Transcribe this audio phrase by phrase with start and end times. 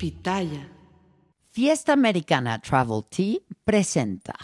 [0.00, 0.66] Pitaya.
[1.50, 4.34] Fiesta Americana Travel Tea presenta.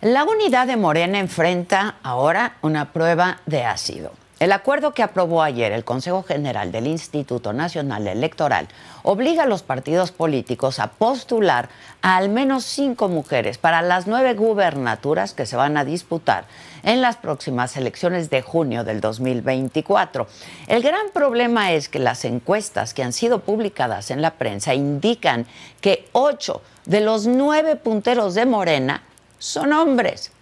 [0.00, 4.10] La unidad de Morena enfrenta ahora una prueba de ácido.
[4.40, 8.66] El acuerdo que aprobó ayer el Consejo General del Instituto Nacional Electoral
[9.04, 11.68] obliga a los partidos políticos a postular
[12.00, 16.46] a al menos cinco mujeres para las nueve gubernaturas que se van a disputar
[16.82, 20.26] en las próximas elecciones de junio del 2024.
[20.66, 25.46] El gran problema es que las encuestas que han sido publicadas en la prensa indican
[25.80, 29.02] que ocho de los nueve punteros de Morena
[29.38, 30.32] son hombres.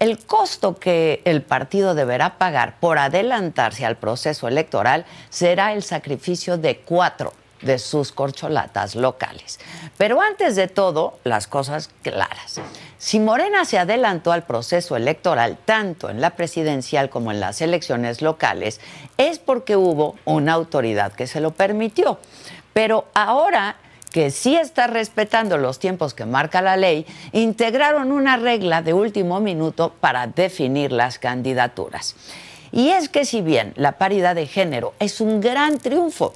[0.00, 6.58] El costo que el partido deberá pagar por adelantarse al proceso electoral será el sacrificio
[6.58, 7.32] de cuatro
[7.64, 9.58] de sus corcholatas locales.
[9.96, 12.60] Pero antes de todo, las cosas claras.
[12.98, 18.22] Si Morena se adelantó al proceso electoral tanto en la presidencial como en las elecciones
[18.22, 18.80] locales,
[19.18, 22.18] es porque hubo una autoridad que se lo permitió.
[22.72, 23.76] Pero ahora
[24.10, 29.40] que sí está respetando los tiempos que marca la ley, integraron una regla de último
[29.40, 32.14] minuto para definir las candidaturas.
[32.70, 36.32] Y es que si bien la paridad de género es un gran triunfo,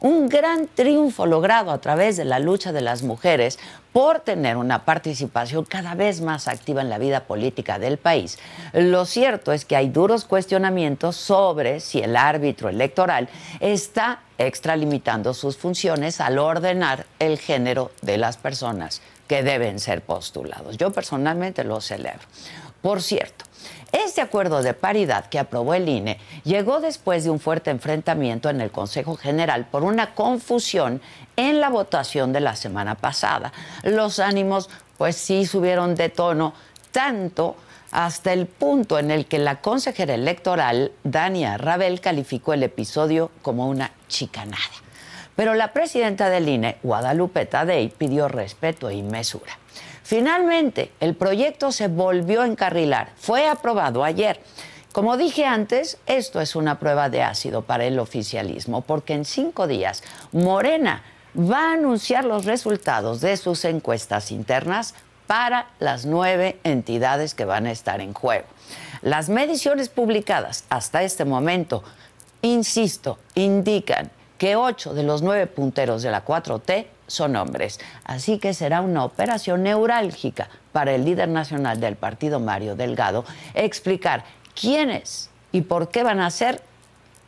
[0.00, 3.58] un gran triunfo logrado a través de la lucha de las mujeres
[3.92, 8.38] por tener una participación cada vez más activa en la vida política del país.
[8.72, 13.28] Lo cierto es que hay duros cuestionamientos sobre si el árbitro electoral
[13.58, 20.76] está extralimitando sus funciones al ordenar el género de las personas que deben ser postulados.
[20.76, 22.26] Yo personalmente lo celebro.
[22.80, 23.44] Por cierto,
[23.92, 28.60] este acuerdo de paridad que aprobó el INE llegó después de un fuerte enfrentamiento en
[28.60, 31.00] el Consejo General por una confusión
[31.36, 33.52] en la votación de la semana pasada.
[33.82, 36.54] Los ánimos pues sí subieron de tono
[36.92, 37.56] tanto
[37.90, 43.68] hasta el punto en el que la consejera electoral, Dania Rabel, calificó el episodio como
[43.68, 44.60] una chicanada.
[45.34, 49.59] Pero la presidenta del INE, Guadalupe Tadei, pidió respeto y mesura.
[50.10, 53.12] Finalmente, el proyecto se volvió a encarrilar.
[53.14, 54.40] Fue aprobado ayer.
[54.90, 59.68] Como dije antes, esto es una prueba de ácido para el oficialismo, porque en cinco
[59.68, 61.04] días Morena
[61.38, 64.96] va a anunciar los resultados de sus encuestas internas
[65.28, 68.48] para las nueve entidades que van a estar en juego.
[69.02, 71.84] Las mediciones publicadas hasta este momento,
[72.42, 77.80] insisto, indican que ocho de los nueve punteros de la 4T son hombres.
[78.04, 84.24] Así que será una operación neurálgica para el líder nacional del partido, Mario Delgado, explicar
[84.58, 86.62] quiénes y por qué van a ser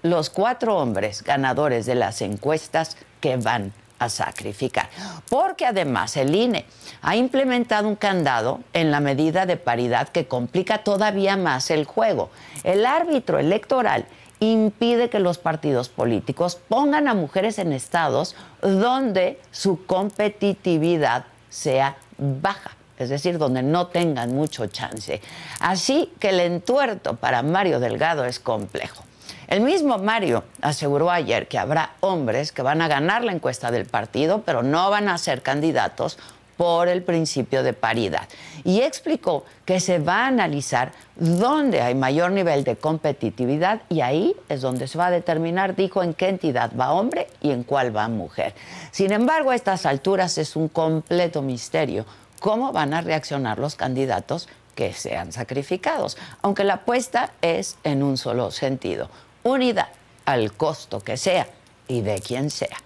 [0.02, 4.88] los cuatro hombres ganadores de las encuestas que van a sacrificar.
[5.28, 6.66] Porque además el INE
[7.02, 12.30] ha implementado un candado en la medida de paridad que complica todavía más el juego.
[12.64, 14.06] El árbitro electoral
[14.50, 22.72] impide que los partidos políticos pongan a mujeres en estados donde su competitividad sea baja
[22.98, 25.20] es decir, donde no tengan mucho chance.
[25.60, 29.02] Así que el entuerto para Mario Delgado es complejo.
[29.48, 33.86] El mismo Mario aseguró ayer que habrá hombres que van a ganar la encuesta del
[33.86, 36.18] partido, pero no van a ser candidatos
[36.62, 38.28] por el principio de paridad.
[38.62, 44.36] Y explicó que se va a analizar dónde hay mayor nivel de competitividad y ahí
[44.48, 47.96] es donde se va a determinar, dijo, en qué entidad va hombre y en cuál
[47.96, 48.54] va mujer.
[48.92, 52.06] Sin embargo, a estas alturas es un completo misterio
[52.38, 58.16] cómo van a reaccionar los candidatos que sean sacrificados, aunque la apuesta es en un
[58.16, 59.10] solo sentido
[59.42, 59.88] unidad
[60.26, 61.48] al costo que sea
[61.88, 62.76] y de quien sea.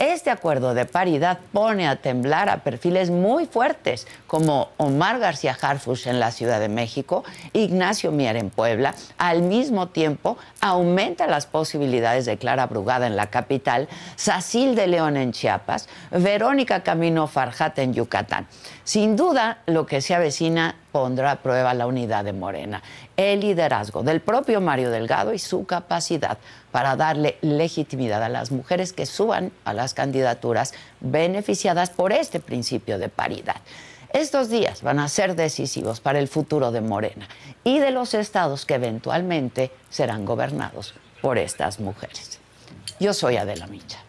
[0.00, 6.08] Este acuerdo de paridad pone a temblar a perfiles muy fuertes como Omar García Harfush
[6.08, 8.96] en la Ciudad de México, Ignacio Mier en Puebla.
[9.18, 15.16] Al mismo tiempo, aumenta las posibilidades de Clara Brugada en la capital, Sacil de León
[15.16, 18.48] en Chiapas, Verónica Camino Farjat en Yucatán.
[18.82, 22.82] Sin duda, lo que se avecina pondrá a prueba la unidad de Morena,
[23.16, 26.38] el liderazgo del propio Mario Delgado y su capacidad
[26.74, 32.98] para darle legitimidad a las mujeres que suban a las candidaturas beneficiadas por este principio
[32.98, 33.54] de paridad.
[34.12, 37.28] Estos días van a ser decisivos para el futuro de Morena
[37.62, 42.40] y de los estados que eventualmente serán gobernados por estas mujeres.
[42.98, 44.00] Yo soy Adela Micha.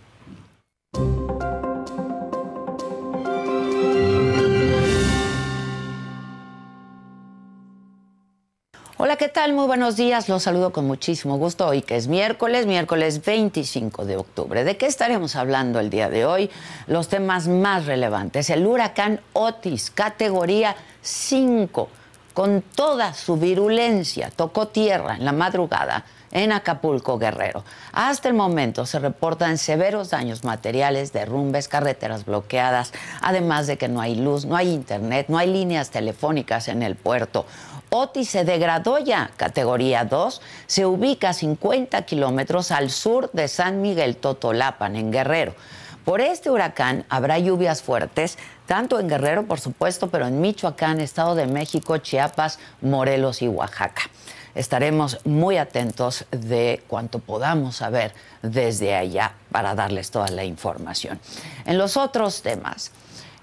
[8.97, 9.51] Hola, ¿qué tal?
[9.51, 10.29] Muy buenos días.
[10.29, 14.63] Los saludo con muchísimo gusto hoy que es miércoles, miércoles 25 de octubre.
[14.63, 16.49] ¿De qué estaremos hablando el día de hoy?
[16.87, 18.49] Los temas más relevantes.
[18.49, 21.89] El huracán Otis, categoría 5,
[22.33, 27.63] con toda su virulencia, tocó tierra en la madrugada en Acapulco, Guerrero.
[27.91, 34.01] Hasta el momento se reportan severos daños materiales, derrumbes, carreteras bloqueadas, además de que no
[34.01, 37.45] hay luz, no hay internet, no hay líneas telefónicas en el puerto.
[37.95, 43.81] Otis se degradó ya, categoría 2, se ubica a 50 kilómetros al sur de San
[43.81, 45.55] Miguel Totolapan, en Guerrero.
[46.03, 51.35] Por este huracán habrá lluvias fuertes, tanto en Guerrero, por supuesto, pero en Michoacán, Estado
[51.35, 54.01] de México, Chiapas, Morelos y Oaxaca.
[54.55, 61.17] Estaremos muy atentos de cuanto podamos saber desde allá para darles toda la información.
[61.65, 62.91] En los otros temas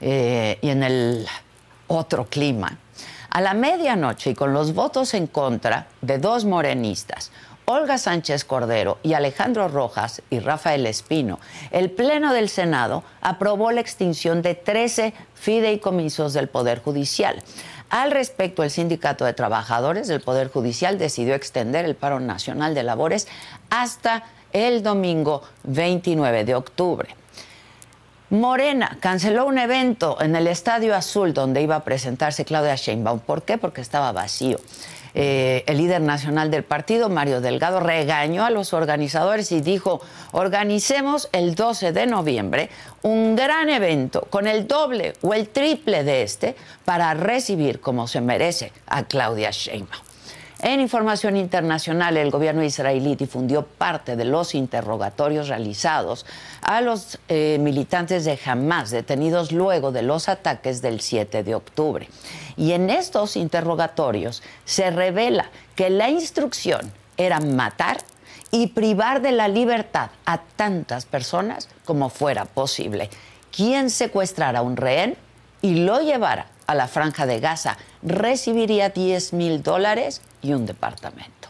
[0.02, 1.26] eh, y en el
[1.88, 2.78] otro clima,
[3.32, 7.32] a la medianoche y con los votos en contra de dos morenistas,
[7.64, 11.40] Olga Sánchez Cordero y Alejandro Rojas y Rafael Espino,
[11.70, 17.42] el Pleno del Senado aprobó la extinción de 13 fideicomisos del Poder Judicial.
[17.88, 22.82] Al respecto, el Sindicato de Trabajadores del Poder Judicial decidió extender el paro nacional de
[22.82, 23.28] labores
[23.70, 27.21] hasta el domingo 29 de octubre.
[28.32, 33.18] Morena canceló un evento en el Estadio Azul donde iba a presentarse Claudia Sheinbaum.
[33.18, 33.58] ¿Por qué?
[33.58, 34.56] Porque estaba vacío.
[35.12, 40.00] Eh, el líder nacional del partido, Mario Delgado, regañó a los organizadores y dijo,
[40.30, 42.70] organicemos el 12 de noviembre
[43.02, 46.56] un gran evento con el doble o el triple de este
[46.86, 50.11] para recibir como se merece a Claudia Sheinbaum.
[50.62, 56.24] En información internacional, el gobierno israelí difundió parte de los interrogatorios realizados
[56.62, 62.08] a los eh, militantes de Hamas detenidos luego de los ataques del 7 de octubre.
[62.56, 67.98] Y en estos interrogatorios se revela que la instrucción era matar
[68.52, 73.10] y privar de la libertad a tantas personas como fuera posible.
[73.50, 75.16] Quien secuestrara a un rehén
[75.60, 81.42] y lo llevara a la franja de Gaza recibiría 10 mil dólares y un departamento.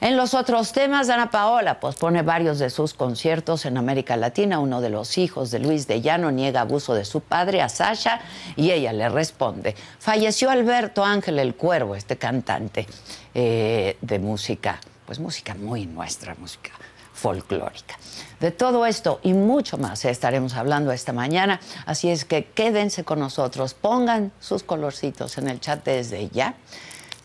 [0.00, 4.60] En los otros temas, Ana Paola pospone varios de sus conciertos en América Latina.
[4.60, 8.20] Uno de los hijos de Luis de Llano niega abuso de su padre a Sasha
[8.54, 9.74] y ella le responde.
[9.98, 12.86] Falleció Alberto Ángel el Cuervo, este cantante
[13.34, 16.70] eh, de música, pues música muy nuestra, música
[17.12, 17.96] folclórica.
[18.40, 23.18] De todo esto y mucho más estaremos hablando esta mañana, así es que quédense con
[23.18, 26.54] nosotros, pongan sus colorcitos en el chat desde ya.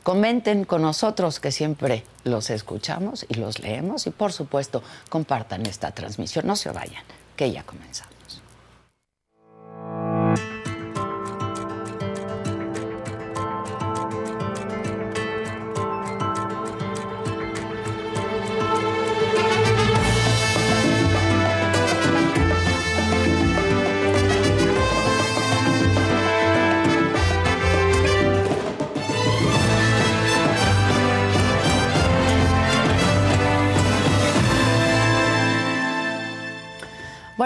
[0.01, 5.91] Comenten con nosotros que siempre los escuchamos y los leemos y por supuesto compartan esta
[5.91, 6.46] transmisión.
[6.46, 7.03] No se vayan,
[7.38, 8.12] que ya comenzamos.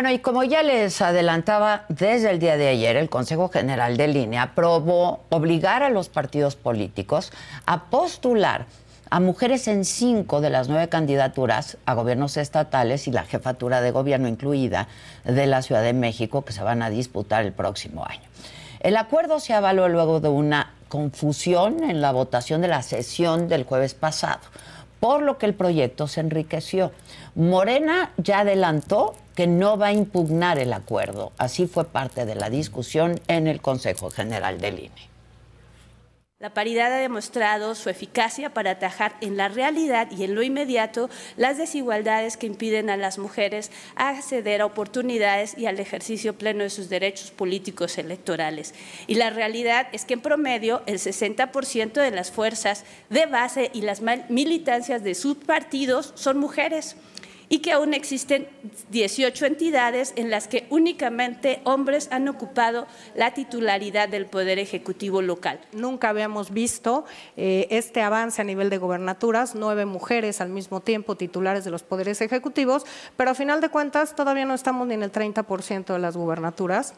[0.09, 4.43] Y como ya les adelantaba, desde el día de ayer el Consejo General de Línea
[4.43, 7.33] aprobó obligar a los partidos políticos
[7.65, 8.67] a postular
[9.09, 13.91] a mujeres en cinco de las nueve candidaturas a gobiernos estatales y la jefatura de
[13.91, 14.87] gobierno incluida
[15.25, 18.23] de la Ciudad de México que se van a disputar el próximo año.
[18.79, 23.63] El acuerdo se avaló luego de una confusión en la votación de la sesión del
[23.63, 24.39] jueves pasado,
[24.99, 26.91] por lo que el proyecto se enriqueció.
[27.35, 31.31] Morena ya adelantó que no va a impugnar el acuerdo.
[31.37, 35.16] Así fue parte de la discusión en el Consejo General del INE.
[36.39, 41.09] La paridad ha demostrado su eficacia para atajar en la realidad y en lo inmediato
[41.35, 46.69] las desigualdades que impiden a las mujeres acceder a oportunidades y al ejercicio pleno de
[46.69, 48.75] sus derechos políticos electorales.
[49.07, 53.81] Y la realidad es que en promedio el 60% de las fuerzas de base y
[53.81, 56.97] las militancias de sus partidos son mujeres
[57.49, 58.47] y que aún existen
[58.89, 65.59] 18 entidades en las que únicamente hombres han ocupado la titularidad del Poder Ejecutivo local.
[65.71, 71.15] Nunca habíamos visto eh, este avance a nivel de gobernaturas, nueve mujeres al mismo tiempo
[71.15, 72.85] titulares de los poderes ejecutivos,
[73.15, 76.95] pero a final de cuentas todavía no estamos ni en el 30% de las gubernaturas.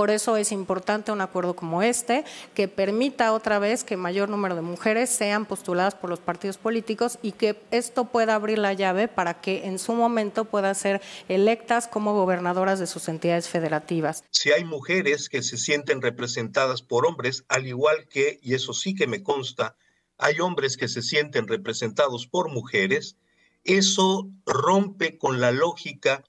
[0.00, 4.54] Por eso es importante un acuerdo como este, que permita otra vez que mayor número
[4.54, 9.08] de mujeres sean postuladas por los partidos políticos y que esto pueda abrir la llave
[9.08, 14.24] para que en su momento puedan ser electas como gobernadoras de sus entidades federativas.
[14.30, 18.94] Si hay mujeres que se sienten representadas por hombres, al igual que, y eso sí
[18.94, 19.76] que me consta,
[20.16, 23.16] hay hombres que se sienten representados por mujeres,
[23.64, 26.24] eso rompe con la lógica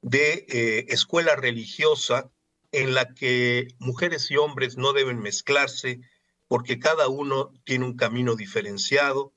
[0.00, 2.30] de eh, escuela religiosa
[2.72, 6.00] en la que mujeres y hombres no deben mezclarse
[6.48, 9.32] porque cada uno tiene un camino diferenciado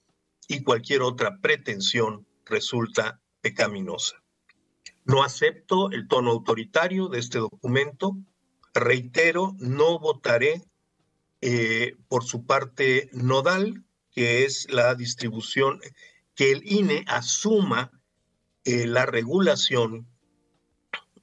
[0.47, 4.23] y cualquier otra pretensión resulta pecaminosa.
[5.05, 8.17] No acepto el tono autoritario de este documento.
[8.73, 10.61] Reitero, no votaré
[11.41, 15.81] eh, por su parte nodal, que es la distribución,
[16.35, 17.91] que el INE asuma
[18.63, 20.07] eh, la regulación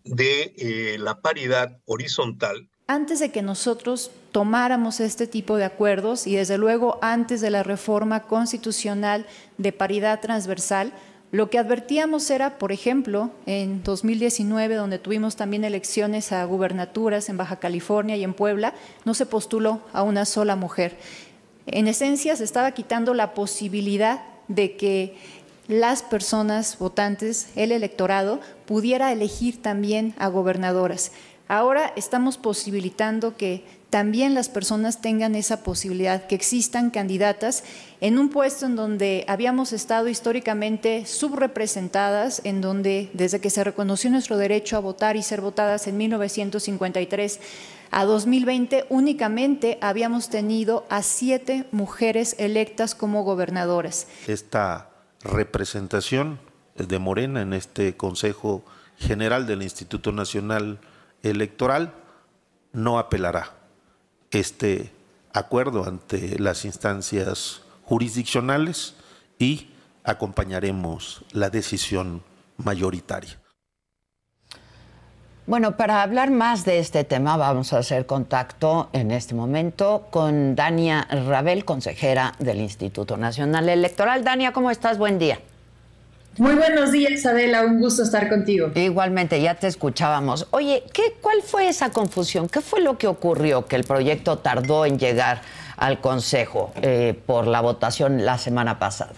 [0.05, 2.69] de eh, la paridad horizontal.
[2.87, 7.63] Antes de que nosotros tomáramos este tipo de acuerdos y desde luego antes de la
[7.63, 9.27] reforma constitucional
[9.59, 10.93] de paridad transversal,
[11.33, 17.37] lo que advertíamos era, por ejemplo, en 2019, donde tuvimos también elecciones a gubernaturas en
[17.37, 20.97] Baja California y en Puebla, no se postuló a una sola mujer.
[21.67, 25.17] En esencia, se estaba quitando la posibilidad de que
[25.71, 31.13] las personas votantes, el electorado, pudiera elegir también a gobernadoras.
[31.49, 37.65] Ahora estamos posibilitando que también las personas tengan esa posibilidad, que existan candidatas
[38.01, 44.11] en un puesto en donde habíamos estado históricamente subrepresentadas, en donde desde que se reconoció
[44.11, 47.41] nuestro derecho a votar y ser votadas en 1953
[47.91, 54.07] a 2020 únicamente habíamos tenido a siete mujeres electas como gobernadoras.
[54.29, 54.90] Esta
[55.23, 56.41] representación
[56.77, 58.65] de Morena en este Consejo
[58.99, 60.81] General del Instituto Nacional
[61.23, 61.95] Electoral
[62.73, 63.53] no apelará
[64.31, 64.93] este
[65.33, 68.95] acuerdo ante las instancias jurisdiccionales
[69.39, 69.71] y
[70.05, 72.23] acompañaremos la decisión
[72.57, 73.40] mayoritaria.
[75.51, 80.55] Bueno, para hablar más de este tema vamos a hacer contacto en este momento con
[80.55, 84.23] Dania Rabel, consejera del Instituto Nacional Electoral.
[84.23, 84.97] Dania, ¿cómo estás?
[84.97, 85.41] Buen día.
[86.39, 87.65] Muy buenos días, Adela.
[87.65, 88.71] Un gusto estar contigo.
[88.77, 90.47] Igualmente, ya te escuchábamos.
[90.53, 92.49] Oye, ¿qué, ¿cuál fue esa confusión?
[92.49, 95.43] ¿Qué fue lo que ocurrió que el proyecto tardó en llegar
[95.77, 99.15] al Consejo eh, por la votación la semana pasada?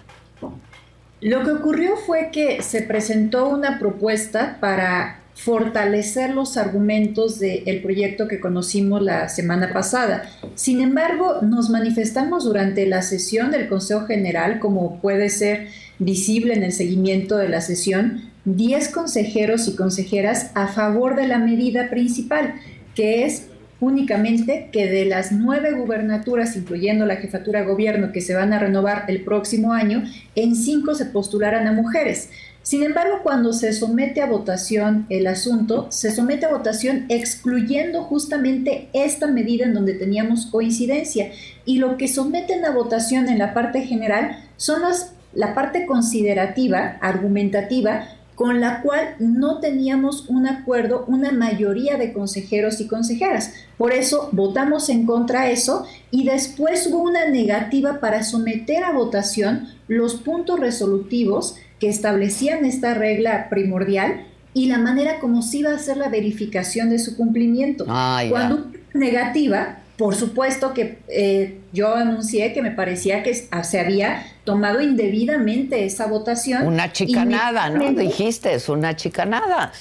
[1.20, 8.28] Lo que ocurrió fue que se presentó una propuesta para fortalecer los argumentos del proyecto
[8.28, 10.24] que conocimos la semana pasada.
[10.54, 16.62] Sin embargo, nos manifestamos durante la sesión del Consejo General, como puede ser visible en
[16.62, 22.54] el seguimiento de la sesión, 10 consejeros y consejeras a favor de la medida principal,
[22.94, 23.46] que es
[23.82, 28.58] únicamente que de las nueve gubernaturas, incluyendo la jefatura de gobierno, que se van a
[28.60, 30.04] renovar el próximo año,
[30.36, 32.30] en cinco se postularan a mujeres.
[32.62, 38.88] Sin embargo, cuando se somete a votación el asunto, se somete a votación excluyendo justamente
[38.92, 41.32] esta medida en donde teníamos coincidencia.
[41.64, 46.98] Y lo que someten a votación en la parte general son las, la parte considerativa,
[47.00, 53.52] argumentativa, con la cual no teníamos un acuerdo, una mayoría de consejeros y consejeras.
[53.76, 59.68] Por eso votamos en contra eso y después hubo una negativa para someter a votación
[59.86, 64.24] los puntos resolutivos que establecían esta regla primordial
[64.54, 67.86] y la manera como se iba a hacer la verificación de su cumplimiento.
[68.30, 74.80] Cuando negativa, por supuesto que eh, yo anuncié que me parecía que se había tomado
[74.80, 76.68] indebidamente esa votación.
[76.68, 77.90] Una chicanada, ¿no?
[77.90, 79.72] Dijiste, es una chicanada.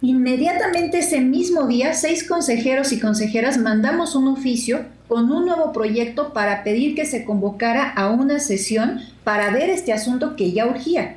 [0.00, 6.32] Inmediatamente ese mismo día, seis consejeros y consejeras mandamos un oficio con un nuevo proyecto
[6.32, 11.16] para pedir que se convocara a una sesión para ver este asunto que ya urgía.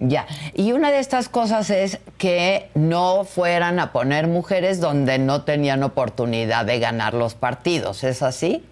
[0.00, 5.42] Ya, y una de estas cosas es que no fueran a poner mujeres donde no
[5.42, 8.64] tenían oportunidad de ganar los partidos, ¿es así?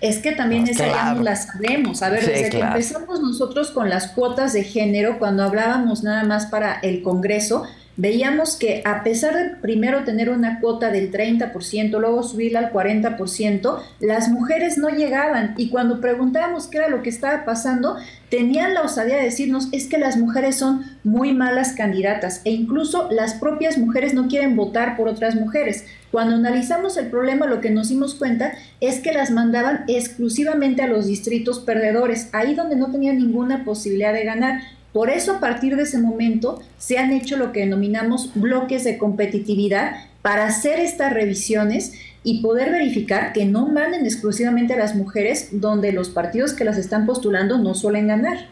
[0.00, 2.02] es que también esa ya no la sabemos.
[2.02, 6.46] A ver, desde que empezamos nosotros con las cuotas de género, cuando hablábamos nada más
[6.46, 7.64] para el Congreso,
[7.98, 13.82] veíamos que a pesar de primero tener una cuota del 30%, luego subirla al 40%,
[13.98, 17.96] las mujeres no llegaban y cuando preguntábamos qué era lo que estaba pasando,
[18.30, 23.08] tenían la osadía de decirnos es que las mujeres son muy malas candidatas e incluso
[23.10, 25.84] las propias mujeres no quieren votar por otras mujeres.
[26.12, 30.86] Cuando analizamos el problema lo que nos dimos cuenta es que las mandaban exclusivamente a
[30.86, 34.60] los distritos perdedores, ahí donde no tenían ninguna posibilidad de ganar
[34.92, 38.98] por eso a partir de ese momento se han hecho lo que denominamos bloques de
[38.98, 39.92] competitividad
[40.22, 41.92] para hacer estas revisiones
[42.24, 46.76] y poder verificar que no manden exclusivamente a las mujeres donde los partidos que las
[46.76, 48.48] están postulando no suelen ganar.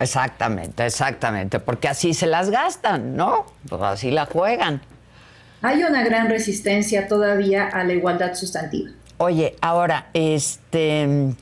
[0.00, 3.46] Exactamente, exactamente, porque así se las gastan, ¿no?
[3.68, 4.82] Pues así la juegan.
[5.62, 8.90] Hay una gran resistencia todavía a la igualdad sustantiva.
[9.18, 11.34] Oye, ahora, este,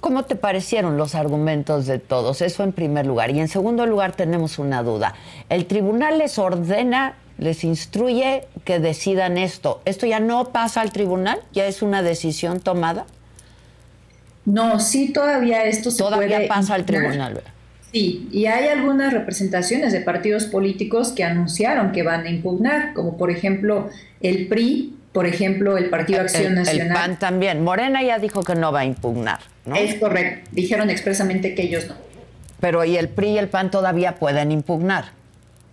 [0.00, 2.42] ¿cómo te parecieron los argumentos de todos?
[2.42, 3.30] Eso en primer lugar.
[3.30, 5.14] Y en segundo lugar tenemos una duda.
[5.48, 9.80] El tribunal les ordena, les instruye que decidan esto.
[9.86, 11.40] ¿Esto ya no pasa al tribunal?
[11.52, 13.06] ¿Ya es una decisión tomada?
[14.44, 17.42] No, sí, todavía esto se todavía pasa al tribunal.
[17.92, 23.16] Sí, y hay algunas representaciones de partidos políticos que anunciaron que van a impugnar, como
[23.16, 23.88] por ejemplo
[24.20, 26.88] el PRI por ejemplo, el Partido Acción Nacional.
[26.88, 27.64] El PAN también.
[27.64, 29.74] Morena ya dijo que no va a impugnar, ¿no?
[29.74, 30.48] Es correcto.
[30.52, 31.94] Dijeron expresamente que ellos no.
[32.60, 35.12] Pero ¿y el PRI y el PAN todavía pueden impugnar?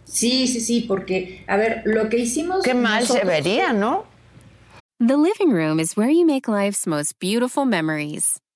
[0.05, 2.63] Sí, sí, sí, porque, a ver, lo que hicimos...
[2.63, 4.05] Qué mal se vería, ¿no?
[4.99, 8.39] The living room is where you make life's most beautiful memories.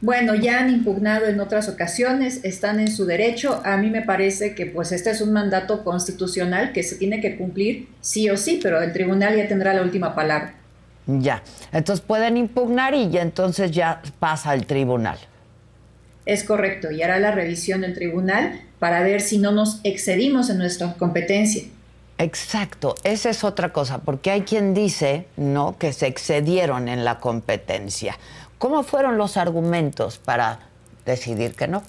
[0.00, 3.60] Bueno, ya han impugnado en otras ocasiones, están en su derecho.
[3.64, 7.36] A mí me parece que pues este es un mandato constitucional que se tiene que
[7.36, 10.54] cumplir sí o sí, pero el tribunal ya tendrá la última palabra.
[11.06, 15.18] Ya, entonces pueden impugnar y ya entonces ya pasa al tribunal.
[16.26, 20.58] Es correcto, y hará la revisión del tribunal para ver si no nos excedimos en
[20.58, 21.64] nuestra competencia.
[22.18, 27.18] Exacto, esa es otra cosa, porque hay quien dice, ¿no?, que se excedieron en la
[27.18, 28.18] competencia.
[28.58, 30.58] ¿Cómo fueron los argumentos para
[31.06, 31.82] decidir que no?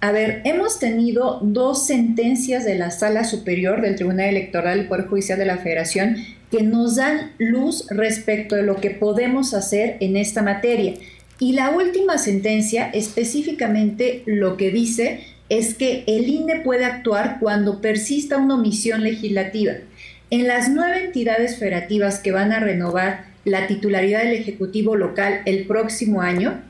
[0.00, 5.06] A ver, hemos tenido dos sentencias de la Sala Superior del Tribunal Electoral y Poder
[5.06, 6.16] Judicial de la Federación
[6.50, 10.94] que nos dan luz respecto de lo que podemos hacer en esta materia.
[11.38, 17.80] Y la última sentencia específicamente lo que dice es que el INE puede actuar cuando
[17.80, 19.74] persista una omisión legislativa.
[20.30, 25.66] En las nueve entidades federativas que van a renovar la titularidad del Ejecutivo local el
[25.66, 26.60] próximo año,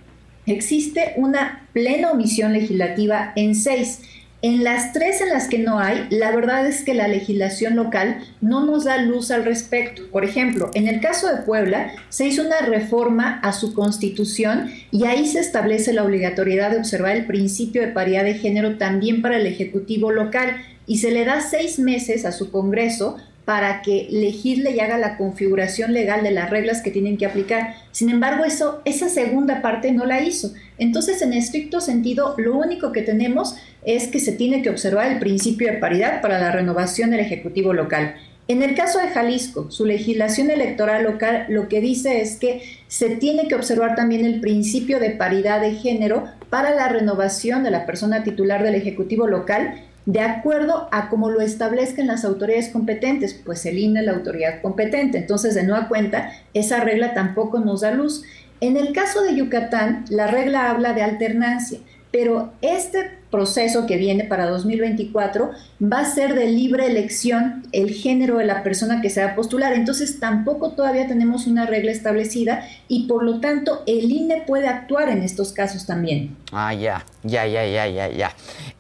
[0.47, 4.01] existe una plena omisión legislativa en seis.
[4.45, 8.25] En las tres en las que no hay, la verdad es que la legislación local
[8.41, 10.03] no nos da luz al respecto.
[10.11, 15.05] Por ejemplo, en el caso de Puebla, se hizo una reforma a su constitución y
[15.05, 19.37] ahí se establece la obligatoriedad de observar el principio de paridad de género también para
[19.37, 20.57] el Ejecutivo local
[20.89, 25.17] y se le da seis meses a su Congreso para que legisle y haga la
[25.17, 27.75] configuración legal de las reglas que tienen que aplicar.
[27.91, 30.53] Sin embargo, eso, esa segunda parte no la hizo.
[30.79, 35.19] Entonces, en estricto sentido, lo único que tenemos es que se tiene que observar el
[35.19, 38.15] principio de paridad para la renovación del Ejecutivo local.
[38.49, 43.11] En el caso de Jalisco, su legislación electoral local lo que dice es que se
[43.11, 47.87] tiene que observar también el principio de paridad de género para la renovación de la
[47.87, 53.65] persona titular del Ejecutivo local de acuerdo a cómo lo establezcan las autoridades competentes, pues
[53.67, 55.19] el INE es la autoridad competente.
[55.19, 58.25] Entonces, de nueva cuenta, esa regla tampoco nos da luz.
[58.61, 61.79] En el caso de Yucatán, la regla habla de alternancia,
[62.11, 65.51] pero este proceso que viene para 2024
[65.83, 69.35] va a ser de libre elección el género de la persona que se va a
[69.35, 69.73] postular.
[69.73, 75.09] Entonces tampoco todavía tenemos una regla establecida y por lo tanto el INE puede actuar
[75.09, 76.37] en estos casos también.
[76.53, 78.33] Ah, ya, ya, ya, ya, ya, ya.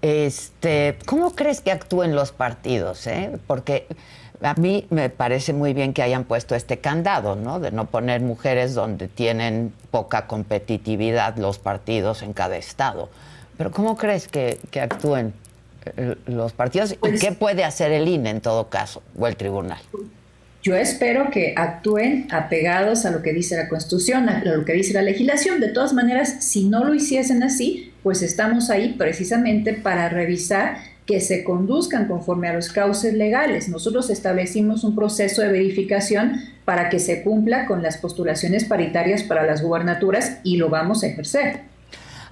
[0.03, 3.07] Este, ¿cómo crees que actúen los partidos?
[3.07, 3.38] Eh?
[3.47, 3.87] Porque
[4.43, 7.59] a mí me parece muy bien que hayan puesto este candado, ¿no?
[7.59, 13.09] De no poner mujeres donde tienen poca competitividad los partidos en cada estado.
[13.62, 15.33] Pero ¿cómo crees que, actúen
[15.96, 16.90] eh, los partidos?
[16.90, 19.79] ¿Y pues qué puede hacer el INE en todo caso o el tribunal?
[20.64, 24.94] Yo espero que actúen apegados a lo que dice la Constitución, a lo que dice
[24.94, 25.61] la legislación.
[25.61, 31.20] De todas maneras, si no lo hiciesen así, pues estamos ahí precisamente para revisar que
[31.20, 33.68] se conduzcan conforme a los cauces legales.
[33.68, 39.46] Nosotros establecimos un proceso de verificación para que se cumpla con las postulaciones paritarias para
[39.46, 41.71] las gubernaturas y lo vamos a ejercer.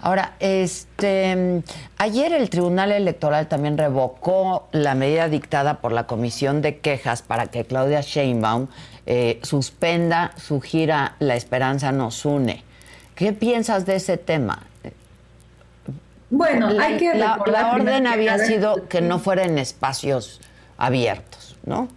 [0.03, 1.63] Ahora, este,
[1.99, 7.47] ayer el Tribunal Electoral también revocó la medida dictada por la Comisión de Quejas para
[7.47, 8.69] que Claudia Sheinbaum
[9.07, 12.65] eh, suspenda su gira La Esperanza nos une.
[13.15, 14.63] ¿Qué piensas de ese tema?
[16.31, 20.41] Bueno, hay que la, la orden había sido que no fuera en espacios
[20.79, 21.89] abiertos, ¿no?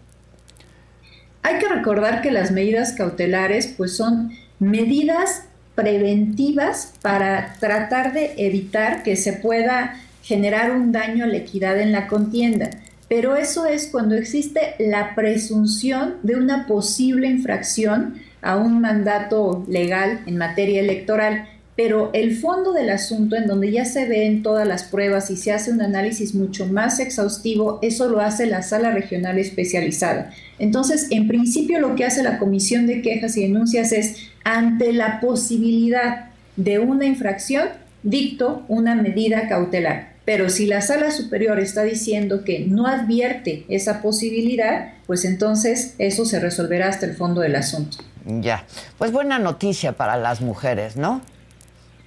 [1.44, 5.44] Hay que recordar que las medidas cautelares pues son medidas
[5.76, 11.92] preventivas para tratar de evitar que se pueda generar un daño a la equidad en
[11.92, 12.70] la contienda.
[13.10, 20.22] Pero eso es cuando existe la presunción de una posible infracción a un mandato legal
[20.26, 21.48] en materia electoral.
[21.76, 25.52] Pero el fondo del asunto, en donde ya se ven todas las pruebas y se
[25.52, 30.32] hace un análisis mucho más exhaustivo, eso lo hace la sala regional especializada.
[30.60, 35.20] Entonces, en principio lo que hace la Comisión de Quejas y Denuncias es, ante la
[35.20, 37.70] posibilidad de una infracción,
[38.04, 40.14] dicto una medida cautelar.
[40.26, 46.26] Pero si la sala superior está diciendo que no advierte esa posibilidad, pues entonces eso
[46.26, 47.98] se resolverá hasta el fondo del asunto.
[48.26, 48.66] Ya,
[48.98, 51.22] pues buena noticia para las mujeres, ¿no?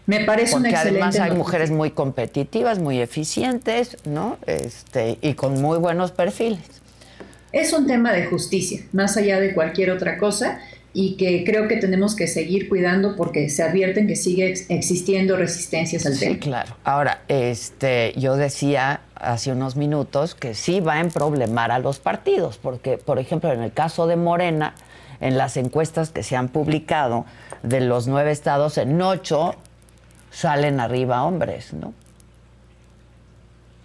[0.06, 4.38] Me parece Porque una excelente además hay mujeres muy competitivas, muy eficientes, ¿no?
[4.46, 6.60] Este, y con muy buenos perfiles.
[7.52, 10.60] Es un tema de justicia, más allá de cualquier otra cosa,
[10.98, 16.06] y que creo que tenemos que seguir cuidando porque se advierten que sigue existiendo resistencias
[16.06, 16.32] al tema.
[16.32, 16.74] Sí, claro.
[16.84, 22.56] Ahora, este, yo decía hace unos minutos que sí va a emproblemar a los partidos,
[22.56, 24.72] porque, por ejemplo, en el caso de Morena,
[25.20, 27.26] en las encuestas que se han publicado,
[27.62, 29.54] de los nueve estados, en ocho
[30.30, 31.92] salen arriba hombres, ¿no?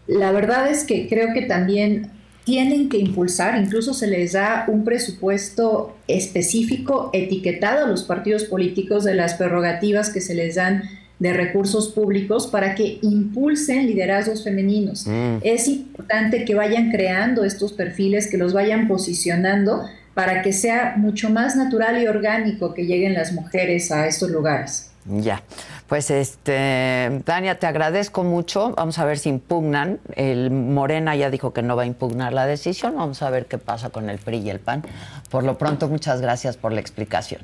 [0.07, 4.83] La verdad es que creo que también tienen que impulsar, incluso se les da un
[4.83, 10.83] presupuesto específico etiquetado a los partidos políticos de las prerrogativas que se les dan
[11.19, 15.05] de recursos públicos para que impulsen liderazgos femeninos.
[15.05, 15.37] Mm.
[15.43, 21.29] Es importante que vayan creando estos perfiles, que los vayan posicionando para que sea mucho
[21.29, 24.89] más natural y orgánico que lleguen las mujeres a estos lugares.
[25.05, 25.43] Ya.
[25.91, 28.73] Pues este, Dania, te agradezco mucho.
[28.77, 29.99] Vamos a ver si impugnan.
[30.15, 32.95] El Morena ya dijo que no va a impugnar la decisión.
[32.95, 34.85] Vamos a ver qué pasa con el PRI y el PAN.
[35.29, 37.41] Por lo pronto, muchas gracias por la explicación.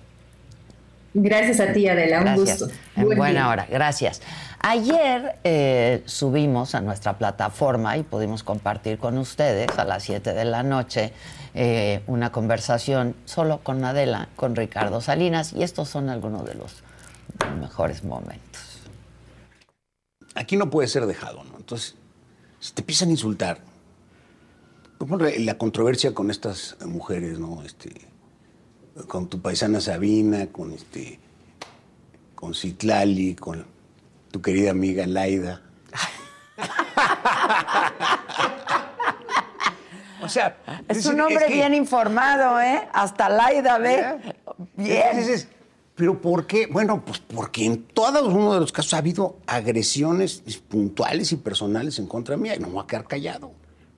[1.13, 2.21] Gracias a ti, Adela.
[2.21, 2.69] Un gusto.
[2.95, 3.67] En buena hora.
[3.69, 4.21] Gracias.
[4.62, 10.45] Ayer eh, subimos a nuestra plataforma y pudimos compartir con ustedes a las 7 de
[10.45, 11.12] la noche
[11.53, 16.87] eh, una conversación solo con Adela, con Ricardo Salinas, y estos son algunos de los
[17.60, 18.82] mejores momentos.
[20.36, 21.58] Aquí no puede ser dejado, ¿no?
[21.58, 21.95] Entonces,
[22.60, 23.60] si te empiezan a insultar,
[25.39, 27.63] la controversia con estas mujeres, ¿no?
[27.63, 27.93] Este,
[29.08, 31.19] con tu paisana Sabina, con este,
[32.36, 33.65] con Citlali, con
[34.32, 35.62] tu querida amiga Laida.
[40.21, 42.88] o sea, es un hombre bien informado, ¿eh?
[42.93, 44.36] Hasta Laida, ¿ve?
[44.76, 45.47] Bien.
[45.97, 46.67] ¿Pero por qué?
[46.67, 51.97] Bueno, pues porque en todos uno de los casos ha habido agresiones puntuales y personales
[51.97, 53.51] en contra mía y no me voy a quedar callado.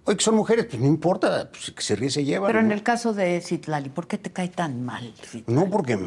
[0.06, 2.48] Oye, que son mujeres, pues no importa, pues, que se ríe se lleva.
[2.48, 5.14] Pero en el caso de Citlali, ¿por qué te cae tan mal?
[5.46, 6.00] No, porque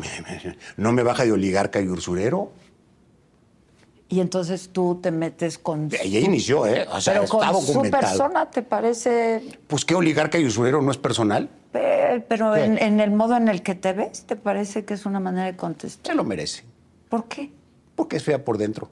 [0.78, 2.52] no me baja de oligarca y usurero.
[4.08, 5.90] Y entonces tú te metes con.
[5.92, 6.86] Ella inició, ¿eh?
[6.90, 9.42] O sea, Pero con su persona te parece.
[9.66, 11.50] Pues qué oligarca y usurero no es personal.
[11.72, 15.46] Pero en, el modo en el que te ves, ¿te parece que es una manera
[15.46, 16.12] de contestar?
[16.12, 16.64] Se lo merece.
[17.08, 17.50] ¿Por qué?
[17.94, 18.90] Porque es fea por dentro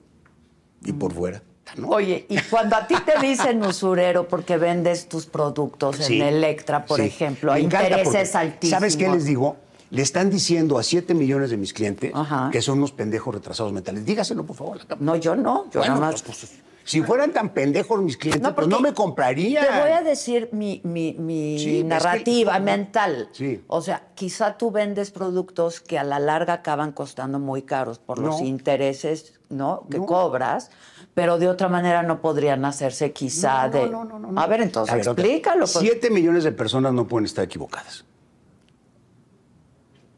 [0.83, 1.43] y por fuera.
[1.87, 7.01] Oye, y cuando a ti te dicen usurero porque vendes tus productos en Electra, por
[7.01, 8.81] ejemplo, hay intereses altísimos.
[8.81, 9.57] ¿Sabes qué les digo?
[9.91, 12.13] Le están diciendo a 7 millones de mis clientes
[12.51, 14.05] que son unos pendejos retrasados mentales.
[14.05, 14.81] Dígaselo, por favor.
[15.01, 15.71] No, yo no.
[15.71, 16.23] Yo nada más...
[16.23, 16.53] Pues, pues,
[16.85, 19.65] Si fueran tan pendejos mis clientes, No, pues no me comprarían.
[19.65, 23.29] Te voy a decir mi, mi- mi Sí, es que- narrativa mental.
[23.33, 23.63] sí.
[23.69, 28.19] O sea, quizá tú vendes productos que a la larga acaban costando muy caros por
[28.19, 29.87] los intereses ¿no?
[29.91, 30.07] que No.
[30.07, 30.71] cobras,
[31.15, 33.87] pero de otra manera no podrían hacerse quizá de...
[33.89, 34.41] no, no, no, no.
[34.41, 35.61] A ver, entonces A ver, explícalo.
[35.67, 35.73] pues.
[35.73, 38.05] Siete millones de personas no pueden estar equivocadas.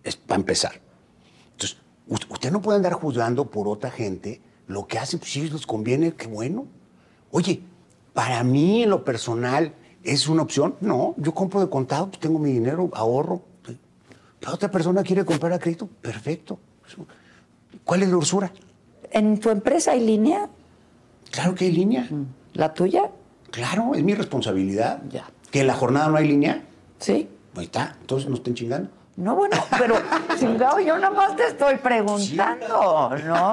[0.05, 0.81] Es para empezar.
[1.53, 1.79] Entonces,
[2.29, 6.15] usted no puede andar juzgando por otra gente lo que hacen, pues si les conviene,
[6.15, 6.67] qué bueno.
[7.31, 7.63] Oye,
[8.13, 10.77] para mí en lo personal, ¿es una opción?
[10.81, 13.43] No, yo compro de contado, pues tengo mi dinero, ahorro.
[14.41, 16.59] La otra persona quiere comprar a crédito, perfecto.
[17.85, 18.53] ¿Cuál es la usura?
[19.11, 20.49] ¿En tu empresa hay línea?
[21.31, 22.09] Claro que hay línea.
[22.55, 23.11] ¿La tuya?
[23.51, 25.03] Claro, es mi responsabilidad.
[25.11, 25.31] Ya.
[25.51, 26.65] ¿Que en la jornada no hay línea?
[26.99, 27.29] Sí.
[27.55, 28.91] Ahí está, entonces no estén chingando.
[29.15, 29.97] No, bueno, pero
[30.39, 33.53] chingado, yo nada más te estoy preguntando, ¿no?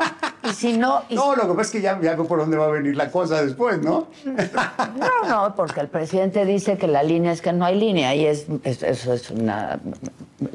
[0.49, 2.55] Y si no, y No, lo que pasa es que ya, ya veo por dónde
[2.55, 4.07] va a venir la cosa después, ¿no?
[4.25, 8.25] No, no, porque el presidente dice que la línea es que no hay línea y
[8.25, 9.79] es, es- eso es una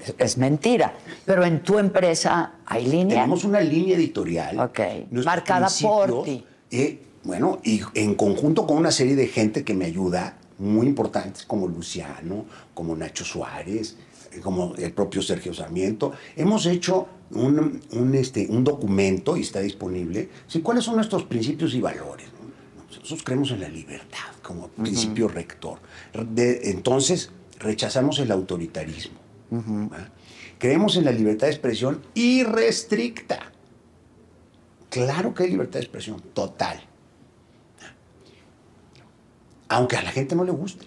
[0.03, 0.95] es, es mentira.
[1.27, 3.17] Pero en tu empresa hay línea.
[3.17, 4.59] Tenemos una línea editorial.
[4.59, 4.81] Ok,
[5.25, 6.45] marcada por ti.
[6.71, 11.45] eh, bueno, y en conjunto con una serie de gente que me ayuda, muy importantes,
[11.45, 13.97] como Luciano, como Nacho Suárez,
[14.43, 16.13] como el propio Sergio Sarmiento.
[16.37, 20.29] Hemos hecho un, un, este, un documento y está disponible.
[20.47, 22.27] Sí, ¿Cuáles son nuestros principios y valores?
[22.41, 22.45] no?
[22.89, 25.79] Nosotros creemos en la libertad como principio rector.
[26.31, 29.19] De- entonces, rechazamos el autoritarismo.
[30.59, 33.53] Creemos en la libertad de expresión irrestricta.
[34.91, 36.81] Claro que hay libertad de expresión, total.
[39.69, 40.87] Aunque a la gente no le guste.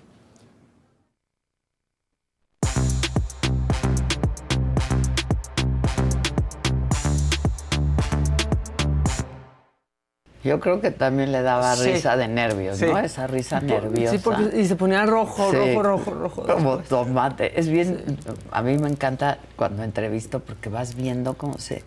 [10.48, 11.92] Yo creo que también le daba Sí.
[11.92, 12.86] risa de nervios, Sí.
[12.86, 12.98] ¿no?
[13.00, 14.12] Esa risa nerviosa.
[14.14, 15.58] Sí, porque, y se ponía rojo, Sí.
[15.76, 16.44] rojo, rojo, rojo.
[16.54, 17.60] Como tomate.
[17.60, 18.18] Es bien,
[18.52, 21.84] a mí me encanta cuando entrevisto porque vas viendo cómo se,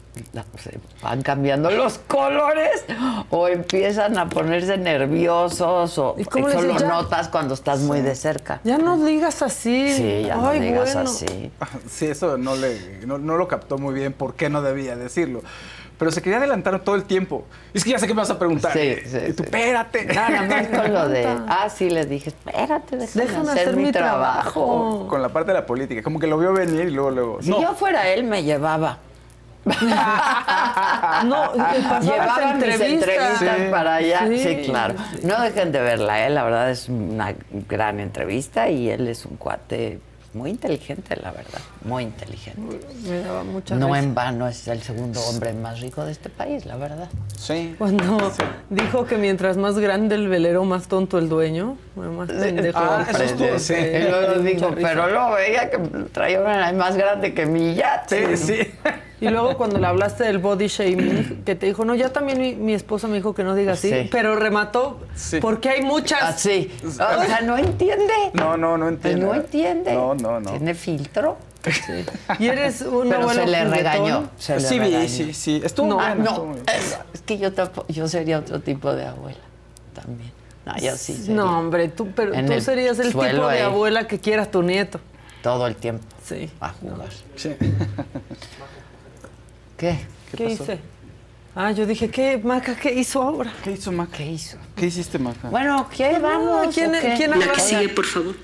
[1.02, 2.84] van cambiando los colores
[3.30, 6.78] o empiezan a ponerse nerviosos o ¿Y cómo le eso lo?
[6.78, 8.60] Ya- notas cuando estás muy de cerca.
[8.64, 9.92] Ya no digas así.
[9.94, 11.10] Sí, ya no Ay, digas bueno.
[11.10, 11.50] así.
[11.88, 15.42] Sí, eso no, le, no, no lo captó muy bien, por qué no debía decirlo.
[16.00, 17.44] Pero se quería adelantar todo el tiempo.
[17.74, 18.72] Es que ya sé qué me vas a preguntar.
[18.72, 19.50] Sí, sí, y tú, sí.
[19.50, 20.06] espérate.
[20.06, 23.82] Nada más con lo de, ah, sí, le dije, espérate, déjame, Déjame hacer, hacer mi
[23.84, 24.50] mi trabajo.
[24.50, 25.06] trabajo.
[25.08, 26.02] Con la parte de la política.
[26.02, 27.42] Como que lo vio venir y luego, luego.
[27.42, 27.60] Si no.
[27.60, 28.98] yo fuera él, me llevaba.
[31.26, 32.88] No, Llevaba mis entrevistas.
[32.88, 33.62] entrevistas Sí.
[33.70, 34.26] para allá.
[34.28, 34.38] Sí.
[34.38, 34.62] Sí.
[34.64, 34.94] claro.
[35.22, 36.30] No dejen de verla, ¿eh?
[36.30, 37.34] la verdad es una
[37.68, 39.98] gran entrevista y él es un cuate
[40.32, 41.60] muy inteligente, la verdad.
[41.84, 42.80] Muy inteligente.
[43.08, 43.98] Me daba mucha No risa.
[43.98, 47.08] en vano es el segundo hombre más rico de este país, la verdad.
[47.36, 47.74] Sí.
[47.78, 48.32] Cuando
[48.68, 51.76] dijo que mientras más grande el velero, más tonto el dueño.
[51.96, 52.78] Bueno, más pendejo.
[52.78, 53.74] Ah, eso estuvo, sí.
[54.60, 55.78] Lo pero luego veía que
[56.12, 58.36] traía una más grande que mi yate.
[58.36, 58.70] Sí, sí.
[59.20, 62.54] Y luego cuando le hablaste del body shaming, que te dijo, no, ya también mi,
[62.54, 64.08] mi esposa me dijo que no diga así, Sí.
[64.10, 65.38] pero remató, Sí.
[65.40, 66.22] porque hay muchas.
[66.22, 66.70] Así.
[66.84, 68.12] O sea, no entiende.
[68.32, 69.26] No, no, no entiende.
[69.26, 69.92] No entiende.
[69.94, 70.50] No, no, no.
[70.52, 71.36] Tiene filtro.
[72.38, 74.30] Y eres un Pero abuelo se le regañó.
[74.38, 75.08] Se le sí, regañó.
[75.08, 75.60] sí, sí.
[75.62, 78.90] Estuvo No, Ah, bueno, no, estuvo es, es que yo tampoco, yo sería otro tipo
[78.94, 79.38] de abuela
[79.94, 80.32] también.
[80.64, 81.34] No, yo sí sería.
[81.34, 83.60] No, hombre, tú, pero En tú el serías el tipo de ahí.
[83.60, 84.98] abuela que quiera a tu nieto.
[85.42, 86.50] Todo el tiempo Sí.
[86.60, 87.08] a jugar.
[87.36, 87.54] Sí.
[89.80, 89.98] ¿Qué?
[90.36, 90.78] ¿Qué, hice?
[91.56, 93.50] Ah, yo dije, ¿qué, Maca, qué hizo ahora?
[93.64, 94.18] ¿Qué hizo Maca?
[94.18, 94.58] ¿Qué hizo?
[94.76, 95.48] ¿Qué hiciste, Maca?
[95.48, 96.74] Bueno, ¿qué vamos?
[96.74, 97.14] ¿quién- qué?
[97.16, 98.34] quién La que sigue, por favor.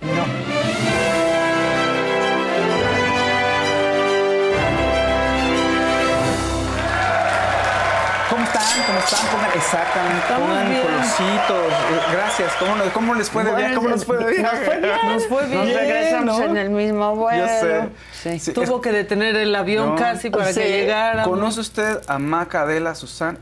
[0.00, 1.21] ¿Cómo
[8.62, 8.86] están?
[8.86, 9.26] ¿Cómo están?
[9.28, 10.26] Pongan, exactamente.
[10.38, 11.72] Pongan colorcitos.
[11.72, 12.52] Eh, Gracias.
[12.58, 13.74] ¿Cómo, nos- cómo les fue de?
[13.74, 14.42] ¿Cómo nos fue de bien?
[14.42, 15.58] Nos fue bien.
[15.64, 16.44] Nos regresamos ¿no?
[16.44, 17.42] en el mismo vuelo.
[17.46, 17.88] Yo sé.
[18.22, 18.38] Sí.
[18.38, 19.94] Sí, Tuvo que detener el avión No.
[19.96, 20.60] casi para Sí.
[20.60, 21.24] que llegara.
[21.24, 23.38] ¿Conoce usted a Maca, Adela, Susana?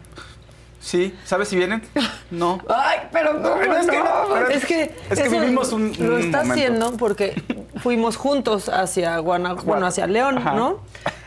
[0.80, 1.14] Sí.
[1.24, 1.82] ¿Sabe si vienen?
[2.30, 2.58] No.
[2.68, 4.04] Ay, pero ¿cómo Pero es que no?
[4.04, 6.52] no, pero- Es que, Es que vivimos un- lo está momento.
[6.54, 7.42] haciendo porque
[7.82, 10.52] fuimos juntos hacia Guanajuato, bueno, hacia León, Ajá.
[10.52, 10.80] ¿no?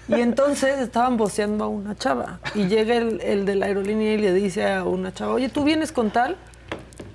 [0.07, 4.17] Y entonces estaban voceando a una chava y llega el, el de la aerolínea y
[4.17, 6.35] le dice a una chava, oye, ¿tú vienes con tal?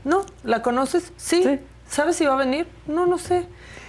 [0.04, 1.12] No, ¿la conoces?
[1.16, 1.60] Sí.
[1.88, 2.66] ¿Sabes si va a venir?
[2.86, 3.46] No, no sé.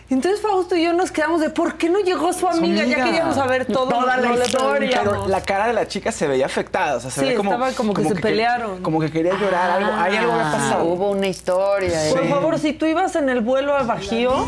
[0.09, 2.83] Entonces Fausto y yo nos quedamos de ¿por qué no llegó su amiga?
[2.83, 3.89] Ya queríamos saber todo.
[3.89, 5.01] Toda la historia.
[5.03, 6.95] Pero la cara de la chica se veía afectada.
[6.97, 8.81] O sea, se Sí, veía como, estaba como que se que- pelearon.
[8.81, 9.69] Como que quería llorar.
[9.69, 10.83] algo, hay algo que ha pasado.
[10.85, 11.91] Hubo una historia.
[12.11, 12.29] Por ¿eh?
[12.29, 14.47] favor, si tú ibas en el vuelo al Bajío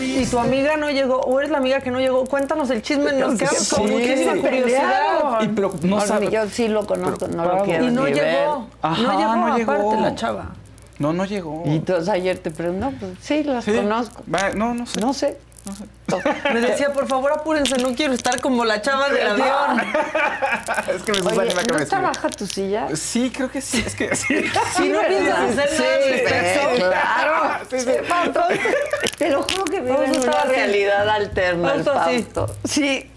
[0.00, 3.12] y tu amiga no llegó, o eres la amiga que no llegó, cuéntanos el chisme,
[3.12, 3.92] nos quedamos con Sí.
[3.94, 5.42] muchísima curiosidad.
[5.42, 6.28] Y, pero no No, sabe.
[6.30, 8.24] Yo sí lo conozco, no lo quiero Y no ni ver.
[8.24, 9.72] llegó, Ajá, no llegó no llegó.
[9.72, 10.46] aparte la chava.
[10.98, 11.62] No, no llegó.
[11.66, 13.72] Y entonces ayer te pregunté, no, pues sí, las Sí.
[13.72, 14.22] conozco.
[14.32, 15.00] Va, No, no sé.
[15.00, 15.36] No sé.
[16.54, 19.80] Me decía, por favor, apúrense, no quiero estar como la chava del avión.
[20.96, 21.82] es que me Oye, Susana la ¿no cabeza.
[21.82, 22.88] está baja tu silla?
[22.96, 23.84] Sí, creo que sí.
[23.86, 24.44] Es que sí.
[24.76, 25.82] Si no piensas hacer Sí,
[26.24, 27.64] nada sí, claro.
[27.70, 27.90] Sí, sí.
[29.18, 32.56] Te lo juro que vive en una realidad alterna el Fausto.
[32.64, 33.10] Sí.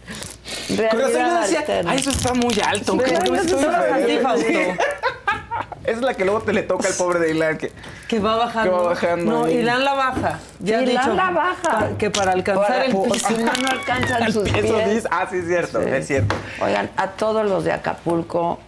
[0.68, 1.92] Con razón yo Realidad decía, alterna.
[1.92, 2.92] ay, eso está muy alto.
[2.94, 3.60] Sí, creo pero que no estoy
[5.84, 7.58] Esa es la que luego te le toca al pobre de Ilan.
[7.58, 7.72] Que,
[8.08, 8.72] Que va bajando.
[8.72, 9.50] Que va bajando No.
[9.50, 10.40] Irán la baja.
[10.60, 11.62] Ya Irán dicho la baja.
[11.80, 13.28] pa- que para alcanzar Para- el piso.
[13.28, 14.90] si no, no alcanzan sus Eso pies.
[14.96, 15.90] dice- ah, sí, es cierto, Sí.
[15.90, 16.36] es cierto.
[16.62, 18.60] Oigan, a todos los de Acapulco,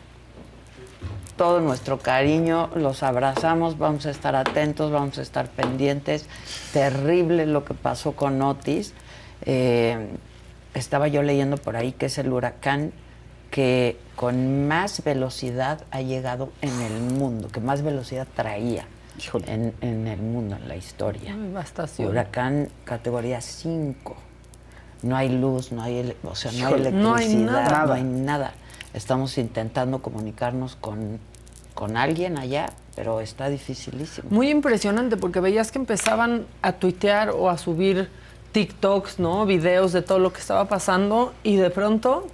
[1.38, 6.26] todo nuestro cariño, los abrazamos, vamos a estar atentos, vamos a estar pendientes.
[6.74, 8.94] Terrible lo que pasó con Otis.
[9.46, 10.10] Eh,
[10.74, 12.94] estaba yo leyendo por ahí que es el huracán
[13.54, 18.88] que con más velocidad ha llegado en el mundo, que más velocidad traía
[19.46, 21.36] en, en el mundo, en la historia.
[21.36, 22.10] Devastación.
[22.10, 24.16] Huracán categoría 5.
[25.04, 27.86] No hay luz, no hay, o sea, no hay Híjole, no hay electricidad, nada.
[27.86, 28.54] no hay nada.
[28.96, 31.20] Estamos intentando comunicarnos con,
[31.76, 34.32] con alguien allá, pero está dificilísimo.
[34.32, 38.10] Muy impresionante porque veías que empezaban a tuitear o a subir
[38.52, 39.46] TikToks, ¿no?
[39.46, 42.26] Videos de todo lo que estaba pasando y de pronto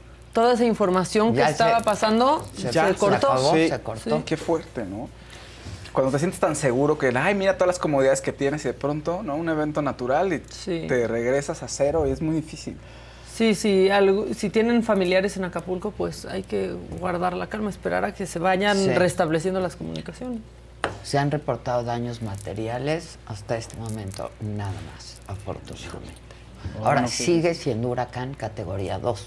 [0.41, 3.31] toda esa información que se- estaba pasando se, se cortó.
[3.31, 3.53] acabó.
[3.53, 4.17] Sí, se cortó.
[4.17, 5.09] sí, qué fuerte, ¿no?
[5.93, 8.73] Cuando te sientes tan seguro que, ay, mira todas las comodidades que tienes y de
[8.73, 9.35] pronto, ¿no?
[9.35, 10.85] Un evento natural y Sí.
[10.87, 12.77] te regresas a cero y es muy difícil.
[13.35, 18.05] Sí, sí, algo- si tienen familiares en Acapulco, pues hay que guardar la calma, esperar
[18.05, 18.89] a que se vayan Sí.
[18.93, 20.39] restableciendo las comunicaciones.
[21.03, 26.13] Se han reportado daños materiales hasta este momento, nada más, afortunadamente.
[26.83, 29.25] Ahora sigue siendo huracán categoría 2.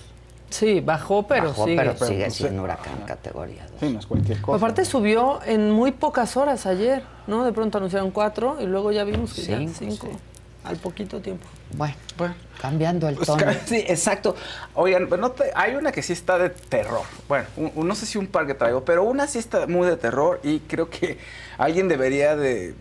[0.53, 1.77] Sí, bajó, pero Bajó, sigue.
[1.77, 3.81] pero pero sigue pues, siendo huracán categoría 2.
[3.81, 4.57] Sí, no es cualquier cosa.
[4.59, 7.45] Aparte subió en muy pocas horas ayer, ¿no?
[7.45, 10.07] De pronto anunciaron cuatro y luego ya vimos que ya Cinco, cinco.
[10.11, 10.19] sí.
[10.65, 11.45] Al poquito tiempo.
[11.77, 12.35] Bueno, Bueno.
[12.61, 13.45] cambiando el Pues, tono.
[13.67, 14.37] sí, exacto.
[14.75, 17.01] Oigan, no te- hay una que sí está de terror.
[17.29, 19.89] Bueno, un- un- no sé si un par que traigo, pero una sí está muy
[19.89, 21.19] de terror y creo que
[21.59, 22.77] alguien debería de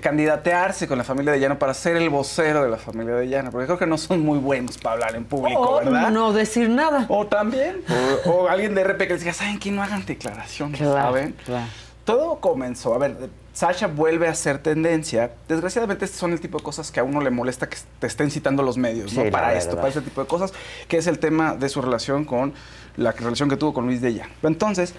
[0.00, 3.50] candidatearse con la familia de Llano para ser el vocero de la familia de Llano,
[3.50, 6.10] porque creo que no son muy buenos para hablar en público, o ¿verdad?
[6.10, 7.06] no decir nada.
[7.08, 7.82] O también,
[8.26, 9.70] o, o alguien de RP que les diga, ¿saben qué?
[9.70, 11.34] No hagan declaraciones, Claro, ¿saben?
[11.44, 11.66] claro.
[12.04, 13.16] Todo comenzó, a ver,
[13.52, 15.32] Sasha vuelve a ser tendencia.
[15.48, 18.30] Desgraciadamente, estos son el tipo de cosas que a uno le molesta que te estén
[18.30, 19.30] citando los medios, Sí, ¿no?
[19.30, 20.52] Para esto, para este tipo de cosas,
[20.88, 22.52] que es el tema de su relación con
[22.96, 24.30] la relación que tuvo con Luis de Llano.
[24.42, 24.94] Entonces,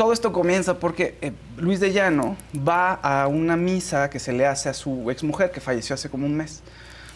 [0.00, 4.46] todo esto comienza porque eh, Luis de Llano va a una misa que se le
[4.46, 6.62] hace a su exmujer que falleció hace como un mes,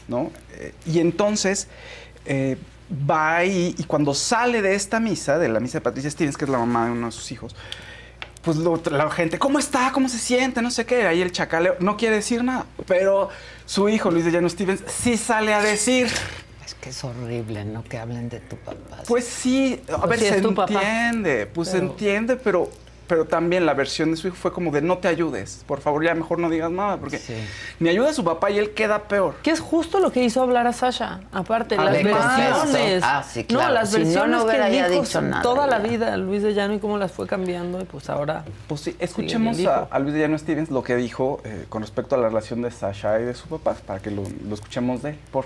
[0.06, 0.30] ¿no?
[0.52, 1.66] Eh, y entonces
[2.26, 2.58] eh,
[3.10, 6.44] va ahí y cuando sale de esta misa, de la misa de Patricia Stevens, que
[6.44, 7.56] es la mamá de uno de sus hijos,
[8.42, 9.90] pues la gente, ¿cómo está?
[9.90, 10.60] ¿Cómo se siente?
[10.60, 11.06] No sé qué.
[11.06, 12.66] Ahí el chacaleo no quiere decir nada.
[12.86, 13.30] Pero
[13.64, 16.08] su hijo, Luis de Llano Stevens, sí sale a decir.
[16.64, 17.85] Es que es horrible, ¿no?
[17.85, 19.03] Que hablen de tu papá.
[19.07, 22.70] Pues sí, a Pues ver, sí, se entiende, pues se entiende, pero,
[23.07, 26.03] pero también la versión de su hijo fue como de no te ayudes, por favor
[26.03, 27.35] ya mejor no digas nada, porque Sí.
[27.81, 29.35] ni ayuda a su papá y él queda peor.
[29.42, 31.20] Que es justo lo que hizo hablar a Sasha.
[31.33, 33.03] Aparte, Ah, las versiones.
[33.05, 33.68] Ah, sí, claro.
[33.68, 36.55] No, las Si no, no versiones que dijo dicho nada, toda la vida Luis de
[36.55, 38.42] Llano y cómo las fue cambiando y pues ahora...
[38.68, 42.14] Pues sí, escuchemos a, a Luis de Llano Stevens lo que dijo eh, con respecto
[42.14, 45.11] a la relación de Sasha y de su papá, para que lo, lo escuchemos de
[45.11, 45.44] él, por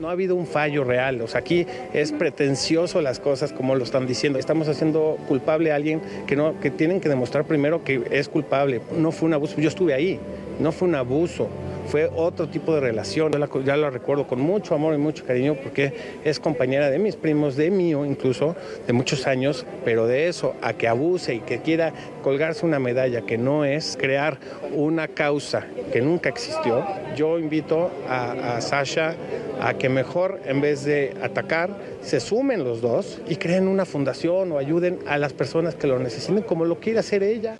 [0.00, 3.84] No ha habido un fallo real, o sea, aquí es pretencioso las cosas como lo
[3.84, 4.38] están diciendo.
[4.38, 8.80] Estamos haciendo culpable a alguien que no que tienen que demostrar primero que es culpable.
[8.96, 10.18] No fue un abuso, yo estuve ahí,
[10.58, 11.48] no fue un abuso,
[11.90, 13.32] fue otro tipo de relación.
[13.32, 15.92] Yo la, ya la recuerdo con mucho amor y mucho cariño porque
[16.24, 18.54] es compañera de mis primos, de mío incluso,
[18.86, 23.22] de muchos años, pero de eso a que abuse y que quiera colgarse una medalla
[23.22, 24.38] que no es crear
[24.72, 26.84] una causa que nunca existió,
[27.16, 29.14] yo invito a, a Sasha
[29.60, 31.70] a que mejor en vez de atacar,
[32.02, 35.98] se sumen los dos y creen una fundación o ayuden a las personas que lo
[35.98, 37.58] necesiten como lo quiere hacer ella.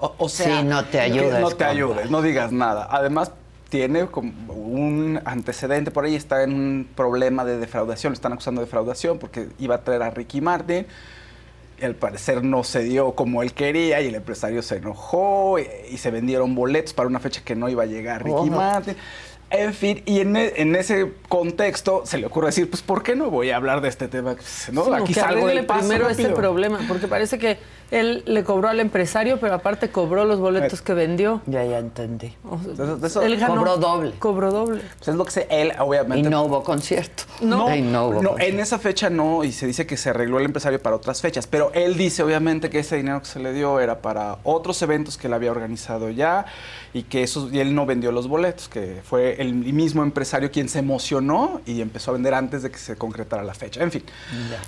[0.00, 1.68] O, o sea, Sí, no te ayudes, No te compa.
[1.68, 2.88] ayudes, no digas nada.
[2.90, 3.32] Además,
[3.72, 8.60] tiene como un antecedente por ahí, está en un problema de defraudación, lo están acusando
[8.60, 10.84] de defraudación porque iba a traer a Ricky Martin.
[11.82, 15.96] al parecer no se dio como él quería y el empresario se enojó y, y
[15.96, 18.44] se vendieron boletos para una fecha que no iba a llegar Ricky Oh.
[18.46, 18.94] Martin.
[19.48, 23.16] En fin, y en, e- en ese contexto se le ocurre decir, pues ¿por qué
[23.16, 24.34] no voy a hablar de este tema?
[24.34, 24.84] Pues, ¿no?
[24.84, 27.56] Sí, Aquí que salgo del paso primero este problema, porque parece que
[27.92, 31.42] él le cobró al empresario, pero aparte cobró los boletos que vendió.
[31.46, 32.34] Ya, ya entendí.
[32.42, 34.12] O sea, De eso- de eso- él ganó- Cobró doble.
[34.18, 34.82] Cobró doble.
[34.96, 36.26] Pues es lo que sé, él obviamente...
[36.26, 37.24] Y no hubo concierto.
[37.40, 38.54] No, Y no hubo no, concierto.
[38.54, 41.46] en esa fecha no, y se dice que se arregló el empresario para otras fechas,
[41.46, 45.18] pero él dice obviamente que ese dinero que se le dio era para otros eventos
[45.18, 46.46] que él había organizado ya
[46.94, 50.68] y que eso, y él no vendió los boletos, que fue el mismo empresario quien
[50.68, 54.02] se emocionó y empezó a vender antes de que se concretara la fecha, en fin.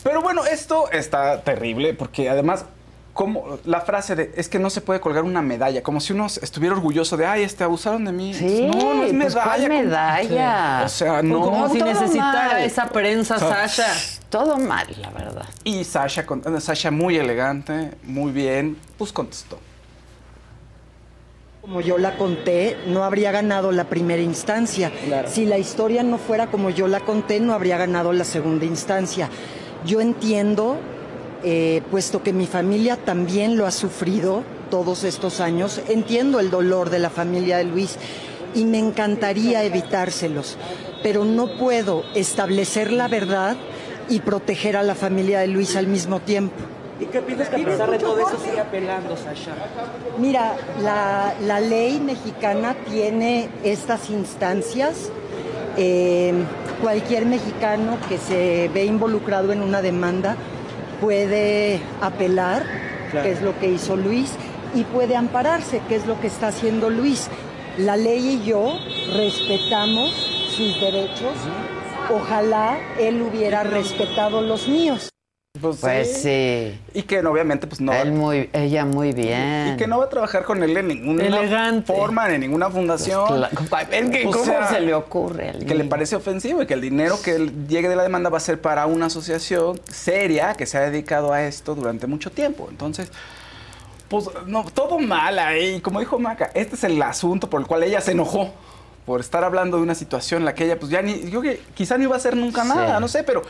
[0.02, 2.66] Pero bueno, esto está terrible porque además...
[3.14, 6.26] Como la frase de es que no se puede colgar una medalla, como si uno
[6.26, 8.34] estuviera orgulloso de ay, este abusaron de mí.
[8.34, 9.34] Sí, no, no es pues, medalla.
[9.44, 9.68] ¿cuál compadre.
[9.84, 10.82] medalla?
[10.84, 11.40] O sea, Pues no.
[11.40, 12.62] como si necesitara mal.
[12.62, 13.86] esa prensa, Sasha.
[14.28, 15.44] Todo mal, la verdad.
[15.62, 19.60] Y Sasha, con- eh, Sasha muy elegante, muy bien, pues contestó.
[21.60, 24.92] Como yo la conté, no habría ganado la primera instancia.
[25.28, 29.30] Si la historia no fuera como yo la conté, no habría ganado la segunda instancia.
[29.86, 30.78] Yo entiendo,
[31.44, 36.90] eh, puesto que mi familia también lo ha sufrido todos estos años, entiendo el dolor
[36.90, 37.98] de la familia de Luis
[38.54, 40.56] y me encantaría evitárselos,
[41.02, 43.56] pero no puedo establecer la verdad
[44.08, 46.54] y proteger a la familia de Luis al mismo tiempo.
[46.98, 49.52] ¿Y qué piensas que a pesar de todo eso sigue apelando, Sasha?
[50.18, 55.10] Mira, la, la ley mexicana tiene estas instancias.
[55.76, 56.32] Eh,
[56.80, 60.36] cualquier mexicano que se ve involucrado en una demanda
[61.00, 62.64] puede apelar,
[63.10, 63.26] Claro.
[63.26, 64.32] que es lo que hizo Luis,
[64.74, 67.28] y puede ampararse, que es lo que está haciendo Luis.
[67.78, 68.78] La ley y yo
[69.14, 70.10] respetamos
[70.56, 71.34] sus derechos.
[72.10, 75.13] Ojalá él hubiera respetado los míos.
[75.60, 76.76] Pues, Pues sí.
[76.94, 77.92] Y que no, obviamente, pues no.
[77.92, 79.74] Él muy, ella muy bien.
[79.74, 81.92] Y que no va a trabajar con él en ninguna Elegante.
[81.94, 83.24] forma, en ninguna fundación.
[83.28, 85.50] Pues a ver, ¿qué- O ¿Cómo sea, se le ocurre?
[85.50, 88.30] al Que le parece ofensivo y que el dinero que él llegue de la demanda
[88.30, 92.32] va a ser para una asociación seria que se ha dedicado a esto durante mucho
[92.32, 92.66] tiempo.
[92.68, 93.12] Entonces,
[94.08, 95.80] pues no, todo mal ahí.
[95.80, 98.52] Como dijo Maca, este es el asunto por el cual ella se enojó.
[99.06, 101.60] Por estar hablando de una situación en la que ella, pues ya ni, yo que
[101.74, 102.68] quizá no iba a hacer nunca Sí.
[102.70, 103.42] nada, no sé, pero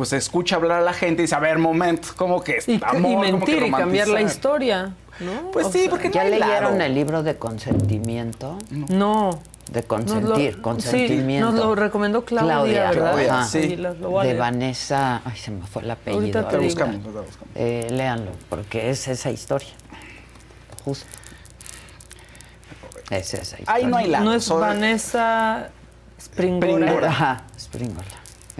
[0.00, 2.80] pues escucha hablar a la gente y dice, a ver, momento, como que es Y,
[2.82, 4.94] amor, y como que mentir y cambiar la historia.
[5.20, 5.50] ¿no?
[5.50, 6.80] Pues O sí, sea, porque no ¿Ya hay leyeron lado.
[6.80, 8.56] el libro de consentimiento?
[8.70, 9.38] No.
[9.70, 11.48] De Nos consentir, lo- consentimiento.
[11.50, 13.18] Sí, nos lo recomendó Claudia, ¿verdad?
[13.28, 13.44] ajá.
[13.44, 13.76] Sí, Sí.
[13.76, 14.38] lo- lo voy a de.
[14.38, 16.20] Vanessa, ay, se me fue el apellido.
[16.20, 17.50] Ahorita te buscamos, lo buscamos.
[17.54, 19.68] Eh, léanlo, porque es esa historia.
[20.82, 21.04] Justo.
[23.10, 23.64] Es esa historia.
[23.74, 24.24] Ahí no hay lado.
[24.24, 25.68] No es Vanessa
[26.18, 26.72] Springora.
[26.86, 27.08] Springora.
[27.10, 28.06] Ajá, Springora.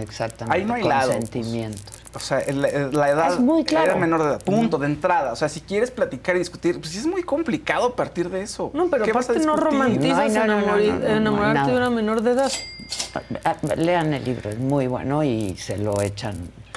[0.02, 0.58] Exactamente.
[0.58, 1.80] Ahí no hay lado, Consentimiento.
[2.12, 3.92] O sea, la, la edad Es muy claro.
[3.92, 4.42] era menor de edad.
[4.42, 5.32] Punto, de entrada.
[5.32, 8.42] O sea, si quieres platicar y discutir, pues sí es muy complicado a partir de
[8.42, 8.70] eso.
[8.74, 12.22] No, pero ¿Qué vas a aparte no romantizas No, no, no, enamorarte de una menor
[12.22, 12.52] de edad.
[13.44, 16.34] Ah, Lean el libro, es muy bueno y se lo echan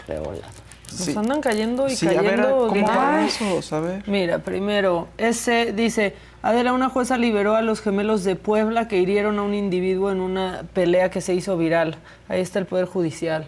[0.07, 0.63] de volado.
[0.91, 3.81] Nos andan cayendo y Sí, a ver, cayendo ¿cómo va eso?
[4.05, 9.39] Mira, primero, ese dice, Adela, una jueza liberó a los gemelos de Puebla que hirieron
[9.39, 11.95] a un individuo en una pelea que se hizo viral.
[12.29, 13.45] Ahí está el Poder Judicial.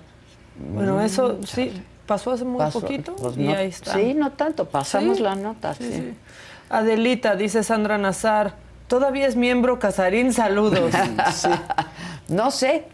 [0.74, 1.74] Bueno, eso sí,
[2.08, 3.94] pasó hace muy Pasó, poquito pues y no- ahí está.
[3.94, 5.74] Sí, no tanto, pasamos Sí, la nota.
[5.74, 6.14] sí.
[6.70, 8.56] Adelita, dice Sandra Nazar,
[8.88, 10.92] todavía es miembro Casarín, saludos.
[12.30, 12.86] No sé,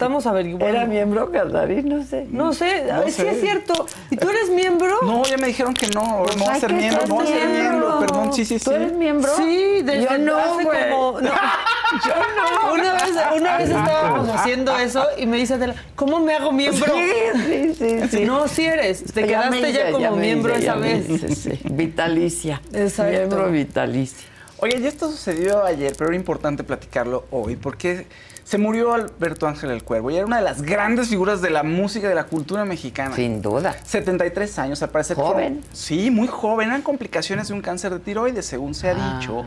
[0.00, 0.66] Estamos averiguando.
[0.66, 2.26] era miembro Casarín, no sé.
[2.30, 3.28] No sé, No sé.
[3.32, 3.84] es cierto.
[4.10, 4.96] ¿Y tú eres miembro?
[5.02, 7.48] No, ya me dijeron que no, no va a ser miembro, no va a ser
[7.48, 8.00] miembro.
[8.00, 8.64] perdón, sí, sí, sí.
[8.64, 9.30] ¿Tú eres miembro?
[9.36, 10.90] Sí, desde Yo no, hace güey.
[10.90, 11.20] como...
[11.20, 11.28] No,
[12.06, 12.72] yo no.
[12.72, 13.02] Una vez,
[13.36, 16.94] una vez estábamos haciendo eso y me dice Adela, ¿cómo me hago miembro?
[16.94, 18.24] Sí, sí, sí.
[18.24, 19.04] No, sí eres.
[19.04, 21.10] Te Ya quedaste ya hice, como miembro hice, esa ya vez.
[21.10, 21.60] hice, sí.
[21.64, 22.62] Vitalicia.
[22.72, 23.12] Exacto.
[23.12, 24.26] Miembro vitalicia.
[24.56, 28.06] Oye, y esto sucedió ayer, pero era importante platicarlo hoy, porque
[28.50, 31.62] se murió Alberto Ángel el Cuervo y era una de las grandes figuras de la
[31.62, 33.14] música y de la cultura mexicana.
[33.14, 33.76] Sin duda.
[33.84, 35.16] 73 años, al parecer.
[35.16, 35.62] Joven.
[35.72, 36.66] sí, muy joven.
[36.66, 39.18] Eran complicaciones de un cáncer de tiroides, según se ha Ah.
[39.20, 39.44] dicho.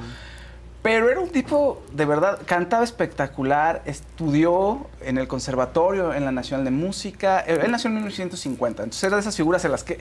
[0.82, 6.64] Pero era un tipo, de verdad, cantaba espectacular, estudió en el conservatorio, en la Nacional
[6.64, 7.44] de Música.
[7.46, 10.00] Eh, Él nació en 1950, entonces era de esas figuras en las que,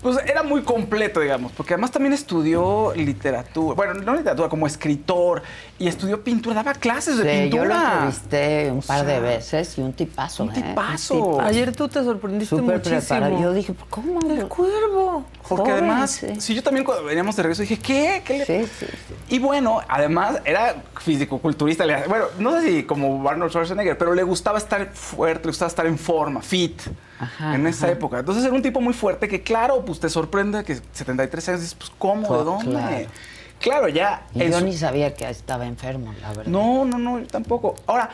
[0.00, 5.42] pues era muy completo, digamos, porque además también estudió literatura, bueno, no literatura, como escritor,
[5.80, 7.92] y estudió pintura, daba clases de Sí, yo lo pintura.
[7.94, 10.42] entrevisté un O par de veces y un tipazo.
[10.42, 10.54] un ¿eh?
[10.54, 11.40] tipazo.
[11.40, 13.00] Ayer tú te sorprendiste Súper muchísimo.
[13.00, 13.40] preparado.
[13.40, 14.18] Yo dije, ¿cómo?
[14.28, 15.24] El cuervo.
[15.48, 16.40] Porque además, sí.
[16.40, 18.22] si yo también cuando veníamos de regreso dije, ¿qué?
[18.24, 19.14] ¿Qué le Sí, sí, sí.
[19.36, 21.84] Y bueno, además era físico-culturista.
[22.08, 25.86] Bueno, no sé si como Arnold Schwarzenegger, pero le gustaba estar fuerte, le gustaba estar
[25.86, 26.80] en forma, fit,
[27.54, 27.92] en esa ajá.
[27.92, 28.18] época.
[28.18, 31.74] Entonces era un tipo muy fuerte que, claro, pues te sorprende que 73 años dices,
[31.76, 32.36] pues, ¿cómo?
[32.36, 32.70] ¿De dónde?
[32.72, 33.06] Claro.
[33.60, 34.22] Claro, ya.
[34.34, 36.46] Y yo su- ni sabía que estaba enfermo, la verdad.
[36.46, 37.74] No, no, no, yo tampoco.
[37.86, 38.10] Ahora,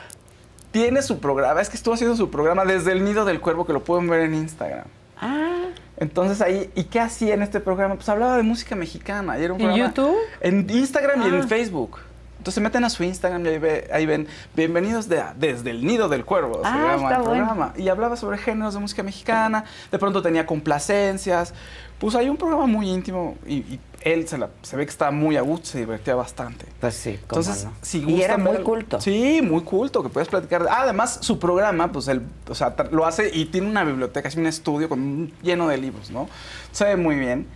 [0.70, 3.72] tiene su programa, es que estuvo haciendo su programa desde el Nido del Cuervo, que
[3.72, 4.86] lo pueden ver en Instagram.
[5.20, 5.66] Ah.
[5.96, 7.94] Entonces ahí, ¿y qué hacía en este programa?
[7.94, 9.38] Pues hablaba de música mexicana.
[9.38, 10.16] Y era un ¿En programa- YouTube?
[10.40, 11.38] En Instagram y Ah.
[11.38, 11.98] en Facebook.
[12.38, 15.84] Entonces se meten a su Instagram y ahí, ve- ahí ven, bienvenidos de- desde el
[15.86, 17.46] Nido del Cuervo, se Ah, llama está el bueno.
[17.46, 17.72] programa.
[17.76, 21.54] Y hablaba sobre géneros de música mexicana, de pronto tenía complacencias.
[21.98, 25.10] Pues hay un programa muy íntimo y, y él se, la- se ve que estaba
[25.10, 26.66] muy a gusto, se divertía bastante.
[26.80, 27.72] Pues sí, cómo Entonces, no.
[27.82, 29.00] si Y era muy culto.
[29.00, 30.66] Sí, muy culto, que puedes platicar.
[30.70, 34.28] Ah, además, su programa, pues él, o sea, tra- lo hace y tiene una biblioteca,
[34.28, 36.28] así un estudio con lleno de libros, ¿no?
[36.70, 37.46] Se ve muy bien.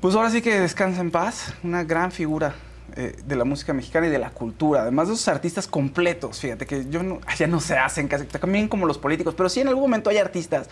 [0.00, 2.54] Pues ahora sí que descansa en paz, una gran figura
[2.96, 4.82] eh, de la música mexicana y de la cultura.
[4.82, 8.68] Además de esos artistas completos, fíjate que yo no, ya no se hacen casi, también
[8.68, 10.68] como los políticos, pero sí en algún momento hay artistas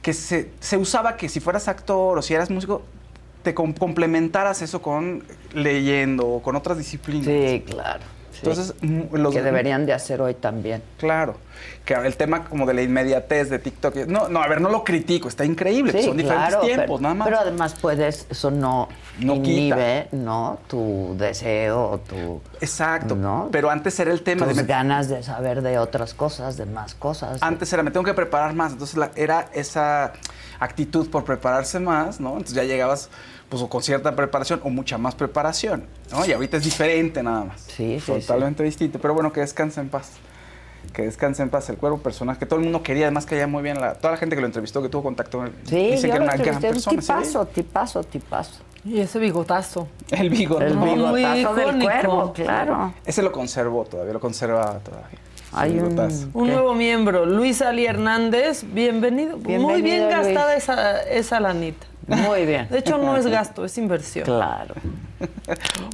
[0.00, 2.82] que se, se usaba que si fueras actor o si eras músico,
[3.42, 7.26] te com- complementaras eso con leyendo o con otras disciplinas.
[7.26, 8.00] Sí, claro.
[8.32, 8.38] sí.
[8.42, 10.82] Entonces, mm, los que deberían de hacer hoy también.
[10.98, 11.36] Claro.
[11.84, 13.94] Que el tema como de la inmediatez de TikTok.
[14.06, 15.92] No, no, a ver, no lo critico, está increíble.
[15.92, 17.28] Sí, son diferentes claro, tiempos, pero, nada más.
[17.28, 18.88] Pero además puedes, eso no,
[19.20, 20.58] No inhibe, ¿no?
[20.68, 22.40] Tu deseo o tu...
[22.60, 23.14] Exacto.
[23.16, 23.48] ¿no?
[23.52, 24.64] Pero antes era el tema Tus de...
[24.64, 27.40] ganas de saber de otras cosas, de más cosas.
[27.40, 28.72] de- Antes era, me tengo que preparar más.
[28.72, 30.12] Entonces la- era esa
[30.62, 32.30] actitud por prepararse más, ¿no?
[32.32, 33.10] Entonces ya llegabas
[33.48, 36.24] pues o con cierta preparación o mucha más preparación, ¿no?
[36.24, 37.60] Y ahorita es diferente nada más.
[37.62, 38.98] Sí, sí, Totalmente distinto.
[38.98, 40.12] Pero bueno, que descanse en paz.
[40.92, 43.62] Que descanse en paz el cuervo, personaje que todo el mundo quería, además caía muy
[43.62, 43.80] bien.
[43.80, 46.00] La, toda la gente que lo entrevistó, que tuvo contacto con él, Sí, dicen yo
[46.00, 47.00] que era una gran persona.
[47.02, 47.06] sí.
[47.06, 48.62] tipazo, tipazo, tipazo.
[48.84, 49.86] Y ese bigotazo.
[50.10, 50.66] El bigote.
[50.66, 51.84] El Muy bigotazo del icónico.
[51.84, 52.94] cuervo, claro.
[53.04, 55.18] Ese lo conservó todavía, lo conserva todavía.
[55.52, 55.94] Hay un-
[56.32, 59.36] nuevo miembro, Luis Ali Hernández, bienvenido.
[59.36, 60.16] Muy bien Luis.
[60.16, 61.86] gastada esa, esa lanita.
[62.06, 62.68] Muy bien.
[62.70, 64.24] De hecho, no es gasto, es inversión.
[64.24, 64.74] Claro.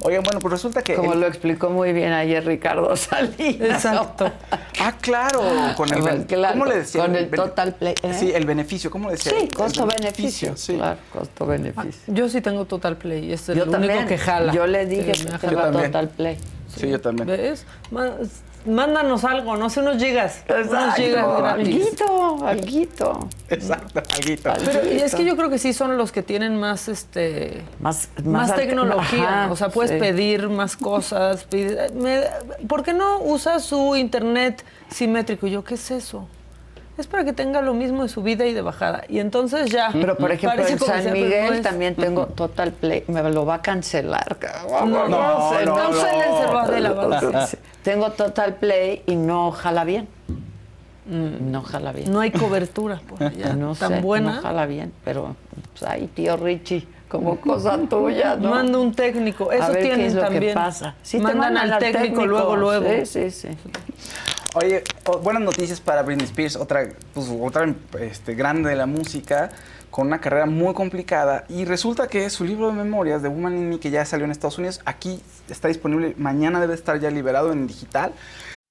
[0.03, 0.95] Oigan, bueno, pues resulta que...
[0.95, 3.59] Como el- lo explicó muy bien ayer Ricardo Salinas.
[3.85, 4.31] Exacto.
[4.79, 5.41] Ah, claro,
[5.75, 6.25] con el...
[6.25, 7.01] Claro, ¿Cómo le decía?
[7.01, 8.13] con el total play, ¿eh?
[8.17, 9.33] Sí, el beneficio, ¿cómo le decía?
[9.39, 10.55] Sí, costo-beneficio.
[10.57, 10.75] sí.
[10.77, 12.13] Claro, costo-beneficio.
[12.13, 14.07] Yo sí tengo Total Play, es el Yo único también.
[14.07, 14.53] que jala.
[14.53, 15.83] Yo le dije Sí, que también.
[15.91, 16.37] total play.
[16.75, 17.27] Sí, yo también.
[17.27, 17.65] ¿Ves?
[17.91, 18.13] Ma-
[18.65, 20.43] Mándanos algo, no sé, unos gigas.
[20.49, 21.75] Unos gigas gratis.
[21.75, 23.29] Alguito, alguito.
[23.49, 24.51] Exacto, alguito.
[24.65, 28.09] Pero y es que yo creo que sí son los que tienen más este Más,
[28.23, 29.97] más, tecnología, Ajá, o sea, puedes sí.
[29.97, 31.45] pedir más cosas.
[31.49, 32.23] pide- me-
[32.67, 35.47] ¿Por qué no usa su internet simétrico?
[35.47, 36.27] Y yo, ¿qué es eso?
[36.99, 39.05] Es para que tenga lo mismo de subida y de bajada.
[39.07, 39.89] Y entonces ya.
[39.93, 43.05] Pero por ejemplo, en San Miguel también tengo Total Play.
[43.07, 44.37] Me lo va a cancelar.
[44.85, 47.19] No, no, sé, no, Cáncélenselo a Adela, va.
[47.21, 47.57] Sí, sí.
[47.83, 50.09] Tengo Total Play y no jala bien.
[51.05, 52.11] No jala bien.
[52.11, 53.53] No hay cobertura por allá.
[53.53, 54.35] No tan sé, buena.
[54.35, 55.37] no jala bien, pero
[55.71, 58.49] pues, ahí, tío Richie, como cosa tuya, ¿no?
[58.49, 59.53] Manda un técnico.
[59.53, 60.43] Eso a ver tienen qué es lo también.
[60.43, 60.95] que pasa.
[61.01, 62.87] Sí, te mandan, al técnico, luego, luego.
[63.05, 63.47] Sí, sí, sí.
[64.55, 64.83] Oye,
[65.21, 69.51] buenas noticias para Britney Spears, otra, pues, otra este, grande de la música,
[69.91, 71.45] con una carrera muy complicada.
[71.49, 74.31] Y resulta que su libro de memorias, The Woman in Me, que ya salió en
[74.31, 78.11] Estados Unidos, aquí está disponible, mañana debe estar ya liberado en digital.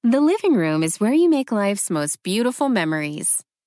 [0.03, 3.45] The living room is where you make life's most beautiful memories.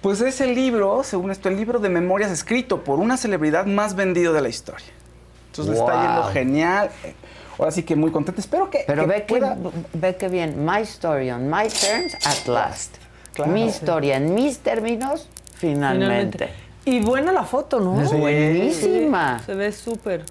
[0.00, 3.94] Pues es el libro, según esto, el libro de memorias escrito por una celebridad más
[3.94, 4.86] vendido de la historia.
[5.50, 6.90] Entonces le está yendo genial.
[7.58, 8.40] Ahora sí que muy contento.
[8.40, 9.56] Espero que, Pero que ve que,
[9.94, 12.96] ve que bien, my story on my terms at last.
[13.32, 13.52] Claro.
[13.52, 16.50] Mi historia en mis términos, finalmente.
[16.84, 18.00] Y buena la foto, ¿no?
[18.00, 19.42] Es buenísima.
[19.44, 20.24] Se ve súper.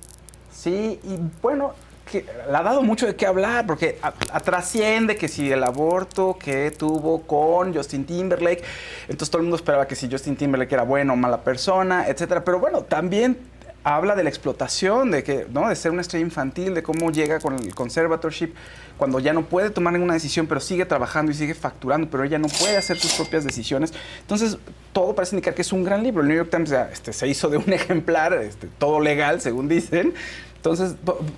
[0.51, 1.74] Sí, y bueno,
[2.10, 6.38] que le ha dado mucho de qué hablar, porque a- trasciende que si el aborto
[6.39, 8.64] que tuvo con Justin Timberlake,
[9.08, 12.43] entonces todo el mundo esperaba que si Justin Timberlake era bueno o mala persona, etcétera.
[12.43, 13.38] Pero bueno, también
[13.84, 15.70] habla de la explotación, de que, ¿no?
[15.70, 18.51] De ser una estrella infantil, de cómo llega con el conservatorship
[18.97, 22.39] cuando ya no puede tomar ninguna decisión, pero sigue trabajando y sigue facturando, pero ella
[22.39, 23.93] no puede hacer sus propias decisiones.
[24.22, 24.58] Entonces,
[24.93, 26.22] todo parece indicar que es un gran libro.
[26.22, 29.68] El New York Times ya, este, se hizo de un ejemplar, este, todo legal, según
[29.68, 30.14] dicen.
[30.66, 30.95] Entonces,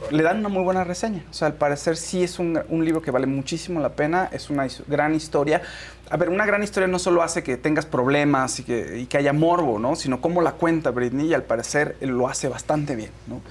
[0.09, 1.21] le dan una muy buena reseña.
[1.30, 4.49] O sea, al parecer sí es un, un libro que vale muchísimo la pena, es
[4.49, 5.61] una gran historia.
[6.09, 9.17] A ver, una gran historia no solo hace que tengas problemas y que, y que
[9.17, 9.97] haya morbo, ¿no?
[9.97, 13.41] Sino cómo la cuenta Britney y al parecer lo hace bastante bien, ¿no?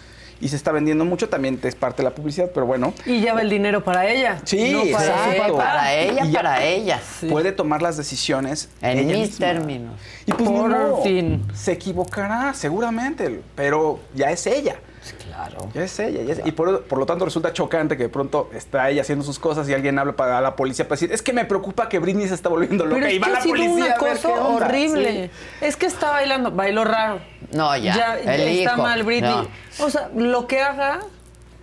[0.40, 2.94] Y se está vendiendo mucho, también es parte de la publicidad, pero bueno.
[3.04, 4.40] Y ya va el dinero para ella.
[4.44, 5.52] Sí, no para su exacto.
[5.58, 5.64] papá.
[5.64, 7.00] Para ella, Y para ella.
[7.28, 9.46] Puede tomar las decisiones En ella mis misma.
[9.46, 9.94] términos.
[10.24, 11.42] Y pues ni Por modo, fin.
[11.54, 14.76] se equivocará, seguramente, pero ya es ella.
[15.14, 15.68] Claro.
[15.74, 16.22] Ya es ella.
[16.22, 19.24] ya es- Y por, por lo tanto resulta chocante que de pronto está ella haciendo
[19.24, 21.98] sus cosas y alguien habla para la policía para decir, es que me preocupa que
[21.98, 22.96] Britney se está volviendo loca.
[22.96, 24.66] Pero es y va que la policía un a ver qué acoso onda.
[24.66, 25.30] horrible.
[25.60, 27.20] Es que está bailando, bailó raro.
[27.52, 29.48] No, ya, el está hijo, mal Britney.
[29.78, 29.84] no.
[29.86, 31.00] O sea, lo que haga,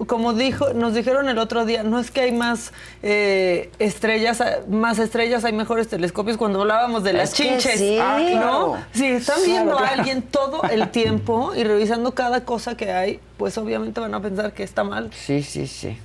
[0.08, 2.72] como dijo, nos dijeron el otro día, no es que hay más
[3.04, 7.78] eh, estrellas, más estrellas, hay mejores telescopios cuando hablábamos de las Es que chinches.
[7.80, 7.98] sí.
[8.02, 8.32] Ah, ¿no?
[8.32, 8.78] claro.
[8.94, 13.20] Si están Claro, viendo a alguien todo el tiempo y revisando cada cosa que hay,
[13.38, 15.10] pues obviamente van a pensar que está mal.
[15.14, 15.98] Sí, sí, sí.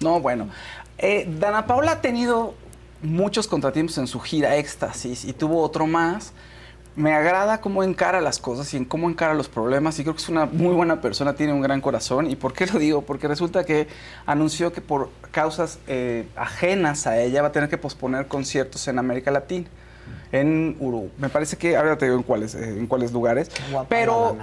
[0.00, 0.48] No, bueno.
[0.98, 2.54] Eh, Dana Paula ha tenido
[3.02, 6.32] muchos contratiempos en su gira Éxtasis y tuvo otro más.
[6.96, 10.22] Me agrada cómo encara las cosas y en cómo encara los problemas y creo que
[10.22, 12.30] es una muy buena persona, tiene un gran corazón.
[12.30, 13.02] ¿Y por qué lo digo?
[13.02, 13.86] Porque resulta que
[14.24, 18.98] anunció que por causas eh, ajenas a ella va a tener que posponer conciertos en
[18.98, 19.66] América Latina.
[20.32, 21.10] En Uruguay.
[21.18, 23.50] Me parece que, ahora te digo en cuáles, eh, en cuáles lugares.
[23.88, 24.36] Pero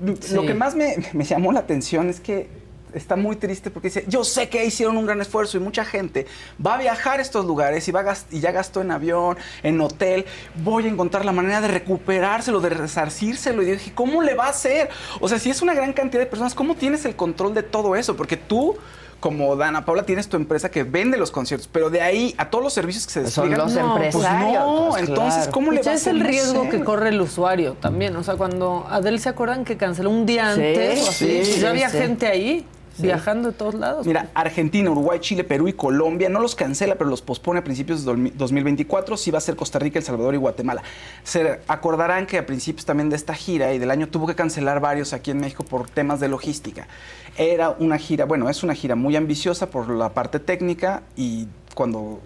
[0.00, 0.46] lo Sí.
[0.46, 2.48] que más me, me llamó la atención es que
[2.94, 6.26] está muy triste porque dice, yo sé que hicieron un gran esfuerzo y mucha gente
[6.64, 9.80] va a viajar a estos lugares y, va a y ya gastó en avión, en
[9.80, 10.24] hotel,
[10.62, 13.62] voy a encontrar la manera de recuperárselo, de resarcírselo.
[13.62, 14.88] Y yo dije, ¿cómo le va a hacer?
[15.20, 17.96] O sea, si es una gran cantidad de personas, ¿cómo tienes el control de todo
[17.96, 18.16] eso?
[18.16, 18.76] Porque tú...
[19.20, 22.62] Como Dana Paula tienes tu empresa que vende los conciertos, pero de ahí a todos
[22.62, 23.58] los servicios que se Son despliegan.
[23.58, 25.50] los no, pues empresarios, no, pues, entonces, claro.
[25.50, 26.14] ¿cómo le Pues va a es hacer?
[26.14, 28.14] el riesgo que corre el usuario también.
[28.14, 31.58] O sea, cuando Adele se acuerdan que canceló un día Sí, antes, o así, sí,
[31.58, 31.98] ya había sí.
[31.98, 32.64] gente ahí
[33.02, 34.06] viajando de todos lados.
[34.06, 38.04] Mira, Argentina, Uruguay, Chile, Perú y Colombia no los cancela, pero los pospone a principios
[38.04, 39.16] de dolmi- 2024.
[39.16, 40.82] Sí va a ser Costa Rica, El Salvador y Guatemala.
[41.22, 44.80] Se acordarán que a principios también de esta gira y del año tuvo que cancelar
[44.80, 46.88] varios aquí en México por temas de logística.
[47.36, 52.20] Era una gira, bueno, es una gira muy ambiciosa por la parte técnica y cuando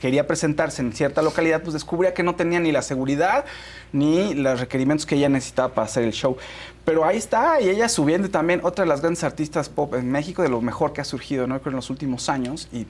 [0.00, 3.44] quería presentarse en cierta localidad, pues descubría que no tenía ni la seguridad
[3.92, 6.36] ni los requerimientos que ella necesitaba para hacer el show.
[6.84, 10.42] Pero ahí está, y ella subiendo también otra de las grandes artistas pop en México,
[10.42, 11.60] de lo mejor que ha surgido, ¿no?
[11.60, 12.68] Creo en los últimos años.
[12.72, 12.86] Y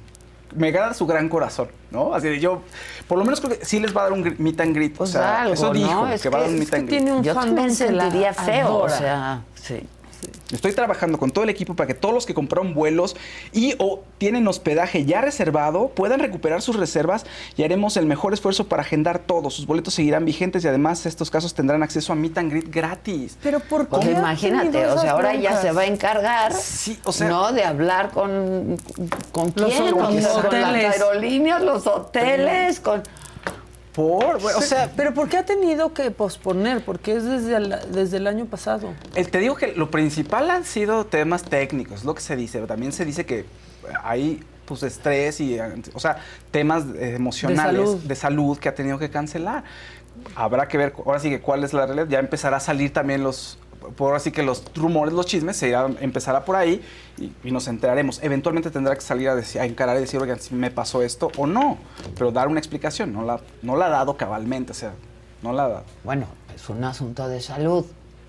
[0.57, 2.15] me agrada su gran corazón, ¿no?
[2.15, 2.63] Así de yo,
[3.09, 4.95] por lo menos creo que sí les va a dar un meet and greet.
[4.97, 5.73] Pues o sea, algo, eso ¿no?
[5.75, 7.05] dijo, Es que, va a dar un que- meet and que greet.
[7.05, 9.87] tiene un Yo que la sentiría feo, o sea, sí.
[10.53, 13.17] Estoy trabajando con todo el equipo para que todos los que compraron vuelos
[13.53, 18.67] y o tienen hospedaje ya reservado puedan recuperar sus reservas y haremos el mejor esfuerzo
[18.69, 19.51] para agendar todo.
[19.51, 23.37] Sus boletos seguirán vigentes y además estos casos tendrán acceso a Meet and Greet gratis.
[23.43, 27.29] Pero ¿por qué imagínate, o sea, ahora ya se va a encargar, Sí, o sea-
[27.29, 27.53] ¿no?
[27.53, 28.77] De hablar con,
[29.33, 33.03] con quién, con, los con las aerolíneas, los hoteles, con...
[33.95, 36.85] Por, bueno, o sea, Pero ¿por qué ha tenido que posponer?
[36.85, 38.93] Porque es desde el, desde el año pasado.
[39.15, 42.59] Te digo que lo principal han sido temas técnicos, lo que se dice.
[42.59, 43.45] pero También se dice que
[44.03, 45.59] hay pues estrés y,
[45.93, 46.19] o sea,
[46.51, 48.03] temas eh, emocionales salud.
[48.03, 49.65] de salud que ha tenido que cancelar.
[50.35, 52.07] Habrá que ver, ahora sí que cuál es la realidad.
[52.09, 53.59] Ya empezará a salir también los,
[53.97, 56.83] por ahora sí que los rumores, los chismes, se empezará por ahí
[57.19, 58.23] y, y nos enteraremos.
[58.23, 61.31] Eventualmente tendrá que salir a, decir, a encarar y decir, oigan, si me pasó esto
[61.37, 61.79] o no.
[62.17, 64.93] Pero dar una explicación, no la, no la ha dado cabalmente, o sea,
[65.43, 65.85] no la ha dado.
[66.05, 67.85] Bueno, es un asunto de salud.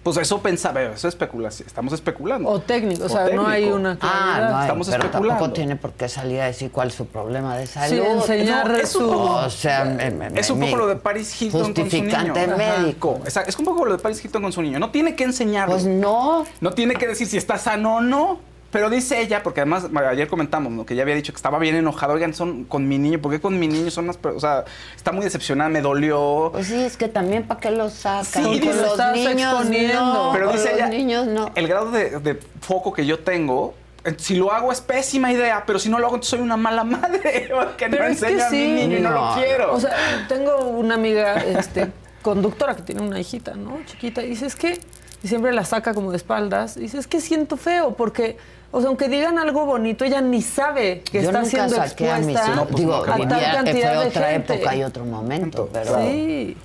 [0.06, 2.48] Pues eso pensaba, eso es especulación, estamos especulando.
[2.48, 3.76] O técnico, o sea, no hay técnico.
[3.80, 3.98] una Ah,
[4.36, 4.50] claridad.
[4.52, 5.30] no hay, Estamos pero especulando.
[5.40, 8.06] tampoco tiene por qué salir a decir cuál es su problema de salud.
[8.06, 11.76] enseñar No, su- O sea, me- me- Es un poco lo de Paris Hilton con
[11.76, 12.56] su Justificante niño.
[12.56, 13.20] médico.
[13.26, 14.78] Es un poco lo de Paris Hilton con su niño.
[14.78, 15.74] No tiene que enseñarlo.
[15.74, 16.46] Pues no.
[16.62, 18.38] No tiene que decir si está sano o no.
[18.76, 20.86] Pero dice ella, porque además ayer comentamos ¿no?
[20.86, 22.14] que ella había dicho que estaba bien enojada.
[22.14, 23.22] Oigan, son con mi niño.
[23.22, 24.18] ¿Por qué con mi niño son las...
[24.18, 24.66] per- O sea,
[24.98, 26.50] está muy decepcionada, me dolió.
[26.52, 28.26] Pues sí, es que también para qué lo sacan.
[28.26, 30.04] Sí, con dice, los estás niños exponiendo.
[30.04, 31.52] no, Pero dice los ella, niños no.
[31.56, 33.76] el grado de, de foco que yo tengo,
[34.18, 36.84] si lo hago es pésima idea, pero si no lo hago, entonces soy una mala
[36.84, 37.48] madre.
[37.78, 38.58] Que no Pero es que enseño a sí.
[38.58, 39.30] mi niño y no, No.
[39.38, 39.74] lo quiero.
[39.74, 39.96] O sea,
[40.28, 43.78] tengo una amiga este, conductora que tiene una hijita, ¿no?
[43.86, 44.78] Chiquita, y dice, es que
[45.24, 46.78] y siempre la saca como de espaldas.
[46.78, 48.38] Y dice, es que siento feo, porque,
[48.76, 52.12] o sea, aunque digan algo bonito, ella ni sabe que Yo está nunca siendo saqué
[52.12, 52.68] a mis expuesta hijos.
[52.72, 54.54] a Digo, tal vivía- cantidad fue de otra gente.
[54.54, 55.98] época y otro momento, pero...
[56.02, 56.58] Sí.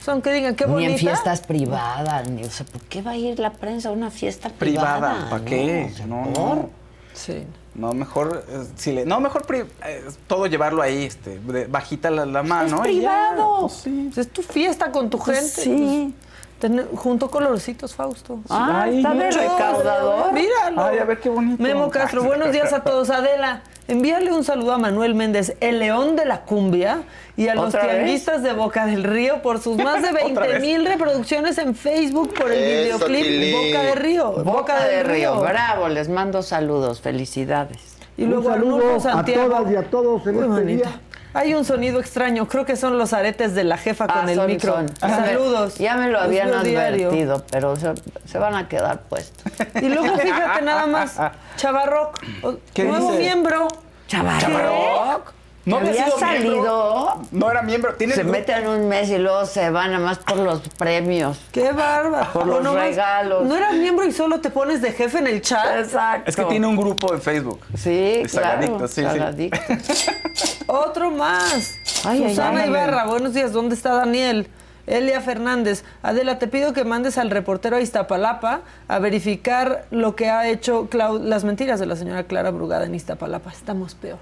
[0.00, 0.92] O sea, aunque digan, qué Ni bonita.
[0.92, 4.10] en fiestas privadas, ni, o sea, ¿por qué va a ir la prensa a una
[4.10, 4.96] fiesta privada?
[4.96, 5.44] Privada, ¿para no?
[5.44, 5.90] qué?
[5.92, 6.70] O sea, No, no.
[7.12, 7.44] Sí.
[7.74, 12.10] No, mejor, eh, si le- no, mejor pri- eh, todo llevarlo ahí, este, de- bajita
[12.10, 12.82] la, la mano.
[12.84, 13.30] es y ya.
[13.32, 13.58] privado.
[13.60, 14.10] Pues sí.
[14.16, 15.62] Es tu fiesta con tu Pues gente.
[15.62, 16.14] sí.
[16.18, 16.29] Pues,
[16.60, 18.38] tener- junto colorcitos, Fausto.
[18.48, 20.32] Ah, está de recaudador.
[20.32, 20.84] Míralo.
[20.84, 21.60] Ay, a ver qué bonito.
[21.62, 23.10] Memo Castro, buenos días a todos.
[23.10, 27.02] Adela, envíale un saludo a Manuel Méndez, el león de la cumbia,
[27.36, 30.60] y a los tianguistas de Boca del Río por sus más de ¿Otra 20 vez?
[30.60, 32.58] mil reproducciones en Facebook por el
[32.88, 33.54] Eso, videoclip.
[33.54, 34.30] Boca de Río.
[34.44, 35.40] Boca, de Río.
[35.40, 37.96] bravo, les mando saludos, felicidades.
[38.16, 39.66] Y luego Arnulfo Santiago.
[39.70, 40.84] y a todos en Muy este bonito.
[40.84, 41.00] día.
[41.32, 44.36] Hay un sonido extraño, creo que son los aretes de la jefa con Ah, el
[44.36, 44.74] son, micro.
[44.74, 44.96] son.
[44.98, 45.76] Saludos.
[45.78, 47.08] Ya me lo habían diario.
[47.08, 47.92] advertido, pero se,
[48.26, 49.44] se van a quedar puestos.
[49.80, 51.16] Y luego fíjate nada más,
[51.56, 53.22] Chavarroc, o- ¿Qué nuevo dice?
[53.22, 53.68] miembro.
[54.08, 55.32] Chavarroc.
[55.66, 56.50] No había había sido salido.
[56.52, 57.22] miembro.
[57.32, 57.94] No era miembro.
[57.94, 61.38] Tiene Se meten un mes y luego se van nada más por los premios.
[61.52, 62.32] Qué bárbaro.
[62.32, 63.44] Por los nomás, regalos.
[63.44, 65.80] No eras miembro y solo te pones de jefe en el chat.
[65.80, 66.30] Exacto.
[66.30, 67.60] Es que tiene un grupo en Facebook.
[67.76, 68.88] Sí, claro.
[68.88, 69.02] Sí,
[69.36, 69.50] sí.
[70.66, 71.74] Otro más.
[72.04, 72.70] Ay, ay, Susana ay.
[72.70, 73.52] Ibarra, buenos días.
[73.52, 74.48] ¿Dónde está Daniel?
[74.86, 75.84] Elia Fernández.
[76.02, 80.88] Adela, te pido que mandes al reportero a Iztapalapa a verificar lo que ha hecho
[80.90, 83.50] Clau- las mentiras de la señora Clara Brugada en Iztapalapa.
[83.52, 84.18] Estamos peor.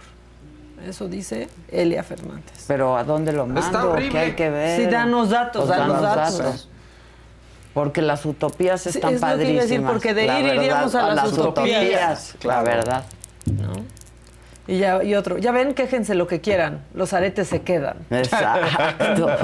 [0.87, 2.65] Eso dice Elia Fernández.
[2.67, 3.91] Pero ¿a dónde lo Está mando?
[3.93, 4.11] horrible.
[4.13, 4.81] ¿Qué hay que ver?
[4.81, 6.69] Sí, danos datos, Pues danos danos datos.
[7.75, 9.69] Porque las utopías Sí, están es lo que iba a padrísimas.
[9.69, 12.35] decir, porque de la ir verdad, iríamos a las utopías.
[12.35, 13.05] utopías, La verdad.
[14.67, 16.85] Y, ya, y otro, ya ven, quéjense lo que quieran.
[16.95, 17.97] Los aretes se quedan.
[18.11, 19.29] Exacto.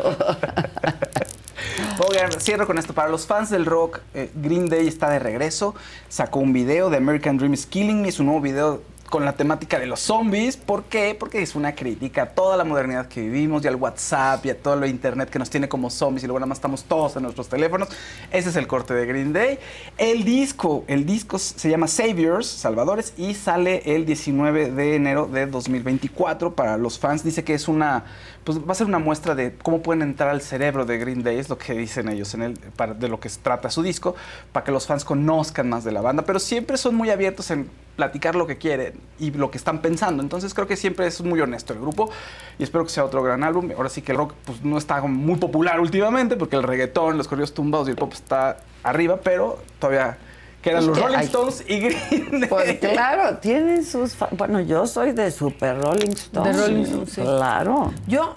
[2.08, 2.92] Oigan, cierro con esto.
[2.92, 5.74] Para los fans del rock, eh, Green Day está de regreso.
[6.08, 8.08] Sacó un video de American Dream is Killing Me.
[8.08, 8.82] Es un nuevo video
[9.14, 10.56] con la temática de los zombies.
[10.56, 11.16] ¿Por qué?
[11.16, 14.60] Porque es una crítica a toda la modernidad que vivimos y al WhatsApp y a
[14.60, 17.22] todo lo internet que nos tiene como zombies y luego nada más estamos todos en
[17.22, 17.90] nuestros teléfonos.
[18.32, 19.60] Ese es el corte de Green Day.
[19.98, 25.46] El disco, el disco se llama Saviors, Salvadores, y sale el 19 de enero de
[25.46, 26.56] 2024.
[26.56, 28.06] Para los fans dice que es una,
[28.44, 31.38] pues va a ser una muestra de cómo pueden entrar al cerebro de Green Day,
[31.38, 32.58] es lo que dicen ellos en el,
[32.98, 34.14] de lo que trata su disco,
[34.52, 37.70] para que los fans conozcan más de la banda, pero siempre son muy abiertos en
[37.96, 40.22] platicar lo que quieren y lo que están pensando.
[40.22, 42.10] Entonces creo que siempre es muy honesto el grupo
[42.58, 43.70] y espero que sea otro gran álbum.
[43.76, 47.28] Ahora sí que el rock pues, no está muy popular últimamente porque el reggaetón, los
[47.28, 50.18] corridos tumbados y el pop está arriba, pero todavía
[50.64, 52.48] quedan Es los que Rolling hay- Stones y Green Day.
[52.48, 54.14] Pues claro, tienen sus...
[54.14, 56.56] fa- Bueno, yo soy de Super Rolling Stones.
[56.56, 57.20] De Rolling Stones, sí.
[57.20, 57.92] Claro.
[58.08, 58.34] Yo,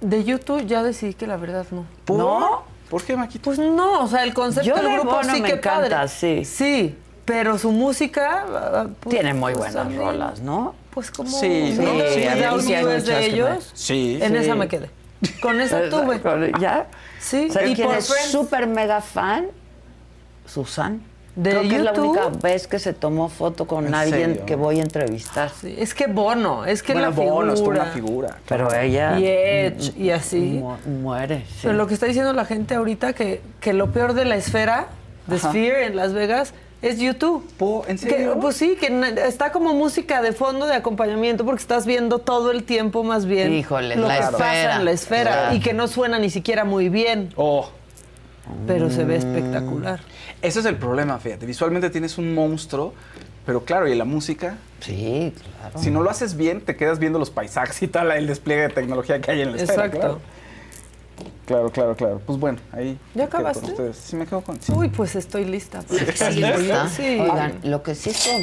[0.00, 1.84] de YouTube, ya decidí que la verdad no.
[2.16, 2.62] ¿No?
[2.90, 3.44] ¿Por qué, Maquito?
[3.44, 5.88] Pues no, o sea, el concepto Yo del de grupo Bono sí me que encanta,
[5.88, 6.08] padre.
[6.08, 6.44] sí.
[6.44, 6.94] Sí,
[7.24, 8.44] pero su música...
[8.48, 10.74] ah, pues, Tiene muy pues, buenas rolas, ¿no?
[10.90, 11.28] Pues como...
[11.30, 11.82] Sí, ¿no?
[11.82, 12.26] sí, Sí, sí
[12.74, 13.70] hay muchas de que me- ellos.
[13.74, 14.18] Sí.
[14.20, 14.38] En Sí.
[14.38, 14.90] esa me quedé.
[15.40, 16.20] Con esa tuve.
[16.60, 16.86] ¿Ya?
[17.18, 19.46] Sí, ¿Sabes y quién por es súper mega fan?
[20.46, 21.02] Susan.
[21.36, 24.46] ¿De Creo que es la única vez que se tomó foto con ¿En alguien serio?
[24.46, 25.50] que voy a entrevistar.
[25.50, 27.32] Sí, es que Bono, es que Bueno, la figura.
[27.34, 28.36] Bono es por una figura.
[28.48, 30.38] Pero ella Y Edge, y así.
[30.62, 31.40] mu- muere.
[31.48, 31.58] sí.
[31.62, 34.86] Pero lo que está diciendo la gente ahorita que, que lo peor de la esfera,
[35.26, 35.38] de.
[35.40, 37.44] Sphere en Las Vegas, es YouTube.
[37.88, 38.38] ¿En Que, serio?
[38.40, 42.62] pues sí, que está como música de fondo de acompañamiento porque estás viendo todo el
[42.62, 44.38] tiempo más bien Híjole, lo la que esfera.
[44.38, 45.56] pasa en la esfera Claro.
[45.56, 47.70] y que no suena ni siquiera muy bien, Oh.
[48.68, 49.98] pero se ve espectacular.
[50.44, 51.46] Ese es el problema, fíjate.
[51.46, 52.92] Visualmente tienes un monstruo,
[53.46, 54.58] pero claro, ¿y la música?
[54.80, 55.78] Sí, claro.
[55.78, 58.68] Si no lo haces bien, te quedas viendo los paisajes y tal, el despliegue de
[58.68, 59.86] tecnología que hay en la esfera.
[59.86, 59.98] Exacto.
[60.00, 60.20] Claro.
[61.46, 62.22] claro, claro, claro.
[62.26, 62.98] Pues bueno, ahí.
[63.14, 63.70] ¿Ya quedo con acabaste?
[63.70, 63.96] ustedes.
[63.96, 64.60] Sí, me quedo con.
[64.60, 64.70] sí.
[64.72, 65.82] Uy, pues estoy lista.
[65.90, 66.88] ¿Estás lista?
[66.88, 67.18] Sí.
[67.20, 68.42] Oigan, lo que sí son...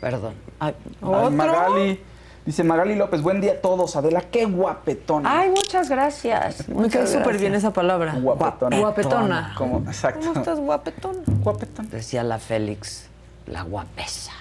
[0.00, 0.34] Perdón.
[0.58, 1.30] Ay, Ay, ¿Otro?
[1.30, 2.00] Magali.
[2.46, 3.96] Dice Magali López, buen día a todos.
[3.96, 5.40] Adela, qué guapetona.
[5.40, 6.68] Ay, muchas gracias.
[6.68, 7.40] Me muchas cae súper gracias.
[7.40, 8.14] bien esa palabra.
[8.20, 8.78] Guapetona.
[8.78, 9.54] Guapetona.
[9.56, 10.20] Como, exacto.
[10.26, 11.20] ¿Cómo estás, guapetona?
[11.42, 11.88] Guapetona.
[11.88, 13.06] Decía la Félix,
[13.46, 14.32] la guapesa.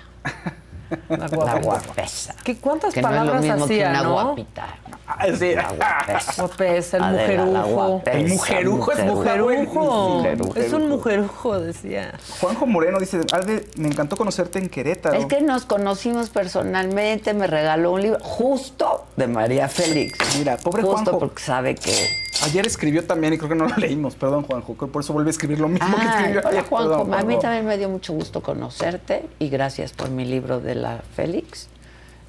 [1.09, 1.53] La La guapetona.
[1.61, 2.35] guapesa.
[2.43, 4.11] ¿Qué, ¿Cuántas Que no es lo palabras mismo que hacía, una no?
[4.13, 4.65] guapita.
[5.07, 5.55] Ah, sí.
[5.55, 6.33] La guapesa.
[6.41, 7.87] Guapesa, el Adela, la mujerujo.
[7.87, 10.09] guapesa, El mujerujo es Mujerujo.
[10.19, 10.55] Mujerujo.
[10.59, 12.13] Es un mujerujo, decía.
[12.41, 15.15] Juanjo Moreno dice, Alde, me encantó conocerte en Querétaro.
[15.17, 20.37] Es que nos conocimos personalmente, me regaló un libro justo de María Félix.
[20.37, 21.19] Mira, pobre Justo Juanjo.
[21.19, 22.22] porque sabe que...
[22.43, 24.15] Ayer escribió también y creo que no lo leímos.
[24.15, 24.73] Perdón, Juanjo.
[24.75, 26.63] creo que Por eso vuelve a escribir lo mismo que Ah, escribió hola ayer.
[26.65, 27.39] Juanjo, Perdón, a mí Juanjo.
[27.41, 31.67] también me dio mucho gusto conocerte y gracias por mi libro de la Félix.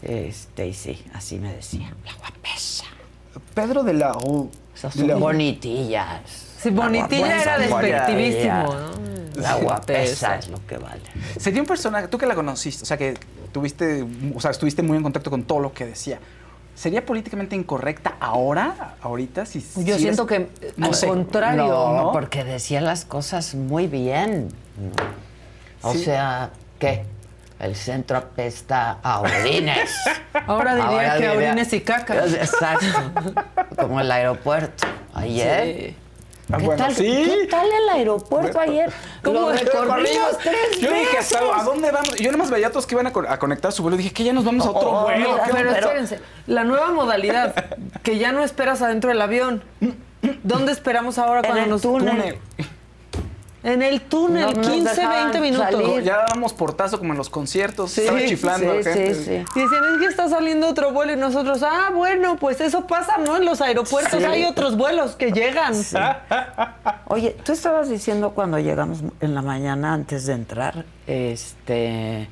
[0.03, 2.85] Este, y sí, así me decía, la guapesa.
[3.55, 4.49] Pedro de la O.
[4.77, 6.21] Esas la son bonitillas.
[6.59, 9.41] Sí, bonitilla era despectivísimo, ¿no?
[9.41, 11.01] La guapesa es lo que vale.
[11.39, 13.15] Sería un personaje, tú que la conociste, o sea, que
[13.53, 16.19] tuviste, o sea, estuviste muy en contacto con todo lo que decía.
[16.75, 19.47] ¿Sería políticamente incorrecta ahora, ahorita?
[19.47, 21.07] Si, Yo si siento eres- que no al sé.
[21.07, 22.13] contrario, ¿no?
[22.13, 24.49] porque decía las cosas muy bien.
[25.83, 25.89] ¿no?
[25.89, 26.05] O Sí.
[26.05, 27.05] sea, ¿qué?
[27.61, 29.91] El centro apesta a orines.
[30.47, 32.25] Ahora diría que diría- orines y caca.
[32.27, 33.13] Exacto.
[33.79, 34.87] Como el aeropuerto.
[35.15, 35.65] Ayer.
[35.91, 35.97] Sí.
[36.47, 37.05] ¿Qué, bueno, tal, sí.
[37.05, 38.91] ¿Qué tal el aeropuerto ayer?
[39.23, 41.17] Lo recorrimos tres Yo dije.
[41.55, 42.15] ¿a dónde vamos?
[42.17, 43.97] Yo nomás veía a todos que iban a, co- a conectar su vuelo.
[43.97, 45.31] Dije, que ya nos vamos a otro Oh, vuelo.
[45.33, 45.79] mira, ¿qué Pero, onda?
[45.81, 47.55] espérense, la nueva modalidad,
[48.03, 49.63] que ya no esperas adentro del avión.
[50.43, 52.39] ¿Dónde esperamos ahora En cuando el nos túnel.
[53.65, 55.71] En el túnel, No nos 15, dejaban 20 minutos.
[55.85, 56.03] salir.
[56.03, 57.91] Ya dábamos portazo como en los conciertos.
[57.93, 58.77] Sí, Estaba chiflando.
[58.77, 59.15] sí, gente.
[59.15, 59.31] sí, sí.
[59.33, 63.17] Y decían, es que está saliendo otro vuelo y nosotros, ah, bueno, pues eso pasa,
[63.19, 63.37] ¿no?
[63.39, 64.25] En los aeropuertos Sí.
[64.25, 65.73] hay otros vuelos que llegan.
[67.07, 72.29] Oye, tú estabas diciendo cuando llegamos en la mañana antes de entrar, este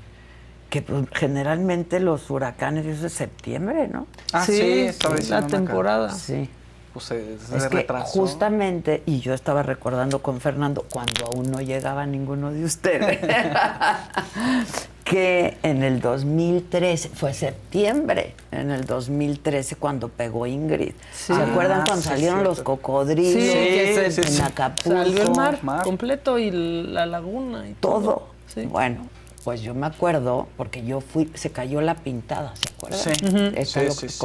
[0.70, 4.06] que pues, generalmente los huracanes es de septiembre, ¿no?
[4.32, 5.56] Ah, sí, estaba diciendo la acá.
[5.56, 6.10] temporada.
[6.14, 6.48] Sí.
[6.92, 8.20] Pues se, se Es que retrasó.
[8.20, 13.18] justamente, y yo estaba recordando con Fernando, cuando aún no llegaba ninguno de ustedes,
[15.04, 20.92] que en el 2013, fue septiembre, en el 2013 cuando pegó Ingrid.
[21.12, 21.32] Sí.
[21.34, 24.42] ¿Se acuerdan Ah, cuando sí, salieron los cocodrilos en sí, sí.
[24.42, 24.98] Acapulco?
[24.98, 25.82] Salió el mar, mar.
[25.84, 28.00] completo y la laguna y todo.
[28.02, 28.26] todo.
[28.54, 28.62] Sí.
[28.66, 29.06] Bueno,
[29.44, 33.00] pues yo me acuerdo porque yo fui, se cayó la pintada, ¿se acuerdan?
[33.00, 33.64] Sí.
[33.64, 34.18] Sí, lo- sí, sí.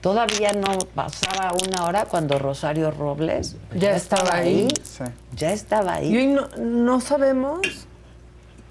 [0.00, 4.68] Todavía no pasaba una hora cuando Rosario Robles Ya estaba ahí.
[4.82, 5.04] Sí.
[5.34, 6.26] Ya estaba Y hoy ahí.
[6.28, 7.60] no, no sabemos.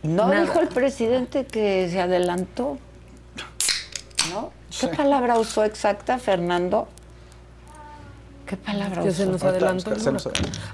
[0.03, 0.41] ¿No nada.
[0.41, 2.78] dijo el presidente que se adelantó?
[4.32, 4.51] ¿No?
[4.80, 6.88] ¿Qué palabra usó exacta, Fernando?
[8.45, 9.17] ¿Qué palabra Que usó?
[9.17, 9.91] se nos adelantó.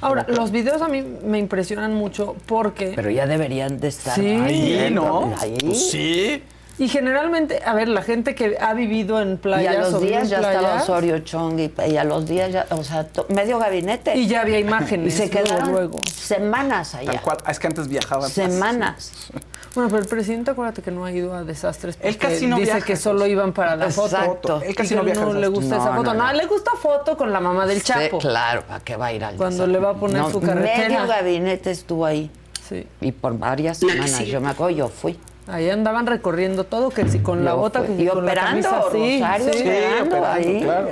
[0.01, 2.91] Ahora, los videos a mí me impresionan mucho porque...
[2.95, 5.33] Pero ya deberían de estar Sí, ahí, ¿no?
[5.39, 5.57] Ahí.
[5.63, 6.43] Pues sí.
[6.77, 10.29] Y generalmente, a ver, la gente que ha vivido en Y playas a los días
[10.29, 14.15] ya estaba Osorio Chong y, y a los días ya, o sea, to- medio gabinete.
[14.17, 15.13] Y ya había Y imágenes.
[15.13, 15.99] se luego, quedaron luego.
[16.11, 17.11] semanas allá.
[17.11, 17.37] Tal cual.
[17.47, 18.29] Es que antes viajaban.
[18.29, 19.11] Semanas.
[19.73, 21.95] Bueno, pero el presidente, acuérdate que no ha ido a desastres.
[22.01, 24.17] Él porque casi no dice viaja, que solo iban para la foto.
[24.17, 24.61] Exacto.
[24.65, 26.13] Él Y casi no viaja no le gusta esa No, foto.
[26.13, 26.33] no, No, no.
[26.33, 28.19] le gusta foto con la mamá del Chapo.
[28.19, 29.71] Sí, claro, ¿para qué va a ir al Cuando desastre?
[29.71, 30.89] le va a poner su carretera.
[30.89, 32.29] Medio gabinete estuvo ahí.
[32.67, 32.85] Sí.
[32.99, 34.19] Y por varias semanas.
[34.25, 35.17] Yo me acuerdo, yo fui.
[35.51, 37.89] Ahí andaban recorriendo todo, que si con la bota, fui.
[37.89, 38.81] que si y con la operando, camisa.
[38.81, 39.59] Rosario, sí.
[39.59, 40.61] operando operando, ahí.
[40.61, 40.89] claro.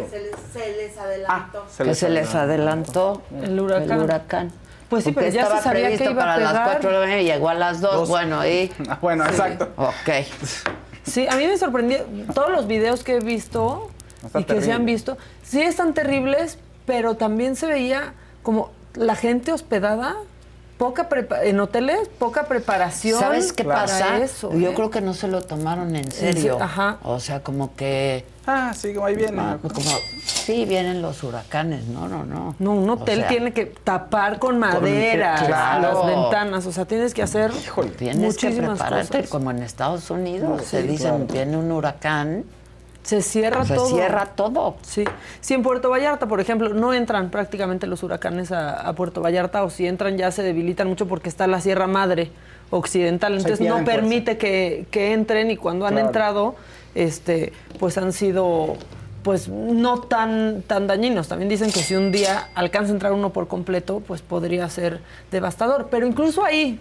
[0.54, 1.66] Se les adelantó.
[1.78, 3.92] que se les adelantó El huracán.
[3.92, 4.52] el huracán.
[4.90, 6.72] Pues sí, Porque pero ya se estaba sabía que previsto iba a para las pegar.
[6.72, 7.94] 4 de la mañana y llegó a las 2.
[7.94, 8.10] Dos.
[8.10, 8.72] Bueno, y...
[8.90, 9.70] Ah, bueno, exacto.
[9.78, 10.10] Ok.
[11.04, 12.00] Sí, a mí me sorprendió.
[12.34, 13.90] Todos los videos que he visto
[14.26, 14.74] Está y que se terrible.
[14.74, 20.16] han visto, sí están terribles, pero también se veía como la gente hospedada,
[20.80, 23.20] poca prepa- en hoteles, poca preparación.
[23.20, 24.18] ¿Sabes qué pasa?
[24.20, 24.74] Eso, Yo ¿eh?
[24.74, 26.58] creo que no se lo tomaron en serio.
[26.60, 26.98] ajá.
[27.04, 28.26] O sea, como que...
[28.48, 29.40] Ah, sí, como ahí viene.
[29.42, 29.74] ah, como,
[30.26, 31.86] sí, vienen los huracanes.
[31.88, 32.56] No, no, no.
[32.60, 35.82] No, un O hotel sea, tiene que tapar con madera claro.
[35.82, 37.90] las ventanas, o sea, tienes que hacer Híjole.
[37.92, 39.30] Tienes que muchísimas prepararte, cosas.
[39.30, 40.50] como en Estados Unidos.
[40.50, 41.34] No, se sí, dicen, claro.
[41.34, 42.46] viene un huracán,
[43.04, 43.88] Se cierra se todo.
[43.88, 44.76] cierra todo.
[44.82, 45.04] Sí.
[45.42, 49.64] Si en Puerto Vallarta, por ejemplo, no entran prácticamente los huracanes a, a Puerto Vallarta,
[49.64, 52.32] o si entran ya se debilitan mucho porque está la Sierra Madre
[52.72, 56.08] Occidental, entonces no permite que, que entren y cuando han Claro.
[56.08, 56.56] entrado,
[56.94, 58.76] este, pues han sido
[59.24, 61.28] pues no tan tan dañinos.
[61.28, 65.02] También dicen que si un día alcanza a entrar uno por completo, pues podría ser
[65.32, 65.88] devastador.
[65.92, 66.80] Pero incluso ahí,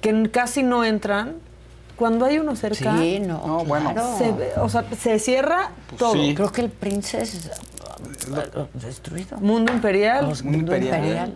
[0.00, 1.34] que casi no entran,
[2.00, 3.92] cuando hay uno cerca, Sí, no, No, bueno.
[3.92, 4.16] claro.
[4.18, 6.14] se, ve- o sea, se cierra todo.
[6.14, 6.34] sí.
[6.34, 9.36] Creo que el Princess eh, destruido.
[9.38, 10.26] Mundo Imperial.
[10.28, 10.98] Los Mundo Imperial.
[10.98, 11.34] Imperial.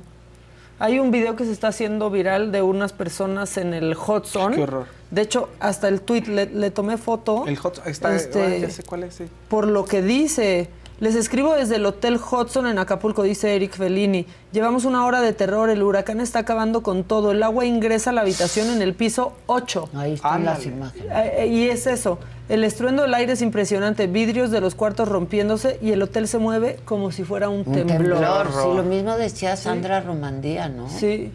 [0.78, 4.54] Hay un video que se está haciendo viral de unas personas en el Hudson.
[4.54, 4.86] Qué horror.
[5.10, 7.44] De hecho, hasta el tweet le, le tomé foto.
[7.46, 8.14] El hot está.
[8.16, 9.24] Este- ah, ya sé cuál es, sí.
[9.48, 10.68] Por lo que dice.
[11.01, 14.26] Les escribo desde el Hotel Hudson en Acapulco, dice Eric Fellini.
[14.53, 17.32] Llevamos una hora de terror, el huracán está acabando con todo.
[17.32, 19.88] El agua ingresa a la habitación en el piso 8.
[19.97, 21.07] Ahí están las imágenes.
[21.11, 22.18] Eh, eh, Y es eso.
[22.49, 24.07] El estruendo del aire es impresionante.
[24.07, 27.72] Vidrios de los cuartos rompiéndose y el hotel se mueve como si fuera un, Un
[27.74, 28.20] temblor.
[28.20, 28.47] temblor.
[28.53, 30.88] Sí, lo mismo decía Sandra Romandía, ¿no?
[30.88, 31.32] Sí.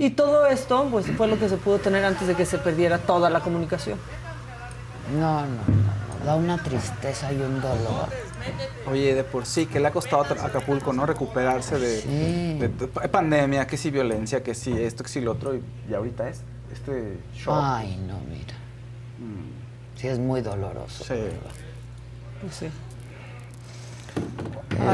[0.00, 2.98] Y todo esto, pues, fue lo que se pudo tener antes de que se perdiera
[2.98, 3.98] toda la comunicación.
[5.20, 6.01] No, no, no.
[6.24, 8.08] Da una tristeza y un dolor.
[8.90, 11.04] Oye, de por sí, que le ha costado a Acapulco, ¿no?
[11.06, 12.08] Recuperarse de, Sí.
[12.60, 15.94] de- de pandemia, que si violencia, que si esto, que si lo otro, y, y
[15.94, 16.42] ahorita es
[16.72, 17.54] este shock.
[17.60, 18.54] Ay, no, mira.
[19.96, 21.04] Sí, es muy doloroso.
[21.04, 21.14] Sí.
[22.40, 22.66] Pues sí.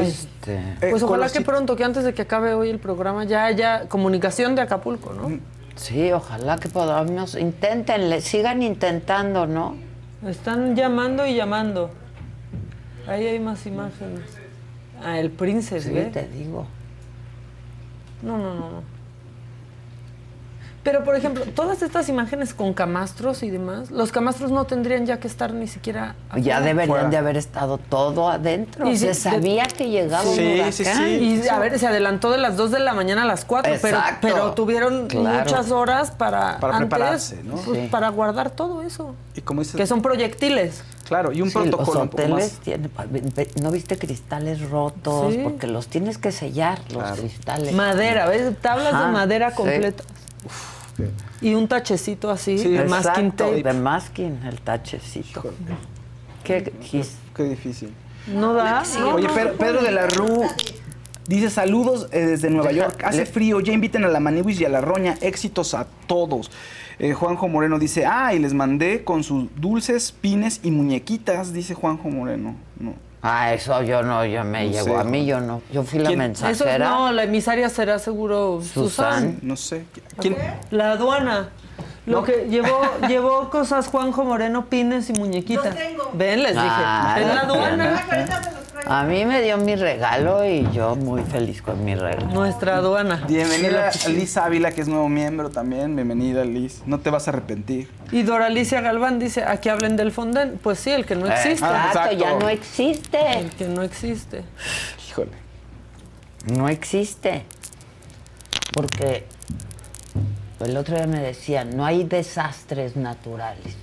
[0.01, 3.23] Este, Pues Eh, ojalá con que pronto, que antes de que acabe hoy el programa,
[3.23, 5.39] ya haya comunicación de Acapulco, ¿no?
[5.75, 7.35] Sí, ojalá que podamos.
[7.35, 9.75] Inténtenle, sigan intentando, ¿no?
[10.25, 11.91] Están llamando y llamando.
[13.07, 14.21] Ahí hay más imágenes.
[15.01, 16.05] Ah, el príncipe, Sí, ¿ve?
[16.05, 16.67] te digo.
[18.21, 18.98] No, no, no, no.
[20.81, 25.19] Pero, por ejemplo, todas estas imágenes con camastros y demás, los camastros no tendrían ya
[25.19, 26.15] que estar ni siquiera.
[26.37, 28.87] Ya deberían de haber estado todo adentro.
[28.89, 31.09] Y Se sí, sabía que llegaba un huracán.
[31.21, 33.97] Y a ver, se adelantó de las 2 de la mañana a las 4, pero,
[33.97, 34.27] Exacto.
[34.27, 35.39] pero tuvieron Claro.
[35.39, 37.55] muchas horas para, Para antes, prepararse, ¿no?
[37.55, 37.87] pues, Sí.
[37.91, 39.15] para guardar todo eso.
[39.35, 40.83] Y como dices, Que son proyectiles.
[41.07, 42.59] Claro, y un Sí, protocolo los hoteles más.
[42.61, 42.91] tienen,
[43.61, 45.33] ¿no viste cristales rotos?
[45.33, 45.39] Sí.
[45.43, 47.73] Porque los tienes que sellar, los cristales.
[47.73, 48.55] Madera, ¿ves?
[48.61, 49.51] Tablas Ajá, de madera
[50.97, 51.03] sí.
[51.41, 53.63] Y un tachecito así, Sí, de masking tape.
[53.63, 55.43] de masking, el tachecito.
[56.43, 56.71] Qué
[57.43, 57.93] difícil.
[58.27, 58.83] No da.
[58.99, 60.43] no, Oye, no, Pedro, de la Rú
[61.27, 63.01] dice saludos eh, desde Nueva York.
[63.05, 65.15] Hace frío, ya inviten a la Maniwis y a la Roña.
[65.21, 66.51] Éxitos a todos.
[66.99, 71.73] Eh, Juanjo Moreno dice, ah, y les mandé con sus dulces, pines y muñequitas, dice
[71.73, 72.55] Juanjo Moreno.
[72.77, 72.93] No.
[73.21, 75.61] Ah, eso yo no, yo me No llegó sé, a mí, yo no.
[75.73, 76.85] Yo fui la mensajera.
[76.85, 78.83] Eso no, la emisaria será seguro Susan.
[78.89, 79.39] Susan.
[79.41, 79.85] No sé.
[80.19, 80.37] ¿Quién?
[80.71, 81.49] La aduana.
[82.05, 85.75] Lo que llevó, llevó cosas Juanjo Moreno, pines y muñequitas.
[86.13, 86.65] Ven, les dije.
[86.67, 88.05] Ah, es la aduana.
[88.85, 92.25] A mí me dio mi regalo y yo muy feliz con mi regalo.
[92.27, 93.23] Nuestra aduana.
[93.27, 95.95] Bienvenida a Liz Ávila, que es nuevo miembro también.
[95.95, 96.81] Bienvenida, Liz.
[96.87, 97.87] No te vas a arrepentir.
[98.11, 100.59] Y Doralicia Galván dice, aquí hablen del fondén.
[100.63, 101.65] Pues sí, el que no Eh, existe.
[101.67, 103.19] exacto, ya no existe.
[103.39, 104.43] El que no existe.
[105.07, 105.31] Híjole.
[106.47, 107.43] No existe.
[108.73, 109.25] Porque
[110.59, 113.75] el otro día me decían, no hay desastres naturales.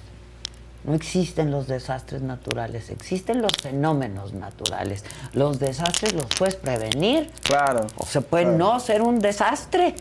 [0.84, 5.04] No existen los desastres naturales, existen los fenómenos naturales.
[5.32, 7.30] Los desastres los puedes prevenir.
[7.42, 7.86] Claro.
[7.96, 8.58] O se puede Claro.
[8.58, 9.96] no ser un desastre.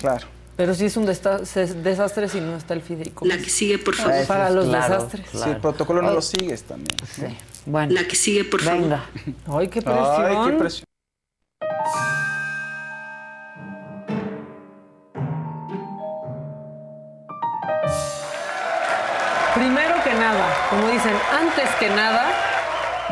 [0.00, 0.26] Claro.
[0.56, 3.36] Pero sí es un desastre si no está el fideicomiso.
[3.36, 4.26] La que sigue, por Para- favor.
[4.26, 5.28] Para los claro, desastres.
[5.30, 5.44] claro.
[5.46, 6.14] Si el protocolo no Ay.
[6.14, 6.96] lo sigues también.
[7.12, 7.22] Sí.
[7.66, 7.92] Bueno.
[7.94, 8.80] La que sigue, por favor.
[8.82, 9.04] Venga.
[9.46, 10.06] Ay, qué presión.
[10.26, 10.84] Ay, qué presión.
[20.70, 22.26] Como dicen, antes que nada,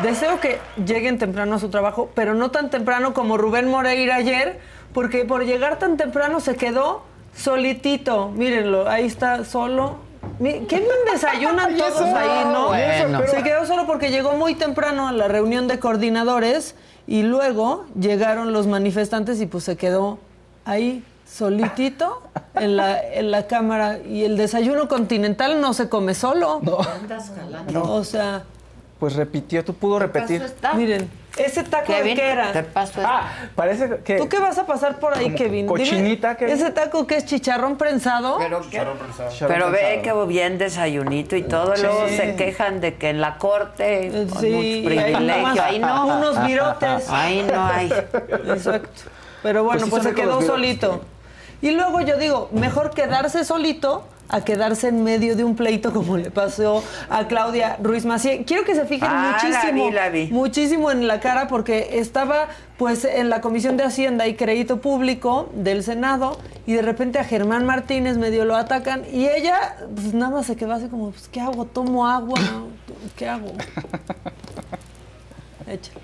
[0.03, 4.59] deseo que lleguen temprano a su trabajo, pero no tan temprano como Rubén Moreira ayer,
[4.93, 7.03] porque por llegar tan temprano se quedó
[7.35, 8.29] solitito.
[8.29, 9.97] Mírenlo, ahí está solo.
[10.39, 12.15] Qué bien desayunan ¿Y todos eso?
[12.15, 12.67] ahí, ¿no?
[12.67, 13.21] Bueno.
[13.27, 16.75] Se quedó solo porque llegó muy temprano a la reunión de coordinadores
[17.07, 20.19] y luego llegaron los manifestantes y pues se quedó
[20.65, 22.21] ahí solitito
[22.55, 26.61] en la, en la cámara y el desayuno continental no se come solo.
[27.71, 27.83] No.
[27.93, 28.43] O sea,
[28.99, 30.43] Pues repitió, tú pudo repetir.
[30.75, 32.51] miren, ese taco de Kevin, qué era.
[32.51, 34.15] te paso Ah, parece que.
[34.17, 35.67] ¿Tú qué vas a pasar por ahí, Kevin?
[35.67, 36.55] Dime, cochinita, Kevin.
[36.55, 38.37] ¿Ese taco que es chicharrón prensado?
[38.39, 38.97] Pero, Chicharrón
[39.47, 40.21] pero ve prensado.
[40.23, 41.75] que bien desayunito y todo.
[41.75, 41.83] Sí.
[41.83, 45.63] Luego se quejan de que en la corte con sí, mucho privilegio.
[45.63, 46.17] Ahí no.
[46.17, 47.07] unos virotes.
[47.09, 47.93] Ahí no hay.
[48.47, 48.89] Exacto.
[49.43, 51.01] Pero bueno, Pues pues, se quedó solito.
[51.61, 56.17] Y luego yo digo, mejor quedarse solito a quedarse en medio de un pleito como
[56.17, 58.43] le pasó a Claudia Ruiz Macié.
[58.43, 60.27] Quiero que se fijen Ah, la muchísimo, vi, la vi.
[60.27, 65.49] muchísimo en la cara porque estaba pues en la Comisión de Hacienda y Crédito Público
[65.55, 70.31] del Senado y de repente a Germán Martínez medio lo atacan y ella pues nada
[70.31, 71.63] más se quedó así como, pues ¿qué hago?
[71.65, 72.37] ¿Tomo agua?
[73.15, 73.53] ¿Qué hago?
[75.67, 76.01] Échale.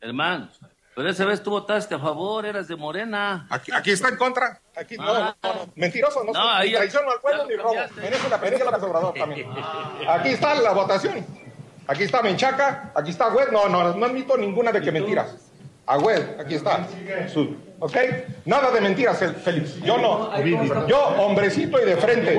[0.00, 0.48] Hermano,
[0.94, 3.46] pero esa vez tú votaste a favor, eras de Morena.
[3.50, 4.60] Aquí, aquí está en contra.
[4.76, 5.52] Aquí, no, no, no, no.
[5.74, 7.74] Mentiroso, no, No, ni traiciono al pueblo ni robo.
[7.96, 9.48] Merece la perencia López Obrador también.
[10.08, 11.24] Aquí está la votación.
[11.88, 13.48] Aquí está Menchaca, aquí está Agüed.
[13.50, 15.34] No, no, no admito ninguna de que mentiras.
[15.84, 16.86] Agüed, aquí está.
[17.32, 17.96] Su- ¿Ok?
[18.44, 19.80] Nada de mentiras, Félix.
[19.80, 20.30] Yo no.
[20.86, 22.38] Yo, hombrecito y de frente.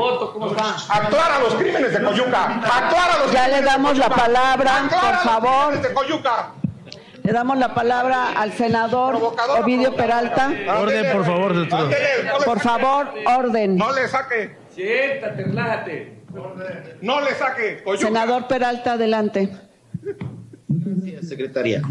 [0.90, 2.46] Actuar a los crímenes de Coyuca.
[2.64, 5.66] Actuar a los Ya le crímenes de damos la palabra, Actuar por a los favor.
[5.72, 6.52] crímenes de Coyuca.
[7.24, 10.52] Le damos la palabra al senador Ovidio Peralta.
[10.78, 11.68] Orden, por favor,
[12.46, 13.78] Por favor, orden.
[13.78, 14.58] No le saque.
[14.70, 16.24] Siéntate, relájate.
[17.02, 17.84] No le saque.
[17.98, 19.50] Senador Peralta, adelante.
[21.22, 21.82] Secretaria.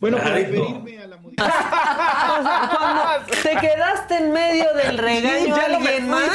[0.00, 1.16] Bueno, para referirme a la
[2.38, 3.02] O sea, cuando
[3.42, 6.30] te quedaste en medio del regaño Sí, a alguien más,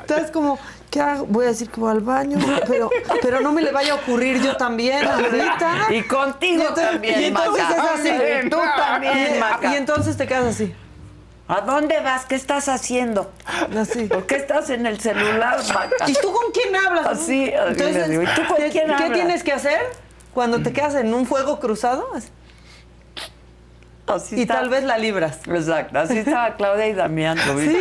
[0.00, 0.58] estás como,
[0.96, 1.26] ¿qué hago?
[1.26, 2.90] Voy a decir que voy al baño, pero,
[3.20, 5.88] pero no me le vaya a ocurrir yo también ahorita.
[5.90, 7.84] Y contigo Y entonces- también, y entonces Maca.
[7.84, 8.08] es así.
[8.46, 9.72] Y tú también, Y- Maca.
[9.72, 10.74] Y entonces te quedas así.
[11.48, 12.24] ¿A dónde vas?
[12.24, 13.30] ¿Qué estás haciendo?
[13.78, 14.04] Así.
[14.06, 16.08] ¿Por qué estás en el celular, Maca?
[16.08, 17.06] ¿Y tú con quién hablas?
[17.06, 19.12] Así, así le digo, ¿y tú con ¿qué- quién ¿Qué hablas?
[19.12, 19.80] tienes que hacer?
[20.34, 22.08] cuando te quedas en un fuego cruzado.
[22.14, 22.28] Así
[24.32, 24.54] y está.
[24.54, 25.40] tal vez la libras.
[25.48, 27.78] Exacto, así estaba Claudia y Damián, ¿lo viste?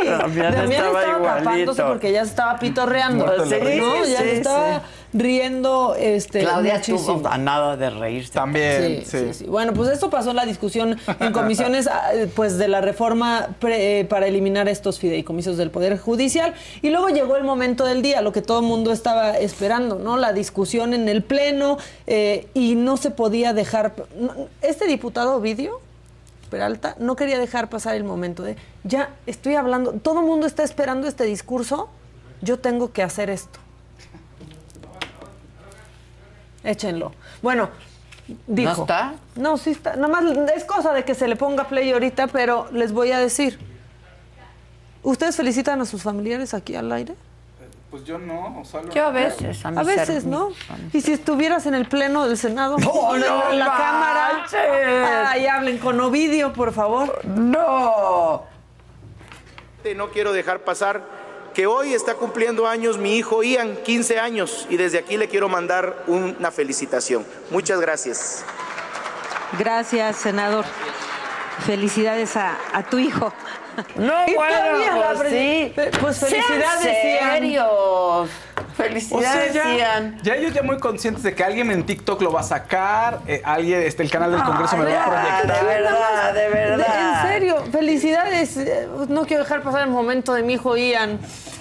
[0.00, 3.26] Sí, Damián, Damián estaba, estaba tapándose porque ya se estaba pitorreando.
[3.26, 3.78] La Sí.
[3.78, 4.04] ¿no?
[4.04, 4.82] Ya sí, se estaba
[5.16, 6.98] riendo este, Claudia muchísimo.
[7.16, 8.32] estuvo a nada de reírse.
[8.32, 9.44] También, Sí, sí, sí.
[9.46, 14.00] Bueno, pues esto pasó en la discusión en comisiones ah, pues de la reforma pre-
[14.00, 18.20] eh, para eliminar estos fideicomisos del Poder Judicial y luego llegó el momento del día,
[18.20, 20.16] lo que todo el mundo estaba esperando, ¿no?
[20.16, 23.94] La discusión en el Pleno eh, y no se podía dejar...
[24.62, 25.80] Este diputado Ovidio
[26.50, 30.62] Peralta no quería dejar pasar el momento de, ya estoy hablando, todo el mundo está
[30.62, 31.88] esperando este discurso,
[32.40, 33.58] yo tengo que hacer esto.
[36.66, 37.12] Échenlo.
[37.42, 37.70] Bueno,
[38.46, 38.74] dijo.
[38.76, 39.14] ¿No está?
[39.36, 39.94] No, sí está.
[39.96, 43.18] Nada más es cosa de que se le ponga play ahorita, pero les voy a
[43.18, 43.58] decir.
[45.02, 47.14] ¿Ustedes felicitan a sus familiares aquí al aire?
[47.90, 48.90] Pues yo no, solo...
[48.92, 50.50] Yo a veces, a A veces, ¿no?
[50.92, 54.46] Y si estuvieras en el pleno del Senado, ¡No, en la- no en la cámara,
[55.30, 57.24] ay, hablen con Ovidio, por favor.
[57.24, 58.42] ¡No!
[59.94, 61.02] No quiero dejar pasar
[61.56, 65.48] que hoy está cumpliendo años mi hijo Ian, 15 años, y desde aquí le quiero
[65.48, 67.24] mandar una felicitación.
[67.48, 68.44] Muchas gracias.
[69.58, 70.66] Gracias, senador.
[71.64, 73.32] Felicidades a, a tu hijo.
[73.94, 75.72] No, bueno, pues sí.
[75.98, 78.28] Pues felicidades, Sean Ian.
[78.86, 80.18] O Felicidades, sea, ya, Ian.
[80.22, 83.42] ya ellos ya muy conscientes de que alguien en TikTok lo va a sacar, eh,
[83.44, 85.46] alguien, este, el canal del Congreso me lo va a proyectar.
[85.60, 87.22] de verdad, de verdad.
[87.24, 88.56] En serio, felicidades.
[88.56, 91.18] Eh, No quiero dejar pasar el momento de mi hijo Ian,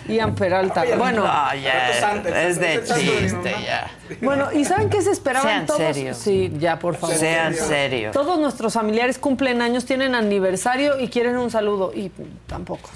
[0.07, 0.83] Ian Peralta.
[0.97, 3.89] Bueno, No, ya, Tantos antes, es de chiste, ya.
[4.21, 5.79] bueno, ¿y saben qué se esperaban Sean todos?
[5.79, 6.17] serios.
[6.17, 7.15] Sí, ya, por favor.
[7.15, 8.13] Sean serios.
[8.13, 11.91] Todos nuestros familiares cumplen años, tienen aniversario y quieren un saludo.
[11.93, 12.11] Y
[12.47, 12.89] tampoco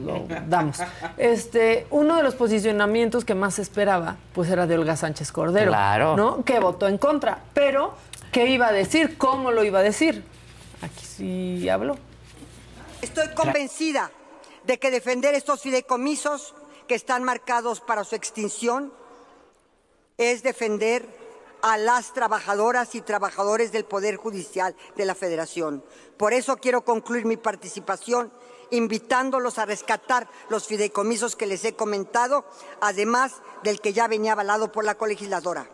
[0.00, 0.78] lo damos.
[1.16, 5.70] Este, uno de los posicionamientos que más se esperaba, pues era de Olga Sánchez Cordero.
[5.70, 6.16] Claro.
[6.16, 6.44] ¿No?
[6.44, 7.38] Que votó en contra.
[7.54, 7.94] Pero,
[8.32, 9.16] ¿qué iba a decir?
[9.18, 10.24] ¿Cómo lo iba a decir?
[10.82, 11.96] Aquí sí habló.
[13.02, 14.10] Estoy convencida
[14.64, 16.54] de que defender estos fideicomisos
[16.86, 18.92] que están marcados para su extinción
[20.18, 21.06] es defender
[21.62, 25.84] a las trabajadoras y trabajadores del Poder Judicial de la Federación.
[26.16, 28.32] Por eso quiero concluir mi participación
[28.70, 32.44] invitándolos a rescatar los fideicomisos que les he comentado,
[32.80, 35.68] además del que ya venía avalado por la colegisladora.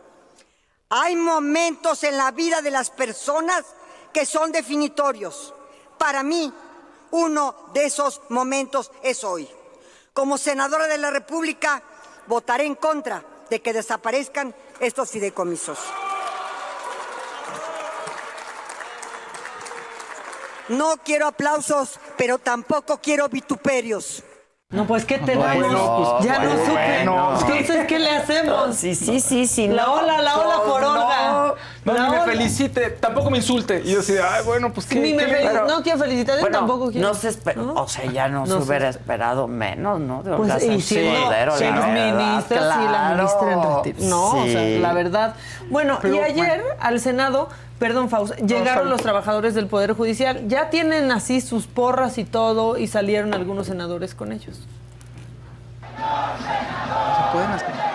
[0.89, 3.65] Hay momentos en la vida de las personas
[4.13, 5.53] que son definitorios.
[5.99, 6.53] Para mí,
[7.11, 9.49] uno de esos momentos es hoy.
[10.13, 11.83] Como senadora de la República,
[12.27, 15.79] votaré en contra de que desaparezcan estos fideicomisos.
[20.69, 24.23] No quiero aplausos, pero tampoco quiero vituperios.
[24.69, 26.25] No, pues ¿qué te Bueno, damos?
[26.25, 26.73] ya no bueno, supe.
[26.73, 27.39] bueno.
[27.41, 28.75] Entonces, ¿qué le hacemos?
[28.75, 29.69] Sí, sí, sí, sí.
[29.69, 30.93] La no, ola, la ola por no.
[30.93, 31.29] Olga.
[31.31, 31.55] No,
[31.95, 33.81] La ni me felicite, tampoco me insulte.
[33.85, 34.99] Y yo así, ay, bueno, pues qué.
[34.99, 37.09] Ni me fel- Pero- no quiero felicitar, yo Bueno, tampoco quiero.
[37.09, 38.91] no se espera, o sea, ya no, No se se hubiera espera.
[38.91, 40.23] esperado menos, ¿no?
[40.23, 43.61] De Pues, Olga y Sánchez siendo Cordero, la siendo verdad, ministra, sí, la ministra en
[43.61, 43.83] claro.
[43.85, 43.99] retiro.
[44.09, 44.79] No, o sea, Sí.
[44.81, 45.35] la verdad.
[45.71, 46.75] Bueno, Pero, y ayer bueno.
[46.81, 50.49] al Senado, perdón, Faust, llegaron los trabajadores del Poder Judicial.
[50.49, 54.59] Ya tienen así sus porras y todo, y salieron algunos senadores con ellos.
[55.97, 57.86] Se pueden hacer.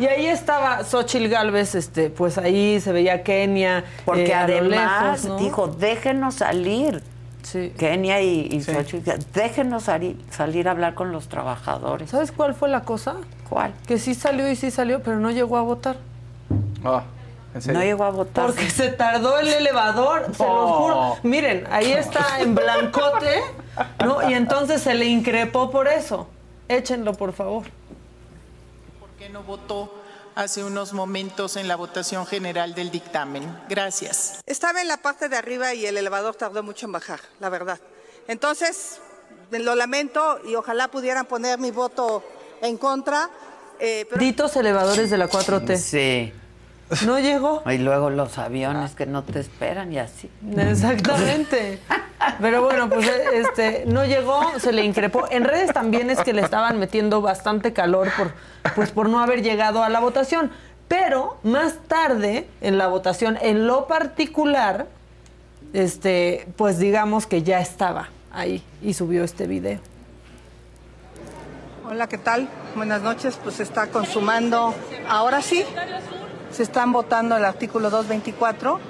[0.00, 3.84] Y ahí estaba Xochil Gálvez, este, pues ahí se veía Kenia.
[4.06, 5.36] Porque eh, además lejos, ¿no?
[5.44, 7.02] dijo, déjenos salir.
[7.42, 7.72] Sí.
[7.78, 12.10] Kenia y, y Xochitl, déjenos salir, salir a hablar con los trabajadores.
[12.10, 13.16] ¿Sabes cuál fue la cosa?
[13.48, 13.72] ¿Cuál?
[13.86, 15.96] Que sí salió y sí salió, pero no llegó a votar.
[16.84, 17.02] Ah,
[17.54, 17.78] en serio.
[17.78, 18.46] No llegó a votar.
[18.46, 20.78] Porque se tardó el elevador, se los Oh.
[20.78, 21.16] juro.
[21.24, 23.40] Miren, ahí está en blancote,
[24.04, 24.28] ¿no?
[24.30, 26.26] Y entonces se le increpó por eso.
[26.68, 27.64] Échenlo, por favor.
[29.20, 29.92] ¿Por qué no votó
[30.34, 33.54] hace unos momentos en la votación general del dictamen?
[33.68, 34.40] Gracias.
[34.46, 37.78] Estaba en la parte de arriba y el elevador tardó mucho en bajar, la verdad.
[38.28, 38.96] Entonces,
[39.50, 42.24] lo lamento y ojalá pudieran poner mi voto
[42.62, 43.28] en contra.
[43.78, 45.76] eh, pero- Ditos elevadores de la 4T.
[45.76, 46.32] Sí.
[47.06, 47.62] No llegó.
[47.70, 50.30] Y luego los aviones que no te esperan y así.
[50.56, 51.78] Exactamente.
[52.40, 55.26] Pero bueno, pues este no llegó, se le increpó.
[55.30, 58.32] En redes también es que le estaban metiendo bastante calor por
[58.74, 60.50] pues por no haber llegado a la votación.
[60.88, 64.88] Pero más tarde en la votación, en lo particular,
[65.72, 69.78] este, pues digamos que ya estaba ahí y subió este video.
[71.88, 72.48] Hola, ¿qué tal?
[72.74, 73.38] Buenas noches.
[73.42, 74.74] Pues se está consumando.
[75.08, 75.64] Ahora sí,
[76.52, 78.80] se están votando el artículo 224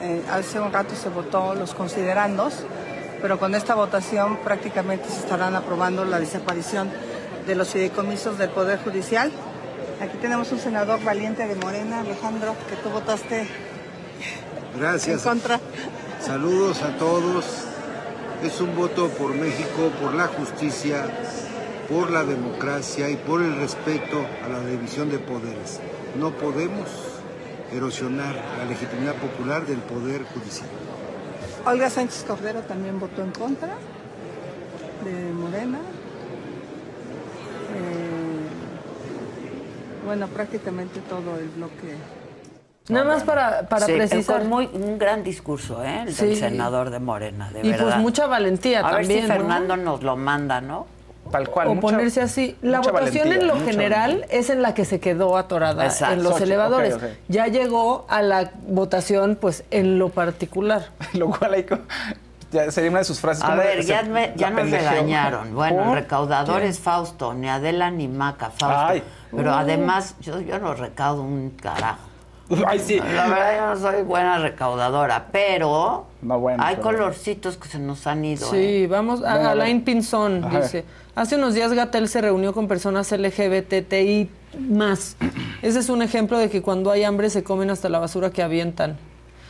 [0.00, 2.54] Eh, hace un rato se votó los considerandos,
[3.20, 6.88] pero con esta votación prácticamente se estarán aprobando la desaparición
[7.48, 9.32] de los fideicomisos del Poder Judicial.
[10.00, 13.48] Aquí tenemos un senador valiente de Morena, Alejandro, que tú votaste
[14.78, 15.18] Gracias.
[15.24, 15.58] en contra.
[16.24, 17.44] Saludos a todos.
[18.44, 21.06] Es un voto por México, por la justicia,
[21.88, 25.80] por la democracia y por el respeto a la división de poderes.
[26.16, 26.88] No podemos
[27.72, 30.68] erosionar la legitimidad popular del Poder Judicial.
[31.66, 33.74] Olga Sánchez Cordero también votó en contra
[35.04, 35.78] de Morena.
[37.74, 41.94] Eh, bueno, prácticamente todo el bloque.
[42.88, 44.38] Nada más para, para Sí, precisar.
[44.40, 46.04] con muy, un gran discurso, ¿eh?
[46.06, 46.26] El Sí.
[46.28, 47.98] del senador de Morena, de Y pues verdad.
[47.98, 49.34] mucha valentía A también, ver si ¿no?
[49.34, 50.86] Fernando nos lo manda, ¿no?
[51.30, 51.68] Tal cual.
[51.68, 52.56] o mucha- ponerse así.
[52.62, 54.38] La votación valentía, en lo general valentía.
[54.38, 56.14] es en la que se quedó atorada Exacto.
[56.14, 56.94] en los Xochitl, elevadores.
[56.94, 57.08] ok, ok.
[57.28, 60.86] Ya llegó a la votación, pues, en lo particular.
[61.14, 61.66] Lo cual hay
[62.50, 63.44] ya sería una de sus frases.
[63.44, 64.88] A ver, se- ya, me- ya nos pendejeó.
[64.90, 65.54] regañaron.
[65.54, 65.94] Bueno, ¿Por?
[65.96, 66.68] recaudador ¿Qué?
[66.68, 68.66] es Fausto, ni Adela ni Maca, Fausto.
[68.86, 69.02] Ay.
[69.36, 69.56] Pero Uh.
[69.56, 72.07] además, yo, yo no recaudo un carajo.
[72.66, 72.98] Ay, sí.
[72.98, 77.78] La verdad, yo no soy buena recaudadora, pero No, bueno, hay pero- colorcitos que se
[77.78, 78.50] nos han ido.
[78.50, 78.86] Sí, ¿eh?
[78.86, 79.50] vamos a.
[79.50, 80.60] Alain Pinzón, Ajá.
[80.62, 80.84] dice.
[81.14, 84.30] Hace unos días Gatel se reunió con personas LGBTI
[84.70, 85.16] más.
[85.62, 88.42] Ese es un ejemplo de que cuando hay hambre se comen hasta la basura que
[88.42, 88.96] avientan.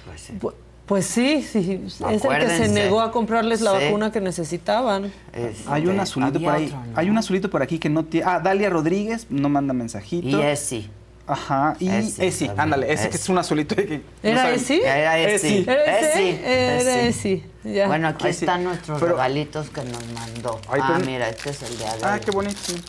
[0.07, 0.33] Pues sí.
[0.41, 0.55] Pu-
[0.87, 3.85] Pues sí, sí, es el que se negó a comprarles la Sí.
[3.85, 5.12] vacuna que necesitaban.
[5.35, 6.66] Este, Hay un azulito por ahí.
[6.69, 6.93] otro, ¿no?
[6.99, 8.27] Hay un azulito por aquí que no tiene.
[8.27, 10.27] Ah, Dalia Rodríguez no manda mensajito.
[10.27, 10.91] Y Esi.
[11.28, 11.76] Ajá.
[11.78, 12.90] Y Esi, ándale.
[12.92, 14.02] Ese que es un azulito de que.
[14.22, 14.55] ¿Era saben.
[14.55, 14.80] Esi?
[14.80, 15.59] Era Esi.
[15.68, 17.44] Esi, Era Esi.
[17.64, 17.86] Ya.
[17.86, 18.44] Bueno, aquí Ay, sí.
[18.44, 20.60] están nuestros Pero- regalitos que nos mandó.
[20.70, 22.14] Ay, ah, mira, este es el de Adela.
[22.14, 22.59] Ah, qué bonito.
[22.62, 22.82] sí.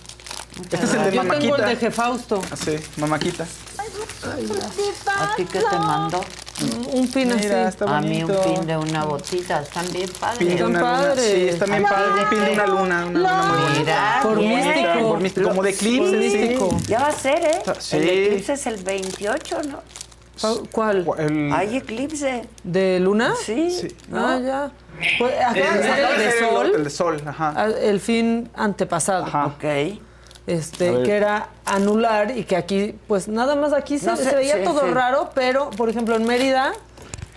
[0.58, 1.56] Muchas Este es el de Yo tengo Mamaquita.
[1.58, 2.42] el de Jefausto.
[2.52, 3.46] Ah, sí, Mamaquita.
[5.18, 6.22] ¿A ti qué te mandó?
[6.94, 7.70] Un pin Mira, así.
[7.70, 9.62] está A mí un pin de una botita.
[9.62, 10.40] Están bien padres.
[10.40, 10.92] Pin de Están una luna.
[11.08, 11.26] padres.
[11.26, 12.24] Sí, está bien Ay, padre.
[12.24, 13.06] Un pin de una luna.
[13.06, 13.80] Una luna muy bonita.
[13.80, 14.56] Mira, Por bien.
[14.68, 15.10] místico.
[15.10, 16.58] Por místico, como de eclipse, sí.
[16.88, 17.62] Ya va a ser, ¿eh?
[17.80, 17.98] Sí.
[17.98, 19.82] El eclipse es el 28, ¿no?
[20.72, 21.06] ¿Cuál?
[21.18, 22.48] El- Hay eclipse.
[22.64, 23.34] ¿De luna?
[23.46, 23.70] Sí.
[23.72, 23.88] Sí.
[24.14, 24.72] Ah, ya.
[25.18, 26.72] Pues, El- de sol.
[26.76, 27.54] El de sol, ajá.
[27.56, 29.26] ah, El fin antepasado.
[29.26, 29.48] Ajá.
[29.48, 30.00] Ok.
[30.48, 34.36] Este, que era anular y que aquí, pues nada más aquí se, No sé, se
[34.36, 34.92] veía sí, todo sí.
[34.92, 36.72] raro, pero por ejemplo en Mérida,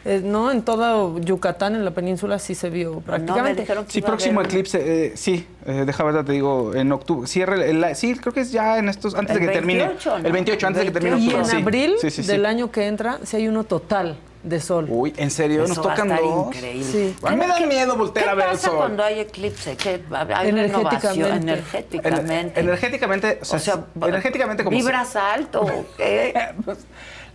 [0.05, 3.65] eh, no, en todo Yucatán, en la península sí se vio No, me prácticamente.
[3.65, 7.29] que Sí, a próximo eclipse, eh, sí, eh, deja verdad, te digo, en octubre.
[7.29, 9.81] Cierra el, el- sí, creo que es ya en estos, antes El de que termine.
[9.89, 10.27] 28, ¿no?
[10.27, 11.39] El 28, antes de que termine y octubre.
[11.45, 11.57] en sí.
[11.57, 12.29] abril Sí, sí, sí.
[12.33, 14.87] del año que entra, sí hay uno total de sol.
[14.89, 15.65] Uy, ¿en serio?
[15.65, 16.47] Eso ¿Nos va a tocan estar dos?
[16.57, 16.85] increíble.
[16.85, 17.17] Sí.
[17.23, 18.77] A mí me da ¿Qué- miedo voltear ¿Qué a ver el pasa sol.
[18.77, 19.77] cuando hay eclipse?
[19.77, 20.03] ¿Qué,
[20.35, 20.63] hay Energéticamente.
[20.69, 22.61] renovación energéticamente?
[22.61, 26.35] energéticamente, o sea, o sea, energéticamente como ¿Vibras alto o qué?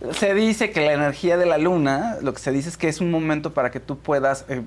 [0.02, 2.88] se, se dice que la energía de la luna, lo que se dice es que
[2.88, 4.62] es un momento para que tú puedas eh,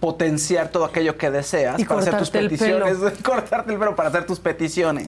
[0.00, 3.12] potenciar todo aquello que deseas Y para hacer tus cortarte el peticiones, pelo.
[3.24, 5.07] cortarte el pelo para hacer tus peticiones.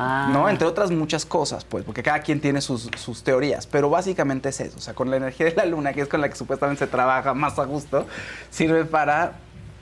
[0.00, 0.30] Ah.
[0.32, 0.48] ¿no?
[0.48, 4.60] Entre otras muchas cosas, pues, porque cada quien tiene sus, sus teorías, pero básicamente es
[4.60, 6.84] eso, o sea, con la energía de la luna, que es con la que supuestamente
[6.84, 8.06] se trabaja más a gusto,
[8.50, 9.32] sirve para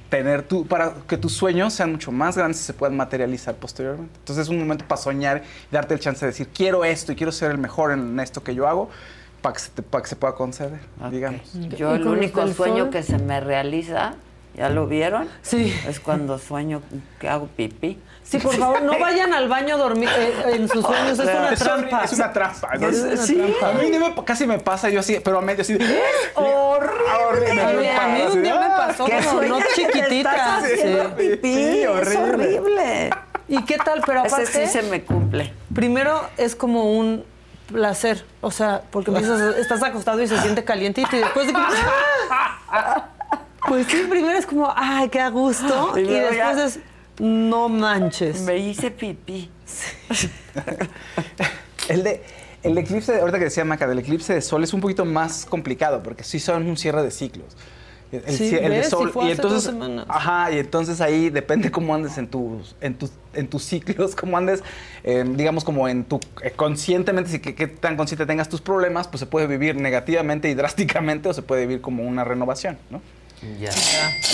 [0.09, 4.15] tener tu, para que tus sueños sean mucho más grandes y se puedan materializar posteriormente.
[4.21, 7.17] Entonces es un momento para soñar y darte el chance de decir, quiero esto y
[7.17, 8.89] quiero ser el mejor en esto que yo hago,
[9.43, 10.81] para que se, te- para que se pueda conceder,
[11.11, 11.43] digamos.
[11.77, 12.91] Yo ¿Y el único sueño sol?
[12.91, 14.15] que se me realiza,
[14.57, 15.29] ¿ya lo vieron?
[15.43, 15.75] Sí.
[15.87, 16.81] Es cuando sueño
[17.21, 17.99] que hago pipí.
[18.29, 21.51] Sí, por favor, no vayan al baño a dormir eh, en sus sueños, es una
[21.53, 22.05] Es horrible, trampa.
[22.05, 22.69] Es una trampa.
[22.69, 23.55] Es entonces- una sí.
[23.61, 23.69] trampa.
[23.69, 25.75] A mí casi me pasa yo así, pero a medio así.
[25.75, 26.01] de-
[26.35, 27.61] horrible.
[27.63, 30.61] A mí- a mí un día me pasó ¿Qué como no chiquitita.
[30.61, 30.83] Sí.
[31.17, 31.55] pipí?
[31.55, 32.59] Sí, es horrible.
[32.61, 33.11] horrible.
[33.49, 34.03] ¿Y qué tal?
[34.05, 35.53] Pero Ese aparte, sí se me cumple.
[35.73, 37.25] primero es como un
[37.73, 38.25] placer.
[38.41, 41.61] O sea, porque empiezas- estás acostado y se siente calientito y después de que...
[42.71, 43.05] ¡Ah!
[43.69, 45.93] Pues sí, primero es como, ay, qué a gusto.
[45.97, 46.83] Y Y, luego ya- después es,
[47.19, 48.43] no manches.
[48.43, 49.51] Me hice pipí.
[51.89, 52.23] El de
[52.63, 56.03] el eclipse, ahorita que decía Maca, del eclipse de sol es un poquito más complicado
[56.03, 57.57] porque sí son un cierre de ciclos.
[58.11, 60.07] El, Sí, el de sol fue y hace dos entonces semanas.
[60.09, 64.37] ajá, y entonces ahí depende cómo andes en tus en tus en tus ciclos, cómo
[64.37, 64.63] andes
[65.05, 69.09] eh, digamos como en tu eh, conscientemente si que, qué tan consciente tengas tus problemas,
[69.09, 73.01] pues se puede vivir negativamente y drásticamente o se puede vivir como una renovación, ¿no?
[73.61, 73.71] Ya.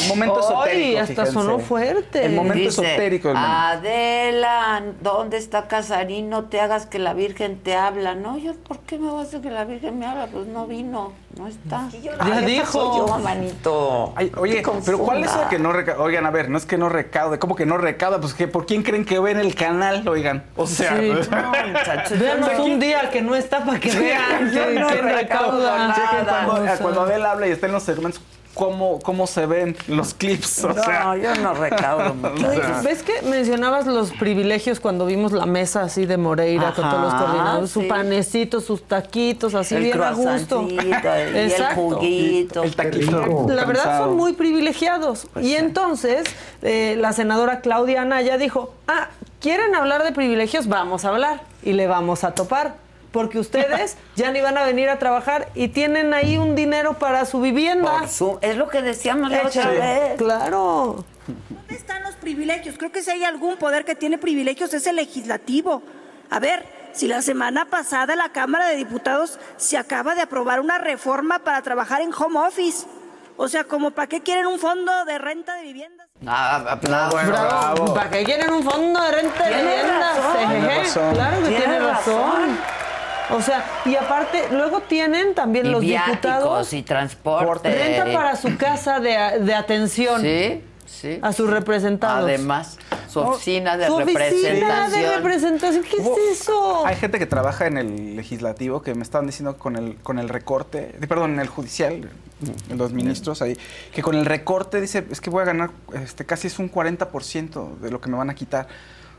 [0.02, 0.98] Un momento Ay, esotérico.
[1.00, 1.32] hasta fíjense.
[1.32, 2.24] sonó fuerte.
[2.24, 3.32] El momento Dice, esotérico.
[3.36, 6.28] Adela, ¿dónde está Casarín?
[6.30, 8.14] No te hagas que la Virgen te habla.
[8.14, 10.26] No, yo, ¿por qué me voy a hacer que la Virgen me habla?
[10.26, 11.88] Pues no vino, no está.
[12.02, 13.06] Ya Ay, dijo.
[13.06, 14.12] yo, manito.
[14.16, 16.02] Ay, oye, pero ¿cuál es el que no recauda?
[16.02, 18.20] Oigan, a ver, no es que no recaude, ¿cómo que no recauda?
[18.20, 20.06] Pues que ¿por quién creen que ven el canal?
[20.08, 21.08] Oigan, o sea, Sí.
[21.30, 24.94] No, muchachos, no- un día que no está para que vean yo que, no que
[25.02, 25.78] recaudo recauda.
[25.78, 25.94] nada.
[25.94, 28.20] chequen cuando, cuando Adela habla y está en los segmentos,
[28.54, 30.64] cómo, cómo se ven los clips.
[30.64, 32.46] O No, sea, yo no recaudo mucho.
[32.84, 37.14] ¿Ves que mencionabas los privilegios cuando vimos la mesa así de Moreira con todos los
[37.14, 37.70] coordinadores?
[37.70, 37.86] Su sí.
[37.86, 40.66] panecito, sus taquitos, así el bien a gusto.
[40.68, 41.74] el Exacto.
[41.96, 42.62] juguito.
[42.62, 43.46] el taquito.
[43.48, 45.26] La verdad son muy privilegiados.
[45.40, 46.24] y entonces
[46.62, 49.08] eh, la senadora Claudia Anaya dijo, ah,
[49.40, 50.68] ¿quieren hablar de privilegios?
[50.68, 52.81] Vamos a hablar y le vamos a topar.
[53.12, 57.24] Porque ustedes ya ni van a venir a trabajar y tienen ahí un dinero para
[57.26, 57.98] su vivienda.
[57.98, 60.16] Por su- es lo que decíamos la otra vez.
[60.18, 61.04] Claro.
[61.48, 62.76] ¿Dónde están los privilegios?
[62.78, 65.82] Creo que si hay algún poder que tiene privilegios es el legislativo.
[66.30, 70.78] A ver, si la semana pasada la Cámara de Diputados se acaba de aprobar una
[70.78, 72.86] reforma para trabajar en home office.
[73.36, 76.06] O sea, como para qué quieren un fondo de renta de viviendas.
[76.26, 77.12] Ah, aplausos.
[77.14, 77.74] bueno, Bravo.
[77.76, 77.94] bravo.
[77.94, 80.16] ¿Para qué quieren un fondo de renta de viviendas?
[80.16, 80.42] razón.
[80.42, 80.58] Ejeje.
[80.60, 81.14] Tiene razón.
[81.14, 82.22] Claro que Tiene tiene, razón.
[82.22, 82.58] razón.
[83.30, 87.70] O sea, y aparte, luego tienen también Y los diputados y transporte.
[87.72, 91.18] renta para su casa de, de atención Sí, sí.
[91.22, 92.24] a sus representados.
[92.28, 92.78] Además,
[93.08, 95.02] su oficina de su oficina representación.
[95.02, 95.84] de representación.
[95.84, 96.86] ¿Qué Hubo- es eso?
[96.86, 100.28] Hay gente que trabaja en el legislativo que me estaban diciendo con el, con el
[100.28, 102.10] recorte, de- perdón, en el judicial,
[102.76, 103.56] los ministros ahí,
[103.94, 107.76] que con el recorte dice, es que voy a ganar, este, casi es un 40%
[107.78, 108.66] de lo que me van a quitar.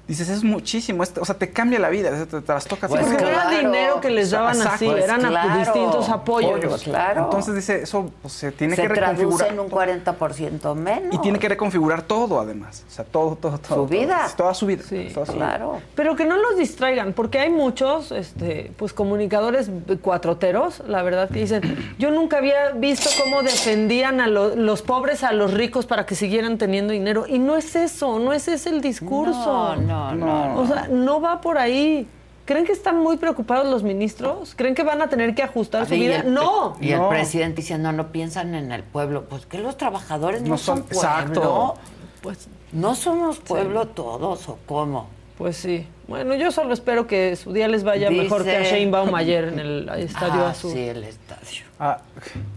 [0.06, 2.90] Dices, es muchísimo, es- o sea, te cambia la vida, te, te trastoca.
[2.90, 3.58] Pues Porque no era claro.
[3.58, 4.76] dinero que les daban Exacto.
[4.76, 5.60] así, Pues eran a- claro.
[5.60, 6.52] distintos apoyos.
[6.52, 7.24] Apoyos, claro.
[7.24, 9.54] Entonces dice, eso pues, se tiene se que traduce reconfigurar.
[9.54, 11.16] en un 40% menos.
[11.16, 12.84] Y tiene que reconfigurar todo, además.
[12.86, 13.76] O sea, todo, todo, todo.
[13.76, 14.24] Su vida.
[14.28, 14.36] todo.
[14.44, 14.84] Toda su vida.
[14.88, 15.46] Sí, toda su vida.
[15.48, 15.82] Claro.
[15.96, 19.70] Pero que no los distraigan, porque hay muchos este, pues comunicadores
[20.02, 21.62] cuatroteros, la verdad, que dicen,
[21.98, 26.16] yo nunca había visto cómo defendían a lo- los pobres a los ricos para que
[26.16, 27.26] siguieran teniendo dinero.
[27.28, 29.76] Y no es eso, no es ese el discurso.
[29.76, 30.60] No, no, no.
[30.62, 32.08] O sea, no va por ahí.
[32.46, 34.54] ¿Creen que están muy preocupados los ministros?
[34.56, 36.18] ¿Creen que van a tener que ajustar su vida?
[36.18, 36.76] el- no.
[36.82, 37.10] Y el No.
[37.10, 39.24] presidente diciendo, no piensan en el pueblo.
[39.30, 40.96] Pues que los trabajadores no, No son, pueblo.
[40.98, 41.76] exacto.
[42.22, 45.08] Pues, No somos pueblo todos, ¿o cómo?
[45.38, 45.88] pues sí.
[46.08, 49.46] Bueno, yo solo espero que su día les vaya mejor que a Dice- Sheinbaum ayer
[49.46, 50.72] en el Estadio ah, Azul.
[50.74, 51.64] sí, el estadio.
[51.80, 52.00] Ah,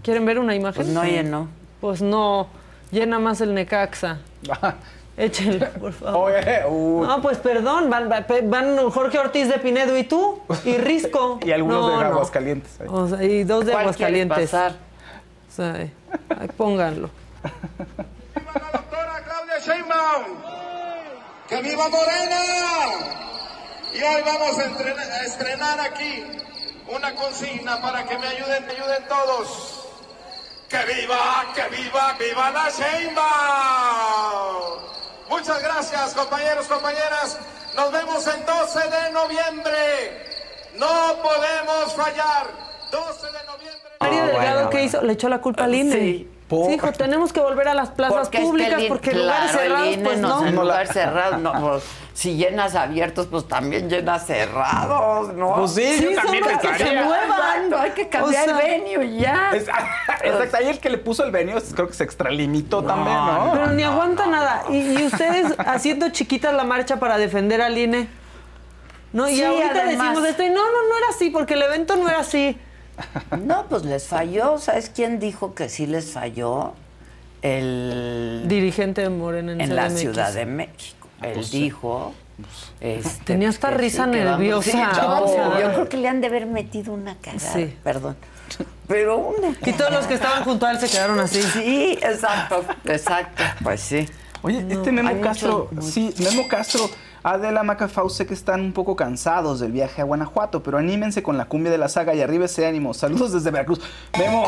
[0.02, 0.82] ¿Quieren ver una imagen?
[0.82, 1.48] Pues no llenó.
[1.80, 2.48] Pues no,
[2.90, 4.18] llena más el Necaxa.
[5.16, 6.30] Échenla, por favor.
[6.32, 6.60] oye,
[7.06, 11.38] No, pues perdón, van, van Jorge Ortiz de Pinedo y tú, y Risco.
[11.44, 12.10] y algunos No, de no.
[12.12, 12.80] Aguascalientes.
[12.80, 12.86] ahí.
[12.90, 14.50] O sea, y dos de ¿Cuál Aguascalientes.
[14.50, 14.72] pasar?
[14.72, 15.92] O sea, ahí,
[16.38, 17.08] ahí pónganlo.
[17.42, 20.24] la doctora Claudia Sheinbaum.
[21.48, 22.40] ¡Que viva Morena!
[23.94, 26.24] Y hoy vamos a, entrenar- a estrenar aquí
[26.94, 29.85] una consigna para que me ayuden, me ayuden todos.
[30.68, 33.26] ¡Que viva, que viva, viva la Sheinbaum!
[35.28, 37.38] Muchas gracias, compañeros, compañeras.
[37.76, 40.26] Nos vemos el 12 de noviembre.
[40.76, 42.46] No podemos fallar.
[42.90, 43.90] 12 de noviembre.
[44.00, 45.02] Mario Ah, Delgado, bueno, ¿qué hizo?
[45.02, 45.92] Le echó la culpa al INE.
[45.92, 46.30] Sí.
[46.48, 49.50] Sí, dijo, tenemos que volver a las plazas Porque es que públicas el porque lugares
[49.50, 51.82] claro, el cerrados, INE pues no, en lugares cerrados, no, pues,
[52.14, 55.56] si llenas abiertos, pues también llenas cerrados, ¿no?
[55.56, 57.02] Pues sí, yo Sí, también son los que se pensaría.
[57.86, 59.50] Hay que cambiar O sea, el venue ya.
[59.54, 59.68] Es-
[60.24, 63.50] Exacto, ahí el que le puso el venio creo que se extralimitó también, ¿no?
[63.52, 64.64] Pero ni aguanta nada.
[64.70, 68.08] Y, y ustedes haciendo chiquitas la marcha para defender al INE.
[69.12, 70.08] No, y Sí, ahorita además.
[70.08, 72.58] decimos esto, y no, no, no era así, porque el evento no era así.
[73.42, 74.58] No, pues les falló.
[74.58, 76.74] ¿Sabes quién dijo que sí les falló?
[77.42, 78.42] El...
[78.46, 79.90] Dirigente de Morena en, en la.
[79.90, 81.08] Ciudad de México.
[81.22, 82.14] Él dijo...
[82.80, 84.70] este, Tenía esta risa vamos- nerviosa.
[84.70, 87.52] Sí, no, yo creo que le han de haber metido una cagada.
[87.52, 87.74] Sí.
[87.82, 88.16] Perdón.
[88.86, 91.42] Pero una Y todos los que estaban junto a él se quedaron así.
[91.42, 93.42] Sí, exacto, exacto.
[93.62, 94.08] Pues sí.
[94.42, 96.88] Oye, este Memo Castro, muchos- sí, Memo Castro
[97.24, 101.36] Adela Macafau, sé que están un poco cansados del viaje a Guanajuato, pero anímense con
[101.36, 102.94] la cumbia de la saga y arriba ese ánimo.
[102.94, 103.80] Saludos desde Veracruz.
[104.16, 104.44] Memo.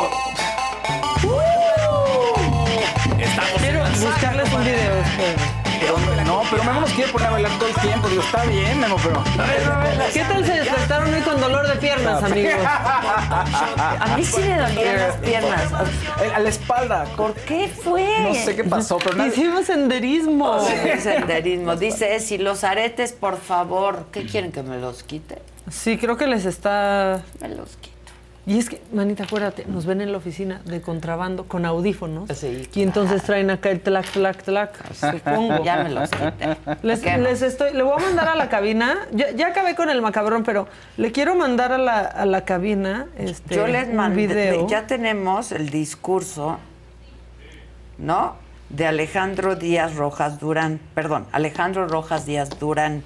[3.59, 5.58] Quiero buscarles un video.
[5.81, 8.09] Pero, no, pero Memo nos quiere poner a bailar todo el tiempo.
[8.09, 9.23] Digo, está bien, Memo, pero.
[10.13, 12.53] ¿Qué tal se despertaron hoy con dolor de piernas, amigos?
[12.65, 15.63] A mí sí me dolían las piernas.
[16.23, 17.05] Eh, A la espalda.
[17.17, 18.07] ¿Por qué fue?
[18.21, 20.59] No sé qué pasó, pero nadie- Hicimos senderismo.
[20.69, 21.77] Sí, senderismo.
[21.77, 25.41] Dice, si los aretes, por favor, ¿qué quieren que me los quite?
[25.71, 27.23] Sí, creo que les está.
[27.41, 27.98] Me los quito.
[28.49, 32.31] Y es que, manita, acuérdate, nos ven en la oficina de contrabando con audífonos.
[32.31, 34.95] Sí, Y entonces traen acá el tlac, tlac, tlac.
[34.95, 35.63] Supongo.
[35.65, 36.57] Ya me los quité.
[36.83, 38.97] Les, ¿Qué les estoy, le voy a mandar a la cabina.
[39.13, 40.67] Ya, ya acabé con el macabrón, pero
[40.97, 44.67] le quiero mandar a la, a la cabina este, Yo les un mandé, video.
[44.67, 46.59] ya tenemos el discurso,
[47.99, 48.37] ¿no?
[48.71, 53.03] De Alejandro Díaz Rojas Durán, perdón, Alejandro Rojas Díaz Durán,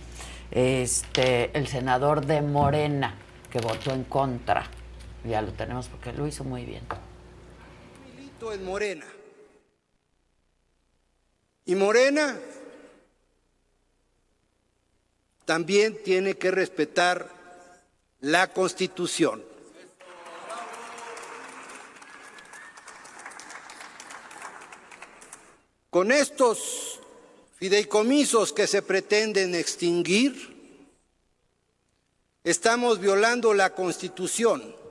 [0.52, 3.14] este, el senador de Morena,
[3.50, 4.64] que votó en contra.
[5.24, 6.82] Ya lo tenemos porque lo hizo muy bien.
[8.16, 9.06] milito en Morena.
[11.64, 12.38] Y Morena
[15.44, 17.28] también tiene que respetar
[18.20, 19.44] la Constitución.
[25.90, 27.00] Con estos
[27.56, 30.80] fideicomisos que se pretenden extinguir,
[32.42, 34.81] estamos violando la Constitución.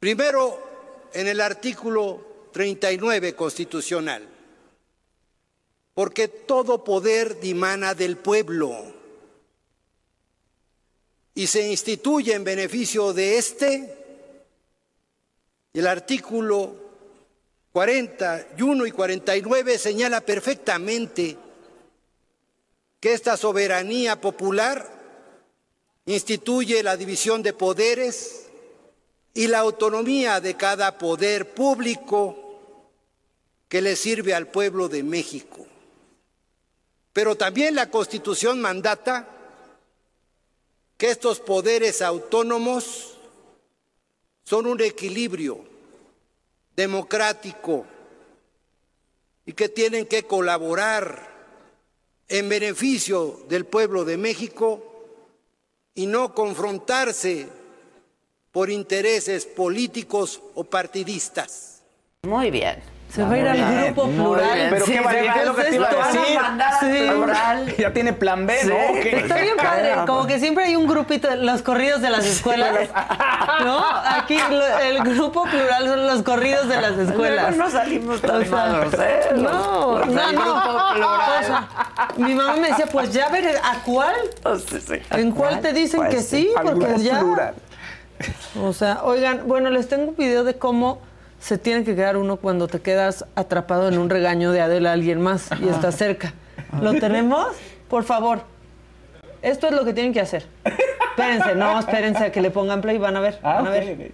[0.00, 4.26] Primero, en el artículo 39 constitucional,
[5.92, 8.94] porque todo poder dimana del pueblo
[11.34, 13.96] y se instituye en beneficio de éste.
[15.74, 16.74] El artículo
[17.72, 21.36] 41 y 49 señala perfectamente
[22.98, 24.98] que esta soberanía popular
[26.06, 28.49] instituye la división de poderes
[29.34, 32.36] y la autonomía de cada poder público
[33.68, 35.66] que le sirve al pueblo de México.
[37.12, 39.28] Pero también la Constitución mandata
[40.96, 43.16] que estos poderes autónomos
[44.44, 45.64] son un equilibrio
[46.74, 47.86] democrático
[49.46, 51.30] y que tienen que colaborar
[52.28, 54.84] en beneficio del pueblo de México
[55.94, 57.48] y no confrontarse
[58.52, 61.82] por intereses políticos o partidistas.
[62.22, 62.82] Muy bien.
[63.12, 64.68] Se va a ir al grupo plural.
[64.70, 66.20] Pero Sí, qué valiente es lo que te iba a decir.
[66.80, 67.76] Sí.
[67.82, 68.74] Ya tiene plan B, ¿no?
[68.98, 72.88] Está bien padre, como que siempre hay un grupito, los corridos de las escuelas,
[73.64, 73.84] ¿no?
[74.04, 77.56] Aquí lo- el grupo plural son los corridos de las escuelas.
[77.56, 79.20] Luego no salimos tan O sea, malos, ¿eh?
[79.34, 80.40] No, los no, no.
[80.40, 81.42] grupo plural.
[81.42, 81.68] O sea,
[82.16, 84.14] mi mamá me decía, pues ya ver, ¿a cuál?
[84.44, 84.94] Oh, sí, sí.
[85.10, 86.50] ¿En cuál te dicen Pues que sí?
[86.62, 87.18] Porque ya.
[87.18, 87.54] plural.
[88.60, 91.00] O sea, oigan, bueno, les tengo un video de cómo
[91.40, 94.92] se tiene que quedar uno cuando te quedas atrapado en un regaño de Adela a
[94.92, 96.34] alguien más y está cerca.
[96.82, 97.48] ¿Lo tenemos?
[97.88, 98.42] Por favor.
[99.42, 100.46] Esto es lo que tienen que hacer.
[101.10, 104.12] Espérense, no, espérense a que le pongan play, van a ver, Ah, van a ver.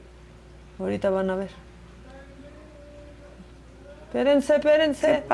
[0.78, 1.50] Ahorita van a ver.
[4.06, 5.24] Espérense, espérense.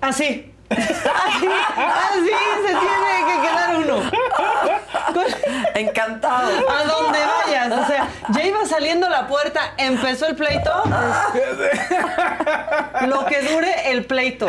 [0.00, 0.53] Así.
[0.70, 2.30] Así, así
[2.62, 3.96] se tiene que quedar uno.
[5.74, 6.50] Encantado.
[6.68, 7.72] A donde vayas.
[7.72, 10.70] O sea, ya iba saliendo la puerta, empezó el pleito.
[13.06, 14.46] Lo que dure el pleito.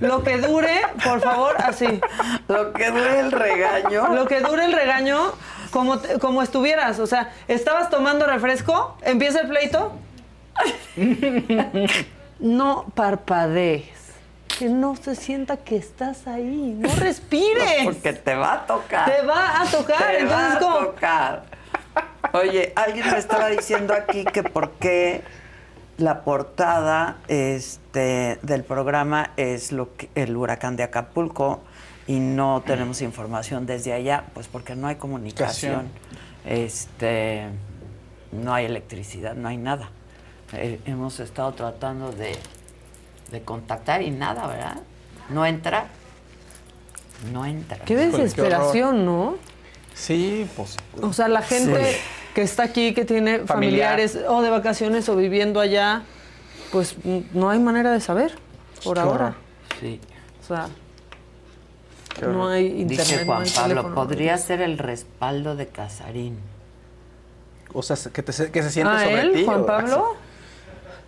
[0.00, 2.00] Lo que dure, por favor, así.
[2.48, 4.08] Lo que dure el regaño.
[4.08, 5.32] Lo que dure el regaño,
[5.70, 6.98] como, como estuvieras.
[6.98, 9.92] O sea, estabas tomando refresco, empieza el pleito.
[12.40, 13.97] No parpadees.
[14.58, 16.76] Que no se sienta que estás ahí.
[16.78, 17.78] No respires.
[17.84, 19.10] Porque te va a tocar.
[19.10, 19.98] Te va a tocar.
[19.98, 20.78] Te Entonces, va a como.
[20.78, 21.42] tocar.
[22.32, 25.22] Oye, alguien me estaba diciendo aquí que por qué
[25.98, 31.60] la portada este, del programa es lo que, el huracán de Acapulco
[32.06, 35.88] y no tenemos información desde allá, pues porque no hay comunicación,
[36.46, 37.48] este,
[38.32, 39.90] no hay electricidad, no hay nada.
[40.54, 42.32] Eh, hemos estado tratando de,
[43.30, 44.76] de contactar y nada, ¿verdad?
[45.30, 45.86] No entra.
[47.32, 47.78] No entra.
[47.78, 49.36] Qué desesperación, ¿no?
[49.94, 50.76] Sí, pues.
[51.02, 51.98] O sea, la gente Sí.
[52.34, 53.48] que está aquí, que tiene Familiar.
[53.96, 56.02] familiares o de vacaciones o viviendo allá,
[56.70, 56.96] pues
[57.34, 58.32] no hay manera de saber
[58.84, 59.24] por Qué ahora.
[59.26, 59.34] horror.
[59.80, 60.00] Sí.
[60.42, 60.68] O sea,
[62.18, 62.88] Qué no hay internet.
[63.06, 63.94] Dice no Juan hay Pablo, teléfono.
[63.94, 66.38] podría ser el respaldo de Casarín.
[67.74, 69.44] O sea, que, te- que se siente ¿Ah, sobre él, ti.
[69.44, 70.16] Juan o- Pablo?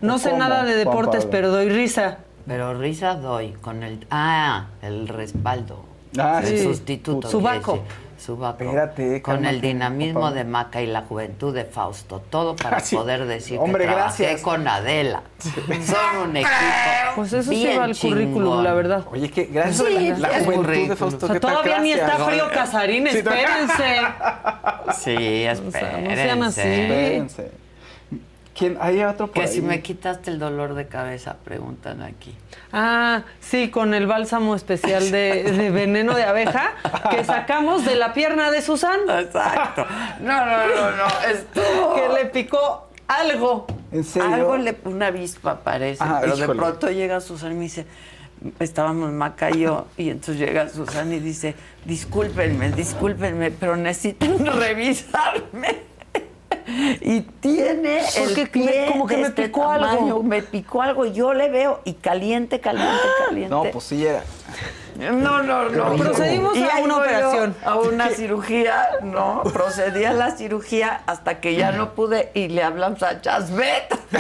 [0.01, 1.31] No sé ¿Cómo, nada de deportes, Pablo?
[1.31, 2.18] pero doy risa.
[2.47, 4.06] Pero risa doy con el.
[4.10, 5.85] Ah, el respaldo.
[6.18, 6.64] Ah, el sí.
[6.64, 7.28] sustituto.
[7.28, 7.82] Su quiere backup.
[7.82, 8.10] decir.
[8.18, 8.60] Su backup.
[8.66, 10.32] Espérate, Con el dinamismo papá.
[10.35, 12.20] de Maca y la juventud de Fausto.
[12.28, 12.97] Todo para Ah, sí.
[12.97, 14.43] poder decir Hombre, que trabajé gracias.
[14.43, 15.22] con Adela.
[15.39, 16.51] Son un equipo.
[17.16, 19.05] Pues eso sí bien va al currículum, la verdad.
[19.10, 20.97] Oye, que gracias Sí, a la, la es juventud de.
[20.97, 21.40] Fausto.
[21.40, 24.01] Todavía ni está frío Casarín, Sí, espérense.
[24.98, 26.60] Sí, no sean espérense.
[26.60, 26.60] así.
[26.70, 27.51] Espérense.
[28.61, 28.77] ¿Quién?
[28.78, 29.55] Hay otro por Que ahí.
[29.55, 32.37] si me quitaste el dolor de cabeza, preguntan aquí.
[32.73, 36.74] Ah, sí, con el bálsamo especial de, de veneno de abeja
[37.11, 39.01] que sacamos de la pierna de Susan.
[39.19, 39.87] Exacto.
[40.20, 41.05] No, no, no, no.
[41.95, 43.66] Que le picó algo.
[43.93, 44.35] ¿En serio?
[44.35, 47.87] Algo le una avispa parece, Ah, pero de pronto llega Susana y me dice,
[48.61, 51.55] estábamos Maca y yo, y entonces llega Susana y dice,
[51.87, 55.89] discúlpenme, discúlpenme, pero necesitan revisarme.
[57.01, 60.23] Y tiene Porque el pie me- como que de me este picó algo.
[60.23, 63.51] Me picó algo y yo le veo y caliente, caliente, caliente.
[63.55, 64.23] No, pues sí era.
[64.99, 65.97] No, no, no.
[65.97, 67.57] Procedimos Y a una operación.
[67.65, 69.43] A una cirugía, no.
[69.51, 74.19] Procedí a la cirugía hasta que ya no pude y le hablamos a Chasbet que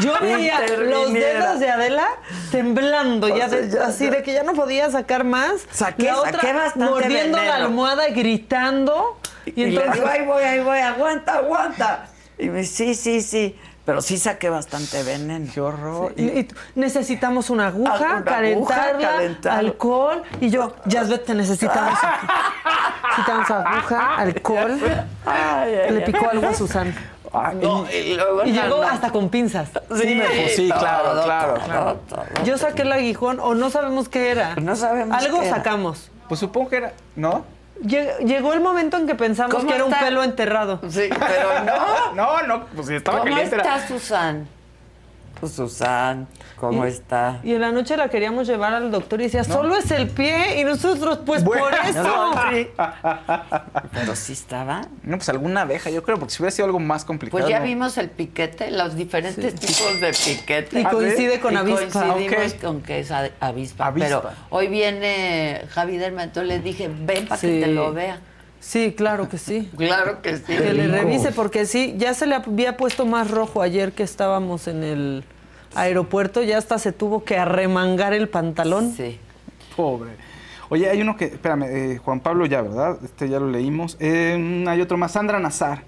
[0.00, 2.08] Yo veía los dedos de Adela
[2.50, 5.66] temblando, ya O sea, de- ya así de que ya no podía sacar más.
[5.72, 9.18] Saqué- la otra saqué bastante mordiendo la almohada y gritando.
[9.46, 12.06] Y, Y, le entonces digo, ahí voy, ahí voy, aguanta, aguanta.
[12.38, 13.58] Y me dice, sí, sí, sí.
[13.84, 15.50] Pero sí saqué bastante veneno.
[15.52, 16.14] Qué horror.
[16.16, 16.46] y-
[16.76, 19.18] necesitamos una aguja, Ah, una calentarla,
[19.58, 20.22] alcohol.
[20.40, 22.26] Y yo, Jasbet, te necesitamos aquí.
[23.10, 24.80] Necesitamos aguja, alcohol.
[25.26, 26.94] Ay, ay, Le picó algo a Susan.
[27.60, 28.88] No, y luego Y no, llegó no.
[28.88, 29.70] hasta con pinzas.
[30.00, 32.00] Sí, me- pues sí, claro, todo, claro, todo, claro.
[32.08, 32.44] todo.
[32.44, 34.54] Yo saqué el aguijón o no sabemos qué era.
[34.56, 35.56] No sabemos Algo qué era.
[35.56, 36.10] sacamos.
[36.28, 36.92] Pues supongo que era.
[37.16, 37.44] ¿No?
[37.82, 40.04] Lleg- Llegó el momento en que pensamos ¿Cómo que era un está?
[40.04, 40.80] pelo enterrado.
[40.88, 42.14] Sí, pero no.
[42.14, 43.54] No, no, pues si estaba ¿Cómo caliente.
[43.56, 44.46] era- está Susan?
[45.42, 47.40] Pues Susan, ¿cómo Y- está?
[47.42, 50.60] Y en la noche la queríamos llevar al doctor y decía, solo es el pie.
[50.60, 51.64] Y nosotros, pues Bueno.
[51.64, 52.00] por eso.
[52.04, 52.68] No, sí.
[53.92, 54.82] Pero sí estaba.
[55.02, 57.40] No, pues alguna abeja, yo creo, porque si hubiera sido algo más complicado.
[57.40, 57.64] Pues ya ¿no?
[57.64, 60.80] vimos el piquete, los diferentes tipos de piquete.
[60.80, 62.02] Y coincide con Y avispa.
[62.04, 62.60] Coincidimos Ok.
[62.60, 63.86] con que es avispa.
[63.86, 63.92] Avispa.
[63.94, 67.48] Pero hoy viene Javi Derma, entonces le dije, ven para Sí.
[67.48, 68.20] que te lo vea.
[68.62, 69.68] Sí, claro que sí.
[69.76, 70.44] Claro que sí.
[70.46, 74.68] Que le revise, porque sí, ya se le había puesto más rojo ayer que estábamos
[74.68, 75.24] en el
[75.74, 76.42] aeropuerto.
[76.42, 78.94] Ya hasta se tuvo que arremangar el pantalón.
[78.96, 79.18] Sí.
[79.76, 80.12] Pobre.
[80.68, 82.98] Oye, hay uno que, espérame, eh, Juan Pablo ya, ¿verdad?
[83.04, 83.96] Este ya lo leímos.
[84.00, 85.82] Eh, hay otro más, Sandra Nazar.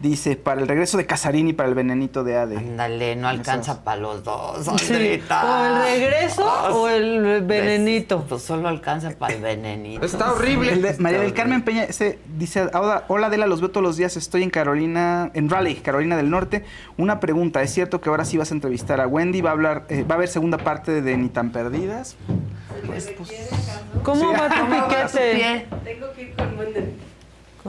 [0.00, 2.56] Dice, para el regreso de Casarín y para el venenito de Ade.
[2.56, 5.44] Ándale, no alcanza para los dos, Sí, Andrita.
[5.44, 6.44] O el regreso
[6.74, 8.24] o el venenito.
[8.26, 10.04] Pues solo alcanza para el venenito.
[10.06, 10.72] Está horrible.
[10.72, 13.98] El de María del Carmen Peña ese, dice, hola, hola Adela, los veo todos los
[13.98, 16.64] días, estoy en Carolina, en Raleigh, Carolina del Norte.
[16.96, 19.42] Una pregunta, ¿es cierto que ahora sí vas a entrevistar a Wendy?
[19.42, 22.16] ¿Va a hablar, eh, va a haber segunda parte de Ni tan perdidas?
[22.86, 23.12] ¿Cómo Sí.
[23.14, 24.66] va tu ¿Cómo va su
[25.14, 25.34] piquete?
[25.34, 25.66] pie?
[25.84, 26.80] Tengo que ir con Wendy.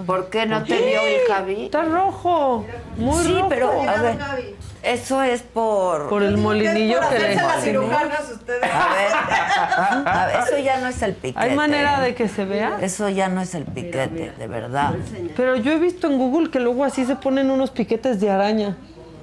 [0.05, 1.65] ¿Por qué no te vio el Javi?
[1.65, 2.65] Está rojo,
[2.97, 3.49] muy sí, rojo.
[3.49, 4.55] pero a ver, Javi.
[4.84, 6.07] eso es por...
[6.07, 7.35] Por el molinillo Por que le...
[7.35, 8.63] las cirujanas ustedes.
[8.63, 11.39] A ver, a ver, eso ya no es el piquete.
[11.39, 12.77] ¿Hay manera de que se vea?
[12.81, 14.93] Eso ya no es el piquete, de verdad.
[15.35, 18.77] Pero yo he visto en Google que luego así se ponen unos piquetes de araña.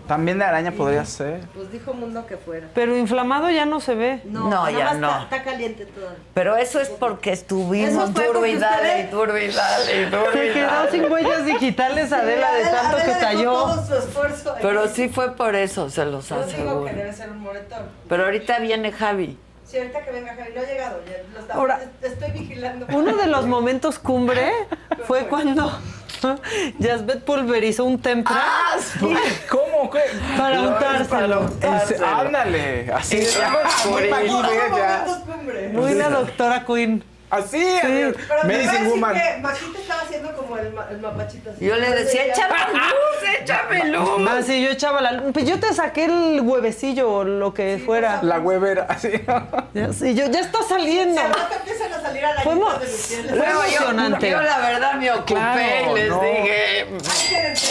[0.09, 1.43] También de araña podría ser.
[1.55, 2.66] Pues dijo Mundo que fuera.
[2.74, 4.22] Pero inflamado ya no se ve.
[4.24, 5.09] No, nada ya más no.
[5.10, 6.09] Está, está caliente todo.
[6.35, 10.52] Pero eso es porque estuvimos duro y dale, y duro y dale, y duro Se
[10.52, 13.52] quedó sin huellas digitales Adela de tanto que Adela dejó talló.
[13.52, 14.52] todo su esfuerzo.
[14.55, 14.59] ahí.
[14.62, 16.85] Pero sí fue por eso, se los Yo digo aseguro.
[16.86, 17.82] que debe ser un moretón.
[18.09, 19.39] Pero ahorita viene Javi.
[19.66, 21.01] Sí, ahorita que venga Javi, no ha llegado.
[21.05, 22.86] ya lo está- Ahora- estoy vigilando.
[22.97, 24.51] Uno de los momentos cumbre
[25.06, 25.70] fue cuando
[26.82, 28.76] Jasbet pulverizó un tempra Ah,
[29.48, 29.90] ¿Cómo?
[29.90, 30.00] ¿Qué?
[30.36, 31.50] para es untárselo.
[32.18, 33.38] ándale, así Sí.
[33.40, 35.68] Momentos cumbre.
[35.68, 37.04] Muy la doctora Queen.
[37.30, 38.12] Así, Pero
[38.44, 39.14] me Medicine parece Woman.
[39.14, 41.64] que Maquita estaba haciendo como el, ma- el mapachito así.
[41.64, 44.28] Yo le decía, échame luz, échame luz.
[44.28, 45.22] Ah, sí, yo echaba la...
[45.32, 48.20] Pues yo te saqué el huevecillo o lo que fuera.
[48.22, 49.10] La huevera, así.
[49.74, 51.20] Ya, sí, yo, ya está saliendo.
[51.20, 54.30] Se nota empiezan a salir arañitas Fue mo- de fue Luego yo, emocionante.
[54.30, 56.20] yo la verdad me ocupé Claro, y les no.
[56.22, 56.86] dije,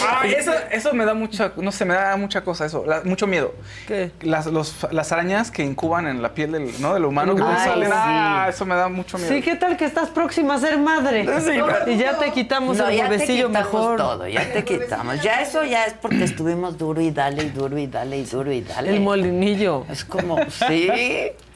[0.07, 3.25] Ay, eso, eso me da mucha, no sé, me da mucha cosa eso, la- mucho
[3.27, 3.53] miedo.
[3.87, 4.11] ¿Qué?
[4.21, 6.93] Las, los- las arañas que incuban en la piel del, ¿no?
[6.93, 7.87] del humano que Ay, salen.
[7.89, 7.95] sí.
[7.97, 9.29] Ah, eso me da mucho miedo.
[9.33, 11.23] Sí, ¿qué tal que estás próxima a ser madre?
[11.39, 13.97] Sí, pero- y ya te quitamos no, el ya te huevecillo quitamos mejor.
[13.97, 15.21] todo, ya te quitamos.
[15.21, 18.51] Ya eso ya es porque estuvimos duro y dale y duro y dale y duro
[18.51, 18.89] y dale.
[18.89, 19.85] El molinillo.
[19.89, 20.89] Es como, sí,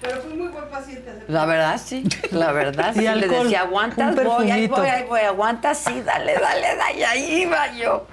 [0.02, 1.12] Pero fui muy buen paciente.
[1.28, 3.02] la verdad sí, la verdad Y sí.
[3.02, 7.06] Le alcohol, decía, un aguantas, voy, ahí voy, ahí voy, aguantas, sí, dale, dale, dale,
[7.06, 8.06] ahí iba yo.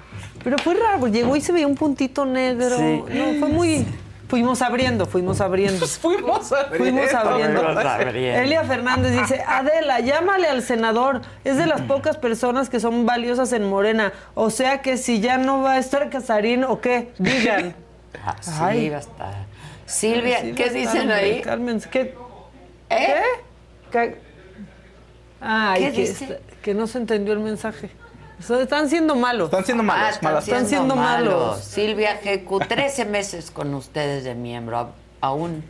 [0.43, 2.77] Pero fue raro, llegó y se veía un puntito negro.
[2.77, 3.03] Sí.
[3.13, 3.85] No, fue muy...
[4.29, 5.85] Fuimos abriendo, fuimos abriendo.
[5.87, 6.77] fuimos abriendo.
[6.77, 7.61] Fuimos abriendo.
[7.63, 8.39] Fuimos abriendo.
[8.41, 11.21] Elia Fernández dice, Adela, llámale al senador.
[11.43, 14.13] Es de las pocas personas que son valiosas en Morena.
[14.35, 17.75] O sea que si ya no va a estar Casarín o qué, digan.
[18.25, 18.89] Ah, sí, Ay.
[18.89, 19.33] va a estar.
[19.85, 21.41] Silvia, Sí, ¿qué estar, dicen ahí?
[21.41, 22.15] Carmen, ¿qué?
[22.89, 23.21] ¿Eh?
[23.91, 24.17] ¿Qué?
[25.39, 26.23] Ay, ¿Qué que, dice?
[26.25, 27.89] está- que no se entendió el mensaje.
[28.39, 29.45] O sea, Están siendo malos.
[29.49, 30.47] Están siendo Ah, malos, están, malas.
[30.47, 31.59] Están siendo malos.
[31.59, 34.77] Silvia GQ, 13 meses con ustedes de miembro.
[34.77, 34.89] A-
[35.21, 35.63] Aún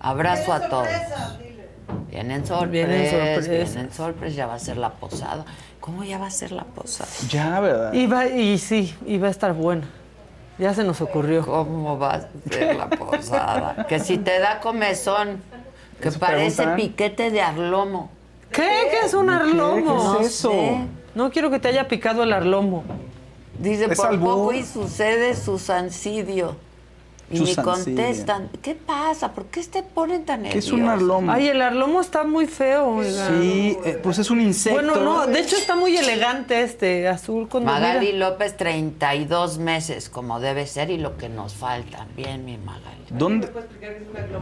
[0.00, 0.88] abrazo a todos.
[2.10, 3.48] Vienen sorpresas, Vienen sorpresas.
[3.74, 5.44] vienen sorpresas, ya va a ser la posada.
[5.80, 7.10] ¿Cómo ya va a ser la posada?
[7.28, 7.92] Ya, ¿verdad?
[7.92, 9.86] Y, va, y sí, y va a estar buena.
[10.58, 11.44] Ya se nos ocurrió.
[11.44, 12.20] ¿Cómo va a
[12.50, 13.86] ser la posada?
[13.88, 15.42] que si te da comezón,
[16.00, 16.76] que parece preguntan.
[16.76, 18.10] piquete de arlomo.
[18.50, 18.88] ¿Qué?
[18.90, 20.16] ¿Qué es un arlomo?
[20.18, 20.50] ¿Qué es eso?
[20.50, 20.86] sé.
[21.16, 22.84] No quiero que te haya picado el arlomo.
[23.58, 24.34] Dice, Es por albur.
[24.34, 26.54] poco y sucede susancidio.
[27.30, 27.96] Y ni Susancidio.
[27.96, 28.50] contestan.
[28.62, 29.32] ¿Qué pasa?
[29.32, 30.72] ¿Por qué te ponen tan ¿Qué nerviosos?
[30.74, 31.32] es un arlomo?
[31.32, 32.86] Ay, el arlomo está muy feo.
[32.98, 33.28] oiga.
[33.28, 34.80] Sí, eh, pues es un insecto.
[34.80, 38.28] Bueno, no, de hecho está muy elegante este, azul con Magali mira.
[38.30, 42.06] López, 32 meses, como debe ser, y lo que nos falta.
[42.14, 43.06] Bien, mi Magali.
[43.10, 43.50] ¿Dónde?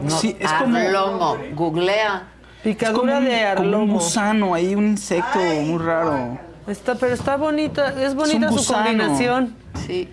[0.03, 1.37] No, Sí, es como- arlomo.
[1.55, 2.27] Googlea.
[2.63, 3.93] Picadura un, de como un arlomo.
[3.93, 6.37] gusano ahí, un insecto muy raro.
[6.67, 8.85] Está, pero está bonita, es bonita su gusano.
[8.85, 9.55] combinación.
[9.85, 10.09] Sí.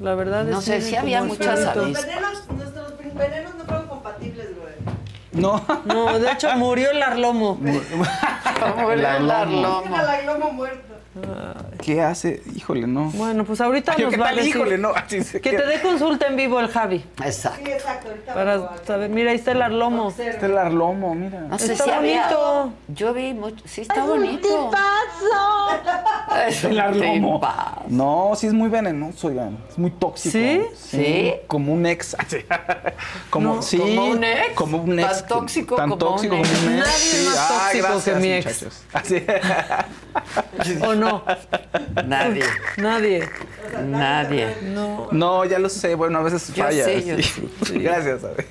[0.00, 2.00] La verdad No es sé si había muchas avis.
[2.06, 4.72] Venenos, nuestros venenos no fueron compatibles, güey.
[5.32, 5.62] No.
[5.84, 7.58] No, de hecho murió el arlomo.
[8.92, 9.82] El arlomo.
[9.86, 10.94] Era la glomo muerto.
[11.82, 12.42] ¿Qué hace?
[12.54, 13.10] Híjole, no.
[13.10, 14.36] Bueno, pues ahorita Yo, nos ¿qué va a tal?
[14.36, 14.54] decir.
[14.56, 14.90] Híjole, no.
[14.90, 15.62] Así se Que queda.
[15.62, 17.04] te dé consulta en vivo el Javi.
[17.24, 17.60] Exacto.
[17.66, 18.08] Sí, exacto.
[18.08, 20.08] Ahorita Para saber, mira, ahí está el arlomo.
[20.16, 21.40] Este el arlomo, mira.
[21.40, 22.72] No sé Está si había- bonito.
[22.88, 23.62] Yo vi mucho.
[23.66, 24.70] Sí, está bonito.
[26.46, 27.34] Es El un arlomo.
[27.40, 27.82] tipazo.
[27.88, 29.58] No, sí es muy venenoso, oigan.
[29.68, 30.32] Es muy tóxico.
[30.32, 30.62] ¿Sí?
[30.76, 31.34] ¿Sí?
[31.46, 32.16] Como un ex.
[33.30, 34.54] como, No, sí, ¿como un ex?
[34.54, 35.18] Como un ex.
[35.18, 36.62] Tan tóxico tan como tóxico un como ex.
[36.64, 36.86] un ex.
[36.86, 37.26] Nadie sí.
[37.26, 38.46] más tóxico gracias, que mi ex.
[38.46, 38.82] muchachos.
[38.92, 39.26] Así.
[40.86, 41.22] ¿O no?
[42.06, 42.42] Nadie.
[42.76, 43.28] Nadie.
[43.86, 44.56] Nadie.
[44.62, 45.08] No.
[45.12, 45.94] No, ya lo sé.
[45.94, 46.84] Bueno, a veces Yo falla.
[46.84, 47.50] sé, yo sí.
[47.66, 47.78] sé.
[47.78, 48.22] Gracias.
[48.24, 48.46] Abe.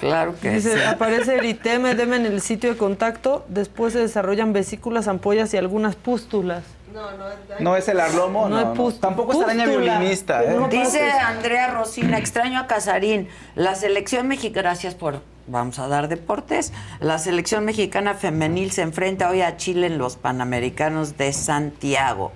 [0.00, 0.82] Claro que Dice, sí.
[0.84, 5.96] aparece eritema, edema en el sitio de contacto, después se desarrollan vesículas, ampollas y algunas
[5.96, 6.64] pústulas.
[6.92, 7.26] No, no,
[7.60, 8.48] No es el arlomo.
[8.48, 8.92] No No, hay no.
[8.94, 10.54] Tampoco es araña violinista, ¿eh?
[10.58, 10.68] No.
[10.68, 13.28] Dice Andrea Rosina, extraño a Casarín.
[13.54, 16.72] La selección mexicana, gracias por, vamos a dar deportes.
[17.00, 22.32] La selección mexicana femenil se enfrenta hoy a Chile en los Panamericanos de Santiago.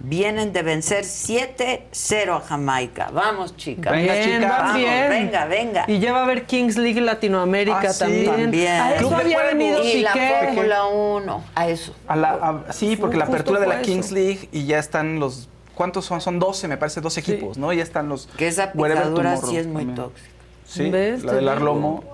[0.00, 3.10] Vienen de vencer 7-0 a Jamaica.
[3.12, 3.92] Vamos, chicas.
[3.92, 4.58] Venga, Bien, chicas.
[4.58, 5.08] Vamos, bien.
[5.10, 5.84] venga, venga.
[5.88, 8.26] Y ya va a haber Kings League Latinoamérica Ah, sí, también.
[8.26, 8.72] también.
[8.80, 10.12] A eso Club de había venido Y la.
[10.12, 11.94] Fórmula 1, a eso.
[12.06, 12.30] A la,
[12.68, 14.14] a- sí, porque la apertura de la Kings eso.
[14.14, 15.48] League y ya están los.
[15.74, 16.20] ¿Cuántos son?
[16.20, 17.32] Son 12, me parece, 12 Sí.
[17.32, 17.72] equipos, ¿no?
[17.72, 18.26] Ya están los.
[18.36, 19.94] Que esa picadura sí es muy también.
[19.96, 20.28] tóxica.
[20.66, 21.24] Sí, ¿Ves?
[21.24, 21.52] la del digo.
[21.52, 22.04] arlomo.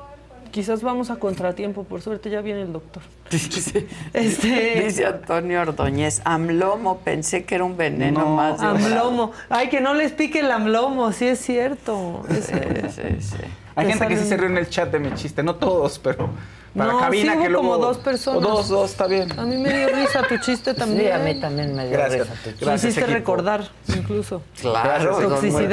[0.54, 3.02] Quizás vamos a contratiempo, por suerte ya viene el doctor.
[4.12, 8.36] Este, Dice Antonio Ordóñez, amlomo, pensé que era un veneno No.
[8.36, 8.60] más.
[8.60, 9.32] de amlomo.
[9.48, 12.22] Ay, que no les pique el amlomo, sí es cierto.
[12.30, 12.44] Es-.
[12.46, 12.52] Sí,
[12.88, 13.36] sí, sí.
[13.74, 15.98] Hay Te gente que sí se ríe en el chat de mi chiste, no todos,
[15.98, 16.30] pero
[16.76, 17.68] para No, cabina sí hubo que luego.
[17.70, 18.44] como dos personas.
[18.44, 19.36] O dos, dos, está bien.
[19.36, 21.06] A mí me dio risa tu chiste también.
[21.06, 22.28] Sí, a mí también me dio Gracias.
[22.28, 22.64] risa tu chiste.
[22.64, 23.18] Gracias, hiciste equipo.
[23.18, 24.42] recordar, incluso.
[24.60, 25.66] Claro, son muy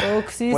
[0.00, 0.52] Toxicidades.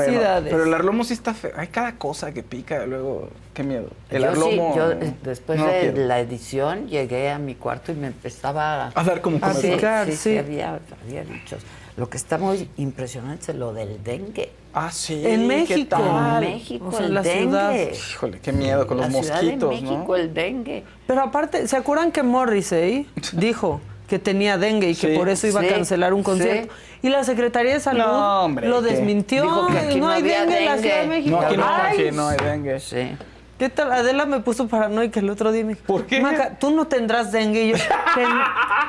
[0.45, 1.53] Bueno, pero el arlomo sí está feo.
[1.57, 3.89] Hay cada cosa que pica, luego, qué miedo.
[4.11, 4.73] El yo arlomo.
[4.73, 6.07] sí, yo eh, después no de quiero.
[6.07, 10.07] la edición llegué a mi cuarto y me empezaba A dar como A sí, picar,
[10.07, 10.39] sí, sí, sí.
[10.39, 11.63] había, había bichos.
[11.97, 14.51] Lo que está muy impresionante es lo del dengue.
[14.75, 15.23] Ah, sí.
[15.27, 15.89] En ¿qué México.
[15.97, 16.45] tal?
[16.45, 17.75] En México, O sea, el la ciudad.
[17.91, 20.17] Híjole, qué miedo con la los Ciudad mosquitos, de México, ¿no?
[20.17, 20.85] el dengue.
[21.07, 25.61] Pero aparte, ¿se acuerdan que Morrissey dijo que tenía dengue y que por eso iba
[25.61, 26.73] Sí, a cancelar un concierto?
[27.03, 29.43] Y la Secretaría de Salud No, hombre, lo desmintió.
[29.43, 30.79] Dijo que aquí no no hay había dengue en la.
[30.79, 31.31] Ciudad de México.
[31.41, 32.81] No, aquí no, aquí no hay dengue.
[32.81, 33.17] Sí.
[33.59, 33.91] ¿Qué tal?
[33.91, 35.63] Adela me puso paranoica el otro día.
[35.63, 36.21] y Me dijo, ¿Por qué?
[36.21, 37.65] Maca, tú no tendrás dengue.
[37.65, 37.77] Y yo,
[38.15, 38.29] "Ten-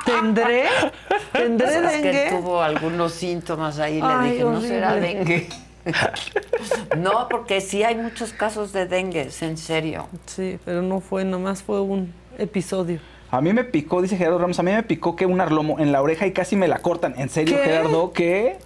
[0.06, 0.66] ¿tendré?
[1.32, 2.28] ¿Tendré Es que dengue?
[2.38, 5.48] tuvo algunos síntomas ahí, le Ay, dije, no será dengue.
[6.98, 10.08] no, porque sí hay muchos casos de dengue, es en serio.
[10.26, 13.00] Sí, pero no fue, nomás fue un episodio.
[13.30, 15.92] A mí me picó, dice Gerardo Ramos, a mí me picó que un arlomo en
[15.92, 17.14] la oreja y casi me la cortan.
[17.18, 17.64] ¿En serio, ¿Qué?
[17.64, 18.14] Gerardo?
[18.14, 18.58] ¿Qué?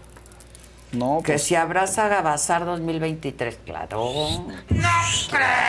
[0.91, 4.45] No, Que pues, si abraza Gabazar 2023, claro.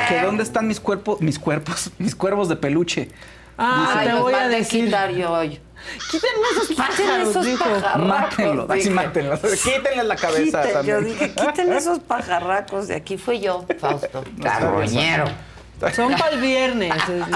[0.08, 3.08] ¿que dónde están mis cuerpos, mis cuerpos, mis cuervos de peluche?
[3.56, 4.86] Ah, Ay, te los voy a decir.
[4.86, 5.60] quitar yo hoy.
[6.10, 7.64] Quítenme esos pájaros, esos dijo.
[7.64, 8.06] pajarracos.
[8.08, 9.40] Mátenlos, así mátenlos.
[10.04, 13.16] La cabeza Quiten, yo dije, quiten esos pajarracos de aquí.
[13.16, 14.24] Fui yo, Fausto.
[14.42, 15.26] Carroñero.
[15.94, 16.92] Son para el viernes.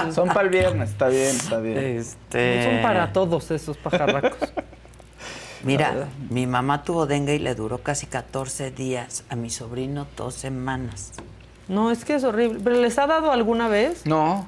[0.07, 1.77] es- Son para el viernes, está bien, está bien.
[1.77, 2.57] Este...
[2.57, 4.37] No son para todos esos pajarracos.
[5.63, 9.23] Mira, mi mamá tuvo dengue y le duró casi 14 días.
[9.29, 11.11] A mi sobrino dos semanas.
[11.67, 12.59] No, es que es horrible.
[12.63, 14.05] ¿Pero les ha dado alguna vez?
[14.05, 14.47] No.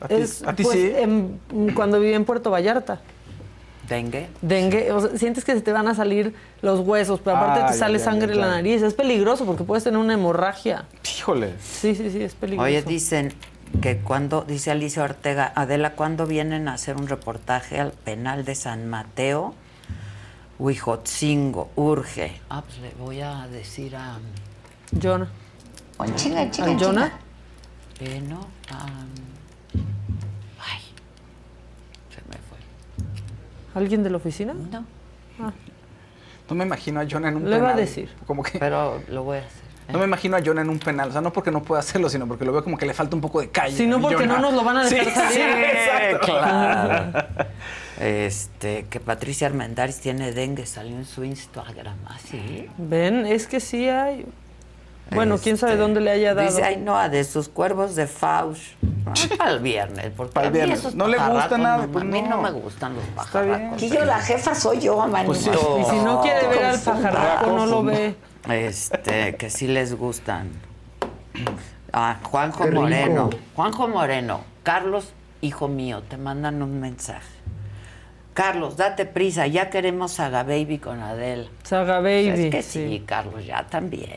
[0.00, 0.92] A ti, Es, a ti pues, sí.
[0.96, 1.40] en-
[1.74, 3.00] cuando viví en Puerto Vallarta.
[3.92, 4.28] ¿Dengue?
[4.40, 7.66] Dengue, o sea, sientes que se te van a salir los huesos, pero aparte Ah,
[7.66, 8.80] te sale ya, sangre ya, en la nariz.
[8.82, 10.86] Es peligroso porque puedes tener una hemorragia.
[11.18, 11.54] Híjole.
[11.60, 12.66] Sí, sí, sí, es peligroso.
[12.66, 13.34] Oye, dicen
[13.82, 18.54] que cuando, dice Alicia Ortega, Adela, ¿cuándo vienen a hacer un reportaje al penal de
[18.54, 19.54] San Mateo?
[20.58, 22.40] Huijotzingo, urge.
[22.48, 24.18] Ah, pues le voy a decir a...
[25.00, 25.28] Jonah.
[26.16, 27.12] Chinga, en chinga, ¿Al en Jonah?
[27.98, 28.12] chinga.
[28.16, 28.22] Eh,
[33.74, 34.54] ¿Alguien de la oficina?
[34.54, 34.84] No.
[35.40, 35.52] Ah,
[36.48, 37.76] No me imagino a Jonah en un Le iba a penal.
[37.86, 38.10] decir.
[38.26, 38.58] Como que...
[38.58, 39.62] Pero lo voy a hacer.
[39.92, 41.08] No me imagino a Jonah en un penal.
[41.08, 43.14] O sea, no porque no pueda hacerlo, sino porque lo veo como que le falta
[43.16, 43.76] un poco de calle.
[43.76, 44.34] Si no, a porque Jonah.
[44.36, 45.32] no nos lo van a dejar Sí, salir.
[45.32, 46.26] sí, exacto.
[46.26, 47.26] Claro.
[48.00, 51.96] Este, que Patricia Armendáriz tiene dengue, salió en su Instagram.
[52.06, 52.66] ¿Ah, sí?
[52.78, 54.24] Ven, es que sí hay.
[55.14, 56.48] Bueno, quién sabe Este, dónde le haya dado.
[56.48, 58.74] Dice, ay, no, a de sus cuervos de Fausch.
[59.04, 60.94] Ah, para el viernes, porque Para el viernes.
[60.94, 62.42] No le gusta nada, no, pues a mí no no.
[62.42, 63.74] me gustan los pajarracos.
[63.74, 65.26] Aquí yo la jefa soy yo, manito.
[65.26, 65.50] Pues sí.
[65.50, 68.14] Y si no quiere ver al pajarraco, no lo ve.
[68.48, 70.50] Este, que sí les gustan.
[71.92, 72.66] Ah, Juanjo.
[72.68, 73.30] Moreno.
[73.54, 74.40] Juanjo Moreno.
[74.62, 77.26] Carlos, hijo mío, te mandan un mensaje.
[78.34, 81.48] Carlos, date prisa, ya queremos Saga Baby con Adele.
[81.64, 82.28] Saga Baby.
[82.46, 84.08] Es que sí, Carlos, ya también.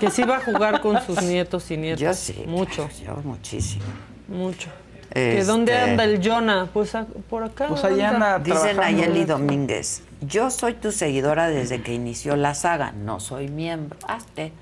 [0.00, 2.00] Que sí va a jugar con sus nietos y nietas.
[2.00, 2.44] Yo sí.
[2.46, 3.84] Mucho, Yo muchísimo.
[4.28, 4.70] mucho.
[5.12, 6.68] ¿Que Este, dónde anda el Jonah?
[6.72, 7.66] Pues a- por acá.
[7.66, 8.74] Pues ahí anda Dice.
[8.74, 13.98] Nayeli Domínguez, yo soy tu seguidora desde que inició la saga, no soy miembro.
[14.06, 14.52] Hazte,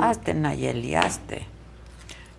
[0.00, 1.46] hazte Nayeli, hazte.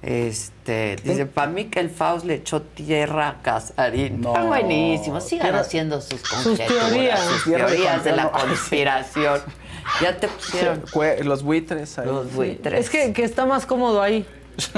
[0.03, 4.19] Este, dice, para mí que el Faust le echó tierra a Casarín.
[4.19, 4.29] No.
[4.29, 7.21] Está buenísimo, sigan Tierra- haciendo sus teorías.
[7.21, 9.39] sus de teorías de la conspiración.
[10.01, 10.83] Ya te pusieron
[11.23, 12.05] Los buitres ahí.
[12.05, 12.79] los buitres.
[12.81, 14.25] Es que, que está más cómodo ahí.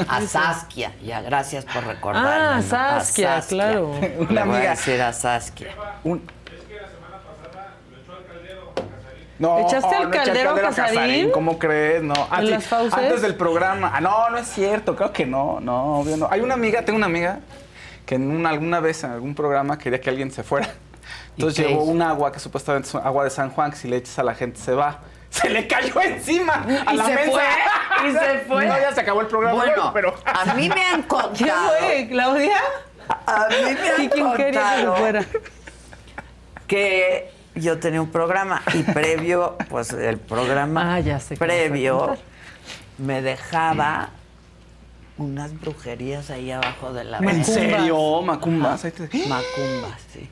[0.08, 2.30] A Saskia, ya gracias por recordarme.
[2.30, 2.58] Ah, ¿no?
[2.60, 2.62] A
[3.02, 3.92] Saskia, claro.
[4.00, 5.68] Le Una voy a decir a Saskia.
[6.04, 6.22] Un-
[9.38, 11.32] No, ¿Echaste al no caldero Casarín?
[11.32, 12.02] ¿Cómo crees?
[12.02, 12.14] No.
[12.32, 12.38] Ah.
[12.38, 13.92] Antes del programa.
[13.94, 14.96] Ah, no, no es cierto.
[14.96, 15.60] Creo que no.
[15.60, 16.28] No, obvio no.
[16.32, 17.40] Hay una amiga, tengo una amiga
[18.06, 20.70] que en una, alguna vez en algún programa quería que alguien se fuera.
[21.32, 23.98] Entonces qué llevó un agua que supuestamente es agua de San Juan, que si le
[23.98, 25.00] echas a la gente se va.
[25.36, 27.32] Se le cayó encima a Y la se mesa.
[27.32, 28.66] fue, y se fue.
[28.68, 29.56] No, ya se acabó el programa.
[29.58, 30.16] Bueno, pero.
[30.24, 31.72] a mí me han ¿Qué contado.
[31.78, 32.58] fue, Claudia?
[33.10, 35.26] A mí me han ¿Y quién quería que fuera?
[36.68, 42.18] que yo tenía un programa y previo, pues el programa Ah, ya sé previo
[42.98, 44.10] me dejaba
[45.18, 48.22] unas brujerías ahí abajo de la ¿En serio?
[48.22, 48.82] Macumbas.
[48.82, 48.92] Te-
[49.28, 50.30] Macumbas, sí.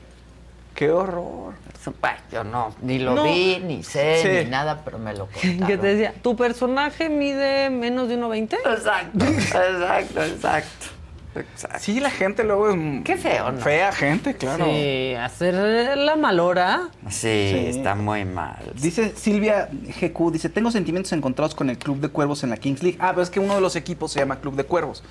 [0.74, 1.54] Qué horror.
[2.00, 3.24] Bueno, yo no, ni lo No.
[3.24, 4.44] vi, ni sé, Sí.
[4.44, 5.58] ni nada, pero me lo contaron.
[5.66, 8.54] Que te decía, ¿tu personaje mide menos de 1,20?
[8.64, 10.86] Exacto, exacto, exacto.
[11.34, 11.78] Exacto.
[11.80, 12.76] Sí, la gente luego es.
[13.04, 13.58] Qué feo, ¿no?
[13.60, 14.64] Fea gente, claro.
[14.66, 16.88] Sí, hacer la malora.
[17.08, 17.66] Sí, Sí.
[17.68, 18.56] está muy mal.
[18.74, 19.68] Dice Silvia
[20.00, 22.98] GQ, dice, tengo sentimientos encontrados con el Club de Cuervos en la Kings League.
[23.00, 25.02] Ah, pero es que uno de los equipos se llama Club de Cuervos,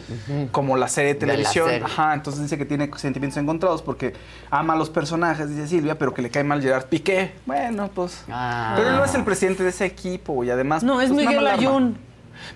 [0.52, 1.68] como la serie de televisión.
[1.70, 1.86] serie.
[1.86, 4.14] Ajá, entonces dice que tiene sentimientos encontrados porque
[4.50, 7.32] ama a los personajes, dice Silvia, pero que le cae mal Gerard Piqué.
[7.46, 8.24] Bueno, pues...
[8.30, 8.74] Ah.
[8.78, 10.84] Pero él no es el presidente de ese equipo y además...
[10.84, 11.46] No, es pues, Miguel.
[11.48, 11.98] Ayun.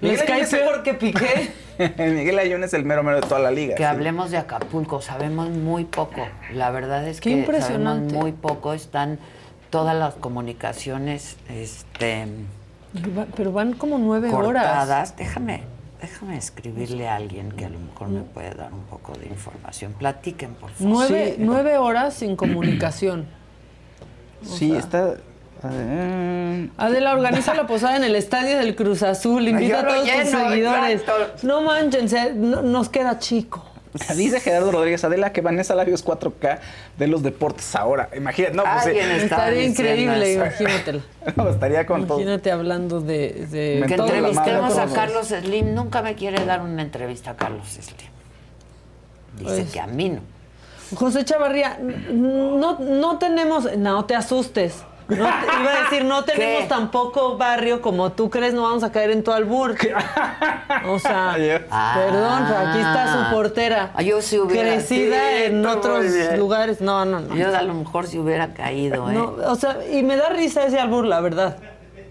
[0.01, 1.51] Miguel Les cae Ayun es el- peor que Piqué.
[1.97, 3.75] Miguel Ayun es el mero mero de toda la liga.
[3.75, 3.87] Que sí.
[3.87, 6.27] hablemos de Acapulco, sabemos muy poco.
[6.53, 8.09] La verdad es Qué que impresionante.
[8.09, 8.73] sabemos muy poco.
[8.73, 9.19] Están
[9.69, 12.27] todas las comunicaciones este,
[13.35, 14.63] Pero van como nueve horas.
[14.63, 15.17] cortadas.
[15.17, 15.63] Déjame,
[16.01, 19.93] déjame escribirle a alguien que a lo mejor me puede dar un poco de información.
[19.93, 20.93] Platiquen, por favor.
[20.93, 21.43] Nueve, Sí.
[21.43, 23.25] nueve horas sin comunicación.
[24.43, 25.15] Sí, está...
[26.77, 29.47] Adela organiza la posada en el estadio del Cruz Azul.
[29.47, 31.01] Invita a todos tus seguidores.
[31.01, 31.47] exacto.
[31.47, 33.63] No manchen, se- no- nos queda chico.
[34.15, 36.59] Dice Gerardo Rodríguez Adela que Vanessa Labios 4K
[36.99, 38.09] de los deportes ahora.
[38.15, 38.89] Imagínate, no, pues sí.
[38.91, 39.15] Estaba
[39.49, 41.01] Estaría increíble, imagínatelo.
[41.35, 42.17] No, estaría con todo.
[42.19, 44.85] Imagínate hablando de, de Me Que madre entrevistemos a.
[44.93, 45.73] Carlos Slim.
[45.73, 47.95] Nunca me quiere dar una entrevista a Carlos Slim.
[49.39, 50.21] Dice Pues- que a mí no.
[50.95, 54.83] José Chavarría, no, no tenemos, no te asustes.
[55.09, 56.67] No te- iba a decir, no tenemos ¿Qué?
[56.67, 59.75] tampoco barrio como tú crees, no vamos a caer en tu albur.
[60.87, 61.35] O sea,
[61.71, 61.93] Ah.
[61.95, 63.91] perdón, pero aquí está su portera.
[63.95, 66.05] Ah, yo si hubiera- Crecida sí, en otros
[66.37, 66.81] lugares.
[66.81, 67.35] No, no, no.
[67.35, 69.13] Yo a lo mejor si hubiera caído, ¿eh?
[69.13, 71.57] No, o sea, y me da risa ese albur, la verdad.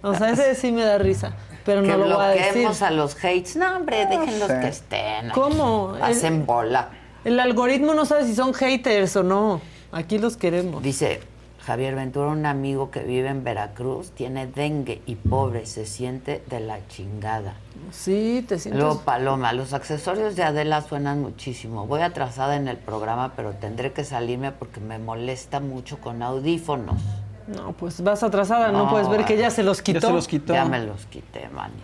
[0.02, 1.32] O sea, ese sí me da risa.
[1.64, 2.66] Pero que no lo voy a decir.
[2.80, 3.56] a los hates.
[3.56, 4.60] No, hombre, déjenlos sé.
[4.60, 5.30] que estén.
[5.30, 5.96] ¿Cómo?
[6.00, 6.90] Hacen bola.
[7.24, 9.60] El algoritmo no sabe si son haters o no.
[9.90, 10.80] Aquí los queremos.
[10.82, 11.20] Dice
[11.66, 16.60] Javier Ventura, un amigo que vive en Veracruz, tiene dengue y pobre, se siente de
[16.60, 17.54] la chingada.
[17.90, 18.80] Sí, te sientes.
[18.80, 21.88] Luego, Paloma, los accesorios de Adela suenan muchísimo.
[21.88, 27.02] Voy atrasada en el programa, pero tendré que salirme porque me molesta mucho con audífonos.
[27.48, 29.98] No, pues vas atrasada, no, puedes ver que ya se los quitó.
[29.98, 30.52] Ya se los quitó.
[30.52, 31.82] Ya me los quité, manita.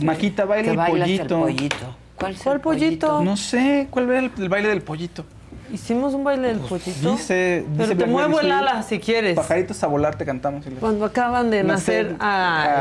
[0.00, 1.40] Maquita, baila el bailas el pollito.
[1.40, 1.76] pollito.
[2.16, 3.24] ¿Cuál, es ¿Cuál el pollito?
[3.24, 5.24] No sé, ¿cuál era el, el baile del pollito?
[5.72, 7.12] Hicimos un baile del pollito.
[7.12, 9.36] Dice, Pero dice te Blackberry muevo el ala si quieres.
[9.36, 10.66] Pajaritos a volar te cantamos.
[10.66, 12.12] y le- Cuando acaban de Nacer.
[12.12, 12.28] nacer, ay,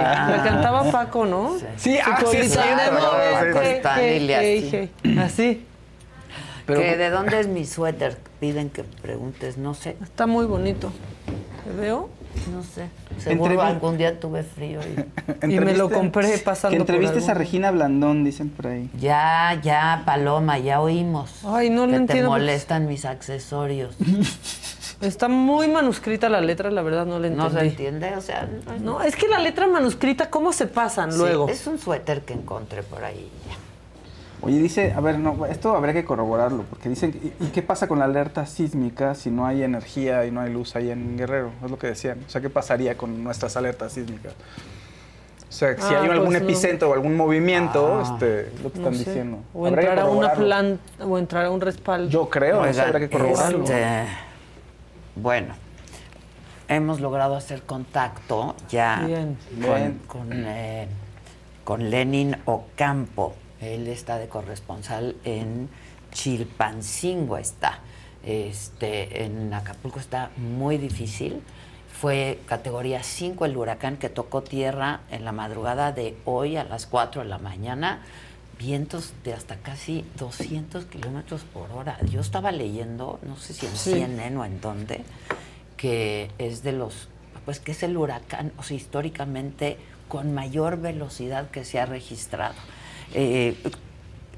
[0.06, 0.34] Ah.
[0.38, 1.56] la cantaba Paco, ¿no?
[1.76, 2.58] Sí, ah, sí, así.
[4.72, 4.90] que-
[5.20, 5.66] Así.
[6.66, 8.18] Pero- que ¿De dónde es mi suéter?
[8.40, 9.96] Piden que preguntes, no sé.
[10.04, 10.92] Está muy bonito.
[11.66, 12.10] ¿Te veo?
[12.54, 12.88] No sé.
[13.20, 15.06] Seguro Entrevi- algún día tuve frío y...
[15.54, 18.90] Y me lo compré pasando Que por entrevistes a algún- Regina Blandón, dicen por ahí.
[19.00, 21.32] Ya, ya, Paloma, ya oímos.
[21.46, 22.30] Ay, no lo que te entiendo.
[22.30, 23.96] molestan mis accesorios.
[25.02, 27.54] Está muy manuscrita la letra, la verdad no la entendí.
[27.54, 28.16] ¿No se entiende?
[28.16, 28.50] O sea,
[28.82, 31.48] No, es que la letra manuscrita, ¿cómo se pasan Sí, luego?
[31.50, 33.30] es un suéter que encontré por ahí.
[33.48, 33.56] ya.
[34.42, 37.88] Oye, dice, a ver, no, esto habría que corroborarlo, porque dicen, ¿y, y qué pasa
[37.88, 41.52] con la alerta sísmica si no hay energía y no hay luz ahí en Guerrero?
[41.66, 42.20] Es lo que decían.
[42.26, 44.34] O sea, ¿qué pasaría con nuestras alertas sísmicas?
[45.50, 46.46] O sea, si Ah, hay algún pues no.
[46.46, 49.06] epicentro o algún movimiento, Ah, este, lo que No están sé.
[49.10, 49.40] diciendo.
[49.56, 52.10] O Habría entrar a una planta, o entrar a un respaldo.
[52.10, 53.64] Yo creo, eso habría que corroborarlo.
[53.64, 54.06] este,
[55.16, 55.56] bueno,
[56.68, 59.38] hemos logrado hacer contacto ya Bien.
[59.62, 60.00] con, Bien.
[60.08, 60.88] con, eh,
[61.64, 63.34] con Lenin Ocampo.
[63.62, 65.70] Él está de corresponsal en
[66.12, 67.80] Chilpancingo está.
[68.24, 71.42] Este, en Acapulco está muy difícil.
[72.00, 76.86] Fue categoría 5 el huracán que tocó tierra en la madrugada de hoy a las
[76.86, 78.04] 4 de la mañana.
[78.60, 81.98] Vientos de hasta casi 200 kilómetros por hora.
[82.06, 83.92] Yo estaba leyendo, no sé si en Sí.
[83.92, 85.04] CNN o en dónde,
[85.76, 87.10] que es de los,
[87.46, 89.78] pues que es el huracán, o sea, históricamente
[90.08, 92.56] con mayor velocidad que se ha registrado.
[93.14, 93.56] Eh,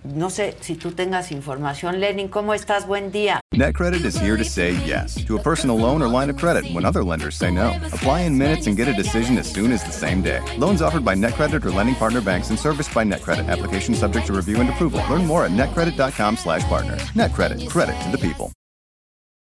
[0.04, 2.00] no sé si tú tengas información.
[2.00, 2.88] Lenin, ¿cómo estás?
[2.88, 3.42] Buen día.
[3.54, 6.86] NetCredit is here to say yes to a personal loan or line of credit when
[6.86, 7.74] other lenders say no.
[7.92, 10.40] Apply in minutes and get a decision as soon as the same day.
[10.58, 13.50] Loans offered by NetCredit or lending partner banks and serviced by NetCredit.
[13.50, 15.02] Application subject to review and approval.
[15.10, 16.98] Learn more at netcredit.com/partner.
[17.16, 17.70] NetCredit.
[17.70, 18.54] Credit to the people.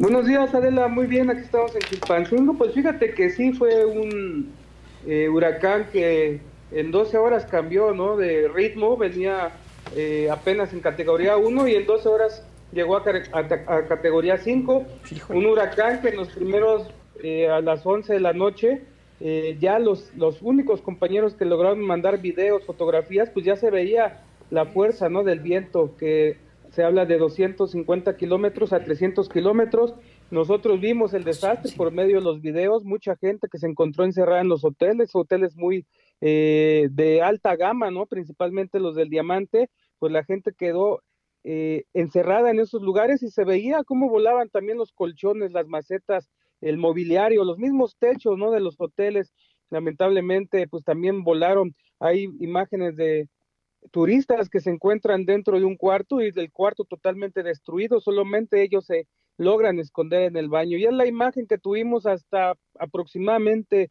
[0.00, 0.88] Buenos días, Adela.
[0.88, 2.54] Muy bien, aquí estamos en Chilpancingo.
[2.54, 4.50] Pues fíjate que sí fue un
[5.06, 6.40] eh, huracán que
[6.72, 8.16] en 12 horas cambió ¿no?
[8.16, 8.96] de ritmo.
[8.96, 9.50] Venía
[9.94, 14.38] eh, apenas en categoría 1 y en 12 horas llegó a, ca- a- a categoría
[14.38, 14.84] 5.
[15.28, 16.88] Un huracán que en los primeros,
[17.22, 18.80] eh, a las 11 de la noche,
[19.20, 24.22] eh, ya los, los únicos compañeros que lograron mandar videos, fotografías, pues ya se veía
[24.50, 25.24] la fuerza ¿no?
[25.24, 26.38] del viento que
[26.70, 29.94] se habla de 250 kilómetros a 300 kilómetros.
[30.30, 34.40] Nosotros vimos el desastre por medio de los videos, mucha gente que se encontró encerrada
[34.40, 35.86] en los hoteles, hoteles muy
[36.20, 38.06] eh, de alta gama, ¿no?
[38.06, 39.68] Principalmente los del diamante,
[39.98, 41.02] pues la gente quedó
[41.42, 46.30] eh, encerrada en esos lugares y se veía cómo volaban también los colchones, las macetas,
[46.60, 48.52] el mobiliario, los mismos techos, ¿no?
[48.52, 49.32] De los hoteles,
[49.70, 51.74] lamentablemente, pues también volaron.
[51.98, 53.28] Hay imágenes de,
[53.90, 58.86] turistas que se encuentran dentro de un cuarto y del cuarto totalmente destruido, solamente ellos
[58.86, 60.76] se logran esconder en el baño.
[60.76, 63.90] Y es la imagen que tuvimos hasta aproximadamente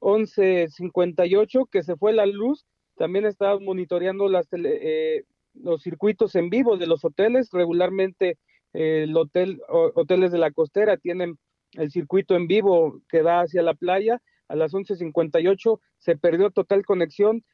[0.00, 2.66] 11.58 que se fue la luz.
[2.96, 5.24] También estábamos monitoreando las eh,
[5.54, 7.50] los circuitos en vivo de los hoteles.
[7.52, 8.38] Regularmente
[8.72, 11.38] eh, el hotel, hoteles de la costera tienen
[11.72, 14.20] el circuito en vivo que da hacia la playa.
[14.48, 17.44] A las 11.58 se perdió total conexión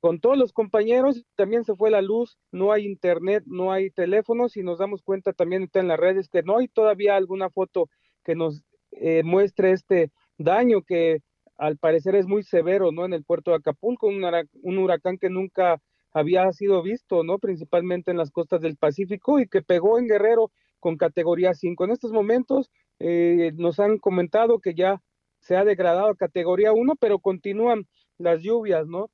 [0.00, 4.56] con todos los compañeros, también se fue la luz, no hay internet, no hay teléfonos
[4.56, 7.88] y nos damos cuenta también en las redes que no hay todavía alguna foto
[8.24, 8.62] que nos
[8.92, 11.20] eh, muestre este daño que
[11.56, 13.04] al parecer es muy severo, ¿no?
[13.04, 14.24] En el puerto de Acapulco, un,
[14.62, 15.80] un huracán que nunca
[16.12, 17.38] había sido visto, ¿no?
[17.38, 20.50] Principalmente en las costas del Pacífico y que pegó en Guerrero
[20.80, 21.84] con categoría 5.
[21.84, 22.70] En estos momentos
[23.00, 25.00] eh, nos han comentado que ya
[25.40, 27.86] se ha degradado a categoría 1, pero continúan
[28.18, 29.10] las lluvias, ¿no?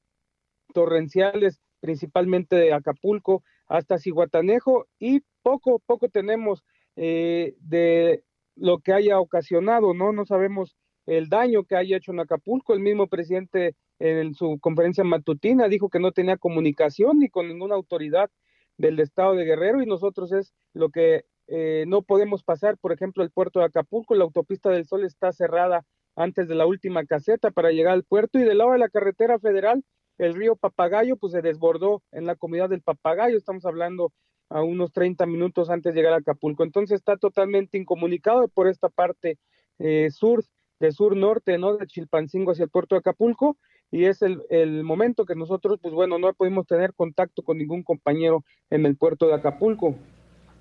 [0.72, 6.64] Torrenciales, principalmente de Acapulco hasta Cihuatanejo y poco, poco tenemos
[6.96, 8.24] eh, de
[8.56, 10.12] lo que haya ocasionado, ¿no?
[10.12, 10.76] No sabemos
[11.06, 12.72] el daño que haya hecho en Acapulco.
[12.72, 17.74] El mismo presidente en su conferencia matutina dijo que no tenía comunicación ni con ninguna
[17.74, 18.30] autoridad
[18.76, 23.22] del estado de Guerrero y nosotros es lo que eh, no podemos pasar, por ejemplo,
[23.22, 25.84] el puerto de Acapulco, la autopista del Sol está cerrada
[26.16, 29.38] antes de la última caseta para llegar al puerto y del lado de la carretera
[29.38, 29.84] federal,
[30.18, 34.12] el río Papagayo pues se desbordó en la comunidad del Papagayo, estamos hablando
[34.50, 38.88] a unos 30 minutos antes de llegar a Acapulco, entonces está totalmente incomunicado por esta
[38.88, 39.38] parte
[39.78, 40.44] eh, sur,
[40.80, 41.76] de sur-norte, ¿no?
[41.76, 43.56] De Chilpancingo hacia el puerto de Acapulco
[43.90, 47.82] y es el, el, momento que nosotros, pues bueno, no pudimos tener contacto con ningún
[47.82, 49.94] compañero en el puerto de Acapulco.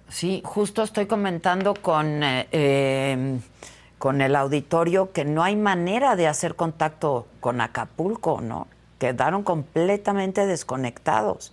[0.08, 3.40] Sí, justo estoy comentando con, eh, eh,
[3.98, 8.68] con el auditorio que no hay manera de hacer contacto con Acapulco, ¿no?
[9.04, 11.52] Quedaron completamente desconectados.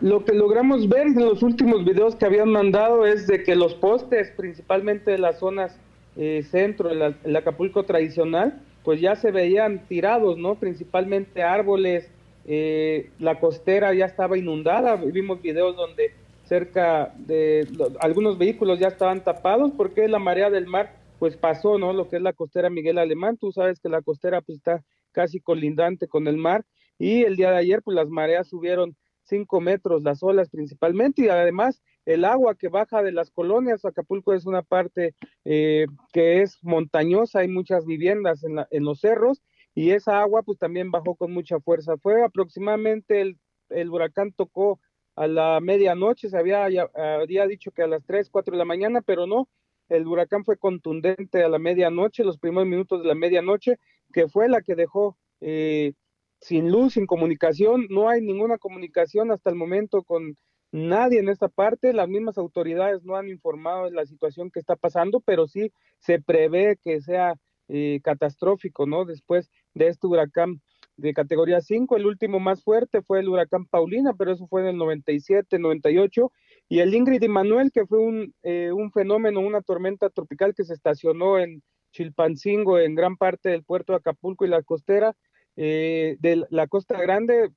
[0.00, 3.72] Lo que logramos ver en los últimos videos que habían mandado es de que los
[3.76, 5.78] postes, principalmente de las zonas
[6.16, 10.56] eh, centro, el, Acapulco tradicional, pues ya se veían tirados, ¿no?
[10.56, 12.10] Principalmente árboles,
[12.44, 16.10] eh, la costera ya estaba inundada, vimos videos donde
[16.42, 17.68] cerca de
[18.00, 21.92] algunos vehículos ya estaban tapados porque la marea del mar pues pasó, ¿no?
[21.92, 24.82] Lo que es la costera Miguel Alemán, tú sabes que la costera pues está
[25.12, 26.64] casi colindante con el mar
[26.98, 31.28] y el día de ayer pues las mareas subieron cinco metros, las olas principalmente y
[31.28, 35.14] además el agua que baja de las colonias, Acapulco es una parte
[35.44, 39.42] eh, que es montañosa, hay muchas viviendas en, los cerros
[39.74, 41.96] y esa agua pues también bajó con mucha fuerza.
[41.98, 43.38] Fue aproximadamente el,
[43.70, 44.80] el huracán tocó
[45.14, 49.00] a la medianoche, se había, había dicho que a las 3, 4 de la mañana,
[49.02, 49.48] pero no,
[49.88, 53.78] el huracán fue contundente a la medianoche, los primeros minutos de la medianoche,
[54.12, 55.94] que fue la que dejó eh,
[56.40, 60.36] sin luz, sin comunicación, no hay ninguna comunicación hasta el momento con
[60.72, 64.76] nadie en esta parte, las mismas autoridades no han informado de la situación que está
[64.76, 67.34] pasando, pero sí se prevé que sea
[67.68, 69.04] eh, catastrófico, ¿no?
[69.04, 70.60] Después de este huracán
[70.96, 71.96] de categoría 5.
[71.96, 76.32] El último más fuerte fue el huracán Paulina, pero eso fue en el 97, 98.
[76.68, 80.64] Y el Ingrid y Manuel, que fue un, eh, un fenómeno, una tormenta tropical que
[80.64, 81.62] se estacionó en
[81.92, 85.14] Chilpancingo, en gran parte del puerto de Acapulco y la costera
[85.56, 87.50] eh, de la Costa Grande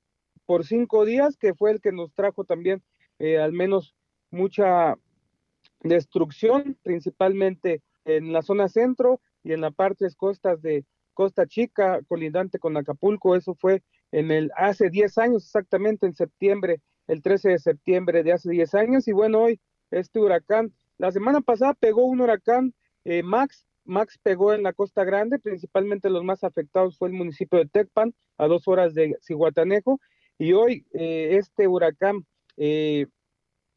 [0.46, 2.84] por cinco días, que fue el que nos trajo también
[3.20, 3.96] eh, al menos
[4.30, 4.96] mucha
[5.82, 10.86] destrucción, principalmente en la zona centro y en las partes costas de,
[11.16, 13.82] Costa Chica, colindante con Acapulco, eso fue
[14.12, 18.76] en el hace 10 años, exactamente en septiembre, el 13 de septiembre de hace 10
[18.76, 19.60] años, y bueno, hoy
[19.90, 22.76] este huracán, la semana pasada pegó un huracán
[23.06, 27.60] eh, Max, Max pegó en la Costa Grande, principalmente los más afectados fue el municipio
[27.60, 30.00] de Tecpan, a dos horas de Cihuatanejo,
[30.38, 32.26] y hoy eh, este huracán
[32.58, 33.08] eh,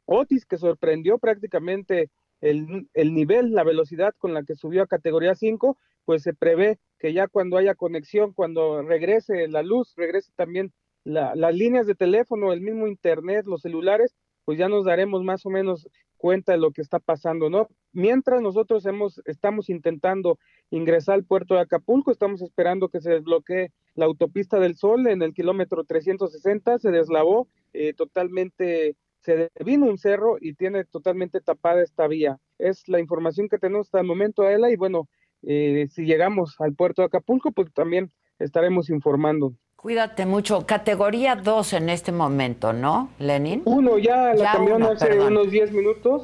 [0.05, 2.09] Otis, que sorprendió prácticamente
[2.41, 6.79] el, el, nivel, la velocidad con la que subió a categoría 5, pues se prevé
[6.97, 10.73] que ya cuando haya conexión, cuando regrese la luz, regrese también
[11.03, 14.15] la, las líneas de teléfono, el mismo internet, los celulares,
[14.45, 15.87] pues ya nos daremos más o menos
[16.19, 17.69] cuenta de lo que está pasando, ¿no?
[17.93, 20.37] Mientras nosotros hemos, estamos intentando
[20.69, 25.23] ingresar al puerto de Acapulco, estamos esperando que se desbloquee la autopista del Sol en
[25.23, 31.81] el kilómetro 360, se deslavó eh, totalmente, se vino un cerro y tiene totalmente tapada
[31.81, 32.37] esta vía.
[32.59, 35.07] Es la información que tenemos hasta el momento, Ela, y bueno,
[35.43, 39.53] eh, si llegamos al puerto de Acapulco, pues también estaremos informando.
[39.81, 40.65] Cuídate mucho.
[40.65, 43.61] Categoría 2 en este momento, ¿no, Lenin?
[43.63, 45.37] Uno, ya la cambiaron hace perdón.
[45.37, 46.23] unos 10 minutos.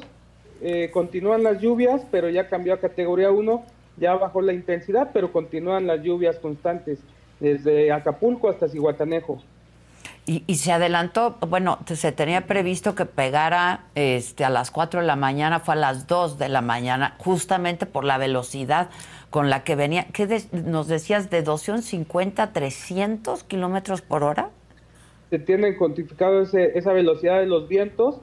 [0.60, 3.64] Eh, continúan las lluvias, pero ya cambió a categoría 1.
[3.96, 6.98] Ya bajó la intensidad, pero continúan las lluvias constantes
[7.40, 9.40] desde Acapulco hasta Cihuatanejo.
[10.26, 15.06] Y, y, se adelantó, bueno, se tenía previsto que pegara este, a las 4 de
[15.06, 18.90] la mañana, fue a las 2 de la mañana, justamente por la velocidad
[19.30, 20.06] con la que venía.
[20.12, 24.50] ¿Qué de, nos decías de 250 a 300 kilómetros por hora?
[25.30, 28.20] Se tiene cuantificado ese, esa velocidad de los vientos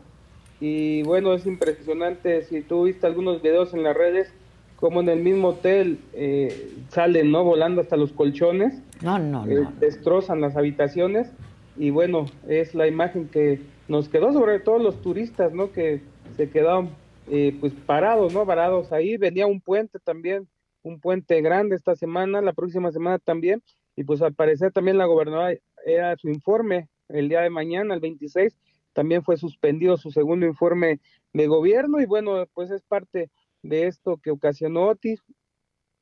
[0.59, 2.43] y bueno, es impresionante.
[2.43, 4.33] Si tú viste algunos videos en las redes,
[4.77, 7.43] como en el mismo hotel eh, salen, ¿no?
[7.43, 8.81] Volando hasta los colchones.
[9.01, 9.73] No, no, eh, no.
[9.79, 11.31] Destrozan las habitaciones
[11.77, 15.71] y bueno, es la imagen que nos quedó, sobre todo los turistas, ¿no?
[15.71, 16.01] Que
[16.37, 16.89] se quedaron
[17.29, 18.45] eh, pues parados, ¿no?
[18.45, 19.17] Varados ahí.
[19.17, 20.47] Venía un puente también,
[20.83, 23.63] un puente grande esta semana, la próxima semana también.
[23.95, 27.99] Y pues al parecer también la gobernadora era su informe el día de mañana, el
[27.99, 28.57] 26,
[28.93, 30.99] también fue suspendido su segundo informe
[31.33, 33.31] de gobierno y bueno, pues es parte
[33.63, 35.21] de esto que ocasionó Otis.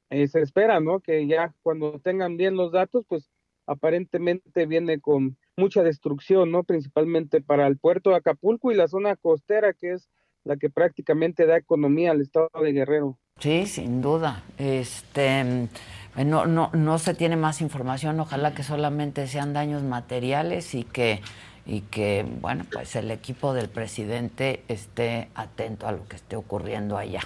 [0.09, 0.99] Eh, se espera, ¿no?
[0.99, 3.31] Que ya cuando tengan bien los datos, pues
[3.65, 6.63] aparentemente viene con mucha destrucción, ¿no?
[6.63, 10.09] Principalmente para el puerto de Acapulco y la zona costera, que es
[10.43, 13.19] la que prácticamente da economía al estado de Guerrero.
[13.41, 14.43] Sí, sin duda.
[14.57, 15.68] Este,
[16.15, 18.19] no, no, no se tiene más información.
[18.19, 21.22] Ojalá que solamente sean daños materiales y que,
[21.65, 26.97] y que, bueno, pues el equipo del presidente esté atento a lo que esté ocurriendo
[26.97, 27.22] allá.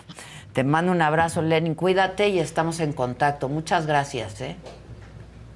[0.54, 1.76] Te mando un abrazo, Lenin.
[1.76, 3.50] Cuídate y estamos en contacto.
[3.50, 4.40] Muchas gracias.
[4.40, 4.56] ¿eh?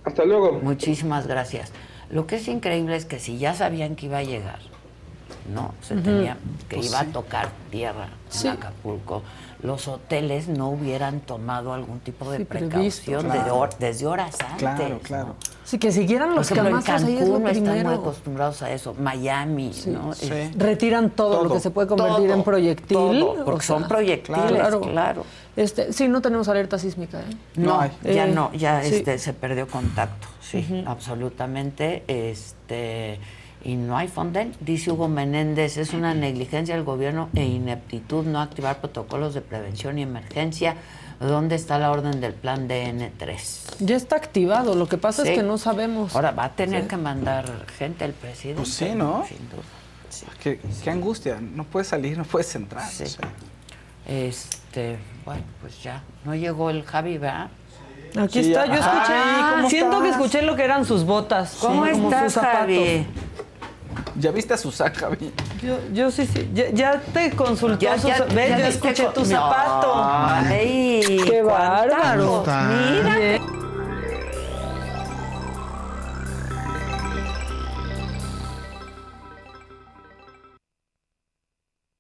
[0.04, 0.60] Hasta luego.
[0.62, 1.72] Muchísimas gracias.
[2.10, 4.60] Lo que es increíble es que si ya sabían que iba a llegar,
[5.54, 5.74] ¿no?
[5.82, 6.36] Se tenía
[6.68, 7.06] que Pues iba sí.
[7.08, 8.48] a tocar tierra en Sí.
[8.50, 9.24] Acapulco.
[9.62, 13.70] Los hoteles no hubieran tomado algún tipo de Sí, precaución previsto, claro.
[13.78, 14.58] desde horas antes.
[14.58, 15.28] Claro, claro.
[15.28, 15.36] ¿no?
[15.66, 17.94] Sí, que siguieran los Por ejemplo, en camastros ahí es lo Cancún no están muy
[17.96, 18.96] acostumbrados a eso.
[18.98, 20.14] Miami, ¿no?
[20.14, 20.30] Sí.
[20.32, 22.88] Es- Retiran todo, lo que se puede convertir todo, en proyectil.
[22.98, 25.26] todo, porque o sea, son proyectiles, claro.
[25.58, 27.20] Este, sí, no tenemos alerta sísmica.
[27.20, 27.24] ¿eh?
[27.58, 28.96] No, ya Eh, no, ya sí.
[28.96, 32.04] este se perdió contacto, sí, absolutamente.
[32.08, 33.20] Este
[33.64, 38.40] y no hay Fonden, dice Hugo Menéndez, es una negligencia del gobierno e ineptitud no
[38.42, 40.76] activar protocolos de prevención y emergencia.
[41.20, 43.76] ¿Dónde está la orden del plan DN3?
[43.80, 45.30] Ya está activado, lo que pasa Sí.
[45.30, 46.16] es que no sabemos.
[46.16, 46.88] Ahora va a tener Sí.
[46.88, 48.62] que mandar gente el presidente.
[48.62, 49.26] Pues sí, ¿no?
[49.28, 49.64] Sin duda.
[50.42, 51.40] Qué, qué angustia.
[51.42, 52.90] No puedes salir, no puedes entrar.
[52.90, 53.04] Sí.
[53.04, 53.30] o sea.
[54.08, 57.50] Este, bueno, pues ya, no llegó el Javi, ¿verdad?
[58.18, 59.14] Aquí Sí, está, yo escuché.
[59.14, 61.58] Ay, ¿cómo siento que escuché lo que eran sus botas.
[61.62, 62.60] ¿Cómo sí, como sus estás, zapatos.
[62.62, 63.06] Javi?
[64.18, 65.34] ¿Ya viste a Susana, Javi?
[65.62, 66.50] Yo, yo sí, sí.
[66.54, 68.50] Ya, ya te consultó Ya, sus ya, ¿Ves?
[68.50, 69.26] ya Yo escuché tu No.
[69.28, 69.94] zapato.
[69.96, 72.44] Ay, ¡Qué bárbaro!
[72.46, 73.16] Mira.
[73.18, 73.42] Bien.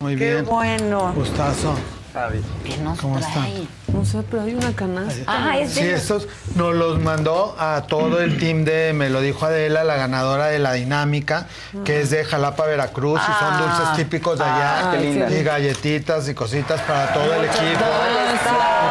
[0.01, 0.45] Muy Qué bien.
[0.45, 1.13] bueno.
[1.13, 1.75] Gustazo.
[2.13, 2.41] Javi.
[2.65, 3.67] ¿Qué nos ¿Cómo trae?
[3.93, 5.21] No sé, pero hay una canasta.
[5.27, 9.21] Ah, es Sí, de estos nos los mandó a todo el team de Me lo
[9.21, 11.47] dijo Adela, la ganadora de la dinámica,
[11.85, 13.59] que es de Jalapa, Veracruz, y son Ah.
[13.59, 15.29] dulces típicos de allá, Ah, qué linda.
[15.31, 17.85] y galletitas y cositas para todo el equipo.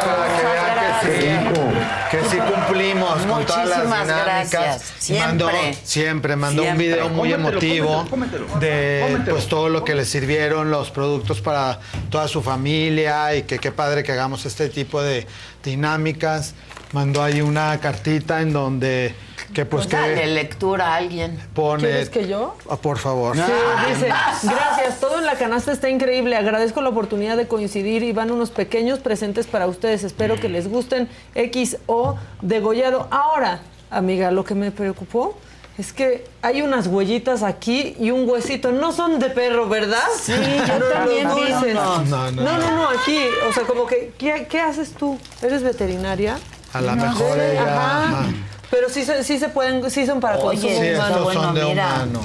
[0.05, 2.37] Para que vean que sí, que sí
[2.83, 4.51] cumplimos con todas las Muchísimas dinámicas.
[4.51, 4.93] gracias.
[4.99, 5.27] Siempre.
[5.29, 5.51] Mandó,
[5.85, 6.87] siempre, mandó Siempre.
[6.87, 8.61] un video muy Cómetelo, emotivo cómetelo, cómetelo.
[8.61, 9.37] de Cómetelo.
[9.37, 11.81] pues todo lo que le sirvieron, los productos para
[12.11, 15.27] toda su familia y que qué padre que hagamos este tipo de
[15.65, 16.55] dinámicas.
[16.93, 19.15] Mandó ahí una cartita en donde
[19.53, 21.39] que pues Pues dale que lectura a alguien.
[21.55, 22.57] pone ¿Quieres que yo?
[22.71, 23.35] Ah, por favor.
[23.37, 23.43] Sí,
[23.89, 28.31] dice, gracias, todo en la canasta está increíble, agradezco la oportunidad de coincidir y van
[28.31, 32.17] unos pequeños presentes para ustedes, espero que les gusten, XO
[32.71, 33.09] degollado.
[33.11, 35.37] Ahora, amiga, lo que me preocupó
[35.77, 40.03] es que hay unas huellitas aquí y un huesito, no son de perro, ¿verdad?
[40.21, 41.73] Sí, yo también vi.
[41.73, 42.71] No, no, no, no, no.
[42.77, 45.19] no, aquí, o sea, como que, ¿qué, qué haces tú?
[45.41, 46.37] ¿Eres veterinaria?
[46.73, 47.63] A lo mejor ella.
[47.63, 48.03] Ajá.
[48.09, 48.25] ajá.
[48.71, 51.07] Pero sí, se- sí se pueden, sí son para Oye, consumo Sí, humano.
[51.09, 51.87] estos bueno, mira.
[51.95, 52.21] humano.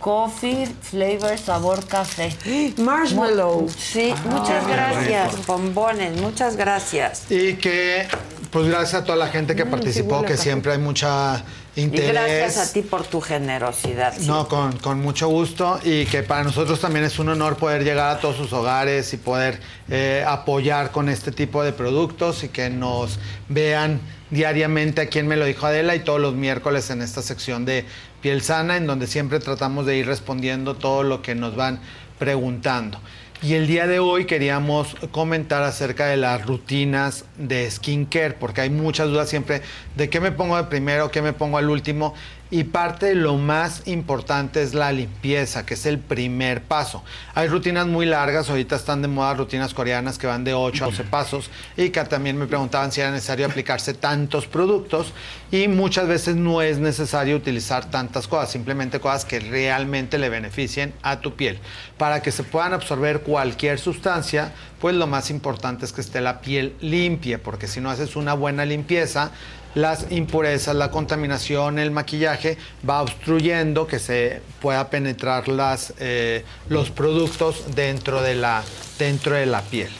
[0.00, 2.34] Coffee, flavor, sabor café.
[2.78, 3.68] Marshmallow.
[3.68, 7.30] Sí, muchas gracias, bombones, muchas gracias.
[7.30, 8.08] Y que,
[8.52, 11.42] pues gracias a toda la gente que Mm, participó, que siempre hay mucha
[11.74, 12.12] Y interés.
[12.12, 14.14] gracias a ti por tu generosidad.
[14.16, 14.26] sí.
[14.26, 18.14] No, con, con mucho gusto y que para nosotros también es un honor poder llegar
[18.16, 19.58] a todos sus hogares y poder
[19.88, 23.18] eh, apoyar con este tipo de productos y que nos
[23.48, 24.00] vean
[24.30, 27.84] diariamente a quien me lo dijo Adela y todos los miércoles en esta sección de
[28.20, 31.80] Piel Sana en donde siempre tratamos de ir respondiendo todo lo que nos van
[32.18, 33.00] preguntando.
[33.44, 38.70] Y el día de hoy queríamos comentar acerca de las rutinas de skincare, porque hay
[38.70, 39.62] muchas dudas siempre
[39.96, 42.14] de qué me pongo de primero, qué me pongo al último.
[42.52, 47.02] Y parte de lo más importante es la limpieza, que es el primer paso.
[47.34, 50.86] Hay rutinas muy largas, ahorita están de moda rutinas coreanas que van de 8 a
[50.88, 55.14] 12 pasos y que también me preguntaban si era necesario aplicarse tantos productos
[55.50, 60.92] y muchas veces no es necesario utilizar tantas cosas, simplemente cosas que realmente le beneficien
[61.00, 61.58] a tu piel.
[61.96, 66.42] Para que se puedan absorber cualquier sustancia, pues lo más importante es que esté la
[66.42, 69.30] piel limpia, porque si no haces una buena limpieza,
[69.74, 72.58] las impurezas, la contaminación, el maquillaje
[72.88, 78.62] va obstruyendo que se pueda penetrar las, eh, los productos dentro de, la,
[78.98, 79.90] dentro de la piel.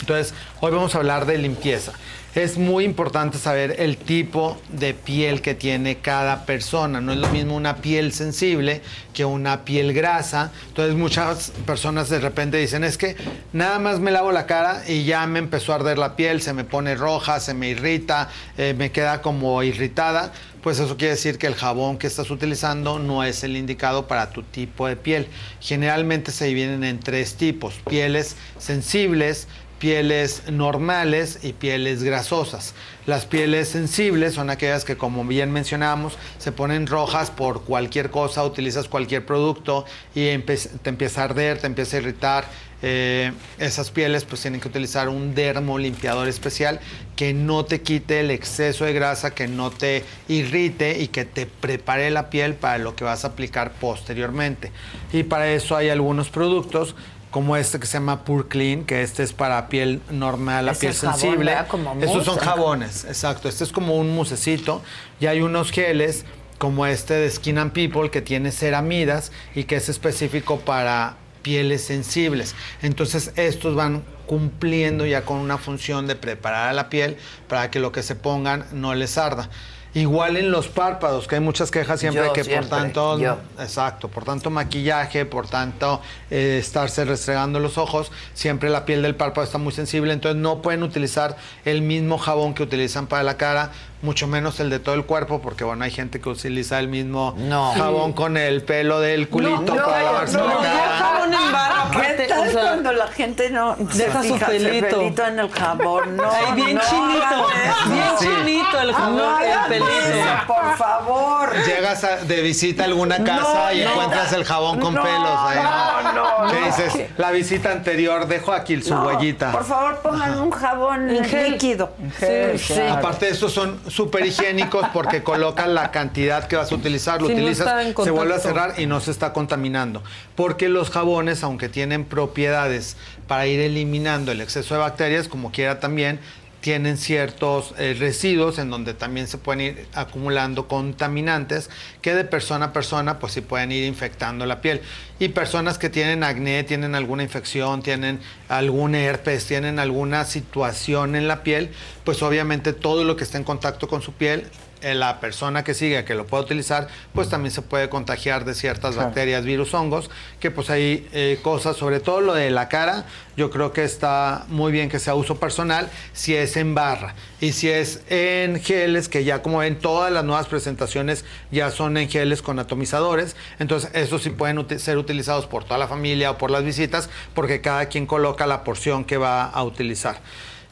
[0.00, 1.92] Entonces, hoy vamos a hablar de limpieza.
[2.34, 7.00] Es muy importante saber el tipo de piel que tiene cada persona.
[7.00, 8.82] No es lo mismo una piel sensible
[9.12, 10.52] que una piel grasa.
[10.68, 13.16] Entonces muchas personas de repente dicen, es que
[13.52, 16.52] nada más me lavo la cara y ya me empezó a arder la piel, se
[16.52, 20.32] me pone roja, se me irrita, eh, me queda como irritada.
[20.62, 24.30] Pues eso quiere decir que el jabón que estás utilizando no es el indicado para
[24.30, 25.26] tu tipo de piel.
[25.58, 27.80] Generalmente se dividen en tres tipos.
[27.88, 29.48] Pieles sensibles,
[29.80, 32.74] pieles normales y pieles grasosas.
[33.06, 38.44] Las pieles sensibles son aquellas que, como bien mencionamos, se ponen rojas por cualquier cosa,
[38.44, 42.44] utilizas cualquier producto y te empieza a arder, te empieza a irritar,
[42.82, 46.80] eh, esas pieles pues tienen que utilizar un dermolimpiador especial
[47.14, 51.46] que no te quite el exceso de grasa, que no te irrite y que te
[51.46, 54.72] prepare la piel para lo que vas a aplicar posteriormente.
[55.12, 56.94] Y para eso hay algunos productos
[57.30, 60.94] como este que se llama Pure Clean, que este es para piel normal, la piel
[60.94, 61.54] sensible.
[62.00, 63.48] Estos son jabones, exacto.
[63.48, 64.82] Este es como un musecito
[65.20, 66.24] y hay unos geles
[66.58, 71.82] como este de Skin and People que tiene ceramidas y que es específico para pieles
[71.82, 72.54] sensibles.
[72.82, 77.16] Entonces estos van cumpliendo ya con una función de preparar a la piel
[77.48, 79.48] para que lo que se pongan no les arda.
[79.92, 83.38] Igual en los párpados, que hay muchas quejas siempre Yo que siempre, por tanto, yo.
[83.58, 86.00] exacto, por tanto maquillaje, por tanto
[86.30, 90.62] eh, estarse restregando los ojos, siempre la piel del párpado está muy sensible, entonces no
[90.62, 93.72] pueden utilizar el mismo jabón que utilizan para la cara,
[94.02, 97.36] mucho menos el de todo el cuerpo, porque bueno, hay gente que utiliza el mismo
[97.76, 100.88] jabón con el pelo del culito No, para no, lavarse no, la no, cara.
[100.98, 105.26] jabón en barra, ¿Qué tal o sea, cuando la gente no deja su fija pelito.
[105.26, 106.16] en el jabón?
[106.16, 107.46] No, Ay, bien no chinito,
[107.90, 108.04] bien
[108.44, 110.46] chinito el jabón, No el pelito.
[110.46, 111.50] por favor.
[111.66, 113.90] Llegas a- de visita a alguna casa No, y no.
[113.90, 115.58] encuentras el jabón con No, pelos ahí.
[115.62, 116.66] no, no, ¿Qué no.
[116.66, 117.10] dices?
[117.18, 119.52] La visita anterior, dejo aquí su No, huellita.
[119.52, 121.52] Por favor, pongan un jabón En gel.
[121.52, 121.92] líquido.
[122.18, 122.94] gel, sí, claro.
[122.94, 127.28] Aparte de estos son súper higiénicos porque colocan la cantidad que vas a utilizar, lo
[127.28, 130.02] utilizas, se vuelve a cerrar y no se está contaminando.
[130.36, 132.96] Porque los jabones, aunque tienen propiedades
[133.26, 136.20] para ir eliminando el exceso de bacterias, como quiera también,
[136.60, 141.70] tienen ciertos eh, residuos en donde también se pueden ir acumulando contaminantes
[142.02, 144.82] que de persona a persona pues sí pueden ir infectando la piel.
[145.18, 151.28] Y personas que tienen acné, tienen alguna infección, tienen algún herpes, tienen alguna situación en
[151.28, 151.70] la piel,
[152.04, 154.46] pues obviamente todo lo que está en contacto con su piel
[154.82, 158.94] la persona que sigue, que lo pueda utilizar, pues también se puede contagiar de ciertas
[158.94, 159.08] Claro.
[159.08, 163.04] bacterias, virus, hongos, que pues hay eh, cosas, sobre todo lo de la cara,
[163.36, 167.52] yo creo que está muy bien que sea uso personal, si es en barra y
[167.52, 172.08] si es en geles, que ya como ven todas las nuevas presentaciones ya son en
[172.08, 176.50] geles con atomizadores, entonces esos sí pueden ser utilizados por toda la familia o por
[176.50, 180.20] las visitas, porque cada quien coloca la porción que va a utilizar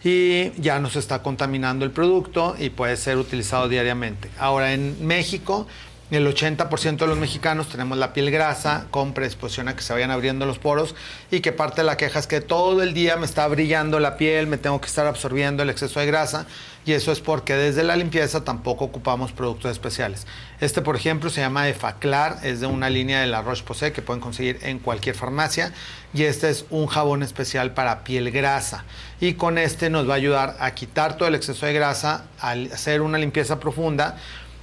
[0.04, 4.30] y ya no se está contaminando el producto y puede ser utilizado diariamente.
[4.38, 5.66] Ahora en México,
[6.10, 10.10] el 80% de los mexicanos tenemos la piel grasa con predisposición a que se vayan
[10.10, 10.94] abriendo los poros
[11.30, 14.16] y que parte de la queja es que todo el día me está brillando la
[14.16, 16.46] piel, me tengo que estar absorbiendo el exceso de grasa
[16.86, 20.26] y eso es porque desde la limpieza tampoco ocupamos productos especiales.
[20.60, 24.22] Este, por ejemplo, se llama Efaclar, es de una línea de la Roche-Posay que pueden
[24.22, 25.74] conseguir en cualquier farmacia
[26.14, 28.86] y este es un jabón especial para piel grasa
[29.20, 32.52] y con este nos va a ayudar a quitar todo el exceso de grasa, a
[32.52, 34.16] hacer una limpieza profunda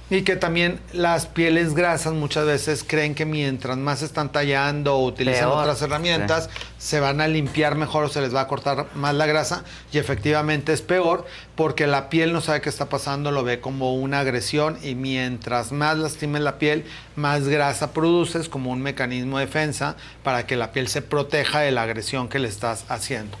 [0.08, 5.04] y que también las pieles grasas muchas veces creen que mientras más están tallando o
[5.04, 5.58] utilizan Peor.
[5.58, 9.26] otras herramientas, se van a limpiar mejor o se les va a cortar más la
[9.26, 11.26] grasa y efectivamente es peor
[11.56, 15.72] porque la piel no sabe qué está pasando, lo ve como una agresión y mientras
[15.72, 16.84] más lastimes la piel,
[17.16, 21.72] más grasa produces como un mecanismo de defensa para que la piel se proteja de
[21.72, 23.36] la agresión que le estás haciendo.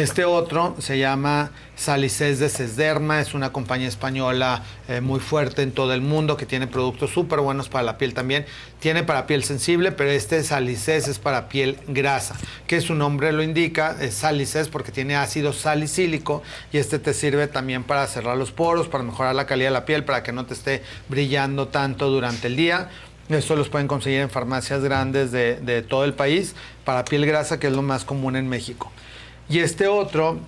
[0.00, 5.72] Este otro se llama Salicés de Sesderma, es una compañía española eh, muy fuerte en
[5.72, 8.46] todo el mundo que tiene productos súper buenos para la piel también.
[8.78, 12.34] Tiene para piel sensible, pero este Salicés es para piel grasa,
[12.66, 17.46] que su nombre lo indica, es Salicés porque tiene ácido salicílico y este te sirve
[17.46, 20.46] también para cerrar los poros, para mejorar la calidad de la piel, para que no
[20.46, 22.88] te esté brillando tanto durante el día.
[23.28, 26.54] Esto los pueden conseguir en farmacias grandes de, de todo el país
[26.86, 28.90] para piel grasa, que es lo más común en México.
[29.50, 30.38] Y este otro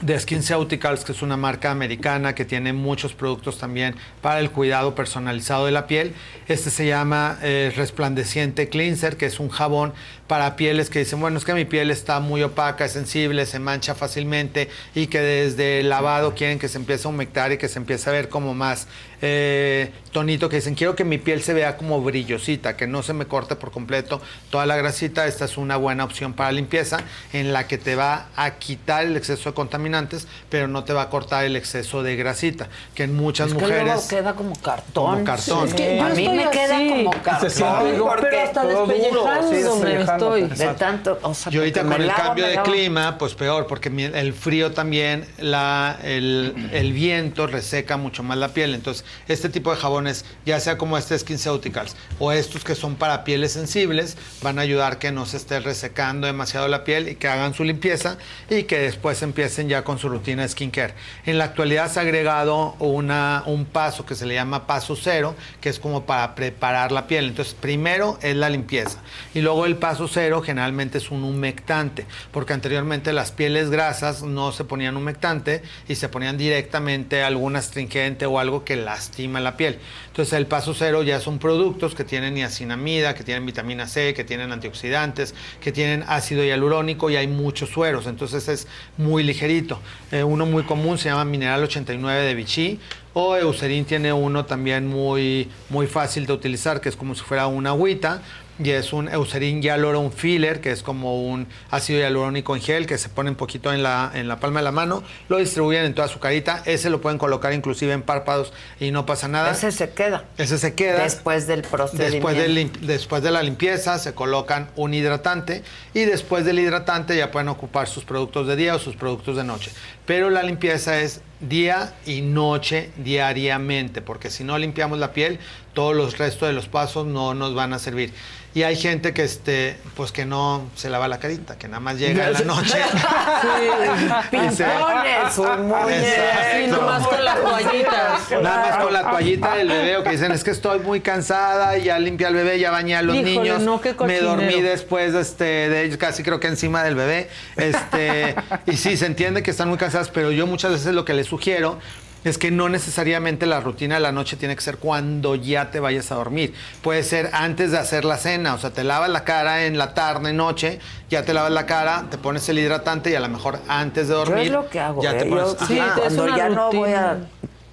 [0.00, 4.94] de SkinCeuticals, que es una marca americana que tiene muchos productos también para el cuidado
[4.94, 6.14] personalizado de la piel.
[6.46, 9.92] Este se llama eh, Resplandeciente Cleanser, que es un jabón
[10.28, 13.58] para pieles que dicen, bueno, es que mi piel está muy opaca, es sensible, se
[13.58, 17.66] mancha fácilmente y que desde el lavado quieren que se empiece a humectar y que
[17.66, 18.86] se empiece a ver como más
[19.20, 23.14] eh, tonito, que dicen, quiero que mi piel se vea como brillosita, que no se
[23.14, 25.26] me corte por completo toda la grasita.
[25.26, 26.98] Esta es una buena opción para limpieza
[27.32, 31.02] en la que te va a quitar el exceso de contaminantes, pero no te va
[31.02, 34.08] a cortar el exceso de grasita, que en muchas Es que luego mujeres...
[34.08, 35.12] queda como cartón.
[35.12, 35.68] Como cartón.
[35.68, 37.98] Es que a mí me queda como cartón.
[37.98, 40.42] porque pero hasta despellejándome estoy.
[40.44, 42.70] De tanto, o sea, Y ahorita con el lavo, cambio de lavo.
[42.70, 48.48] clima, pues peor, porque el frío también, la, el, el viento reseca mucho más la
[48.48, 48.74] piel.
[48.74, 53.24] Entonces, este tipo de jabones, ya sea como este SkinCeuticals o estos que son para
[53.24, 57.28] pieles sensibles, van a ayudar que no se esté resecando demasiado la piel y que
[57.28, 58.18] hagan su limpieza
[58.50, 60.94] y que después empiecen ya con su rutina de skincare.
[61.26, 65.34] En la actualidad se ha agregado una, un paso que se le llama paso cero,
[65.60, 67.26] que es como para preparar la piel.
[67.26, 68.98] Entonces, primero es la limpieza
[69.34, 74.52] y luego el paso cero generalmente es un humectante, porque anteriormente las pieles grasas no
[74.52, 79.78] se ponían humectante y se ponían directamente algún astringente o algo que lastima la piel.
[80.08, 84.24] Entonces el paso cero ya son productos que tienen niacinamida, que tienen vitamina C, que
[84.24, 88.66] tienen antioxidantes, que tienen ácido hialurónico y hay muchos sueros, entonces es
[88.96, 89.80] muy ligerito.
[90.10, 92.80] Eh, uno muy común se llama Mineral 89 de Vichy
[93.14, 97.46] o Eucerin tiene uno también muy, muy fácil de utilizar, que es como si fuera
[97.46, 98.22] una agüita
[98.58, 102.98] y es un Eucerin Hyaluron Filler, que es como un ácido hialurónico en gel que
[102.98, 105.94] se pone un poquito en la, en la palma de la mano, lo distribuyen en
[105.94, 109.52] toda su carita, ese lo pueden colocar inclusive en párpados y no pasa nada.
[109.52, 110.24] Ese se queda.
[110.36, 111.04] Ese se queda.
[111.04, 112.28] Después del procedimiento.
[112.28, 115.62] Después, del después de la limpieza se colocan un hidratante
[115.94, 119.44] y después del hidratante ya pueden ocupar sus productos de día o sus productos de
[119.44, 119.70] noche.
[120.08, 125.38] Pero la limpieza es día y noche diariamente, porque si no limpiamos la piel,
[125.74, 128.14] todos los restos de los pasos no nos van a servir.
[128.54, 131.98] Y hay gente que este, pues que no se lava la carita, que nada más
[131.98, 132.78] llega en la noche.
[134.30, 135.90] Pintones, un muñeco.
[135.90, 136.56] Exacto.
[136.56, 138.18] Sí, nomás con la toallita.
[138.42, 141.76] Nada más con la toallita del bebé o que dicen es que estoy muy cansada,
[141.76, 145.14] ya limpié al bebé, ya bañé a los Híjole, niños, no, qué me dormí después
[145.14, 147.28] este, de ellos, casi creo que encima del bebé.
[147.56, 148.34] Este,
[148.66, 151.78] y sí, se entiende que están muy pero yo muchas veces lo que les sugiero
[152.24, 155.78] es que no necesariamente la rutina de la noche tiene que ser cuando ya te
[155.80, 156.52] vayas a dormir.
[156.82, 159.94] Puede ser antes de hacer la cena, o sea, te lavas la cara en la
[159.94, 160.80] tarde, noche,
[161.10, 164.14] ya te lavas la cara, te pones el hidratante y a lo mejor antes de
[164.14, 165.02] Yo dormir es lo que hago.
[165.02, 165.30] ya te ¿eh?
[165.30, 167.18] pones Yo, sí, cuando ya no voy a...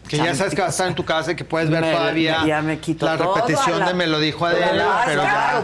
[0.08, 1.92] Que ya sabes que vas a estar en tu casa y que puedes ver Me-
[1.92, 5.64] todavía ya me quito la repetición la- de me lo dijo Adela, Claro, pero ya,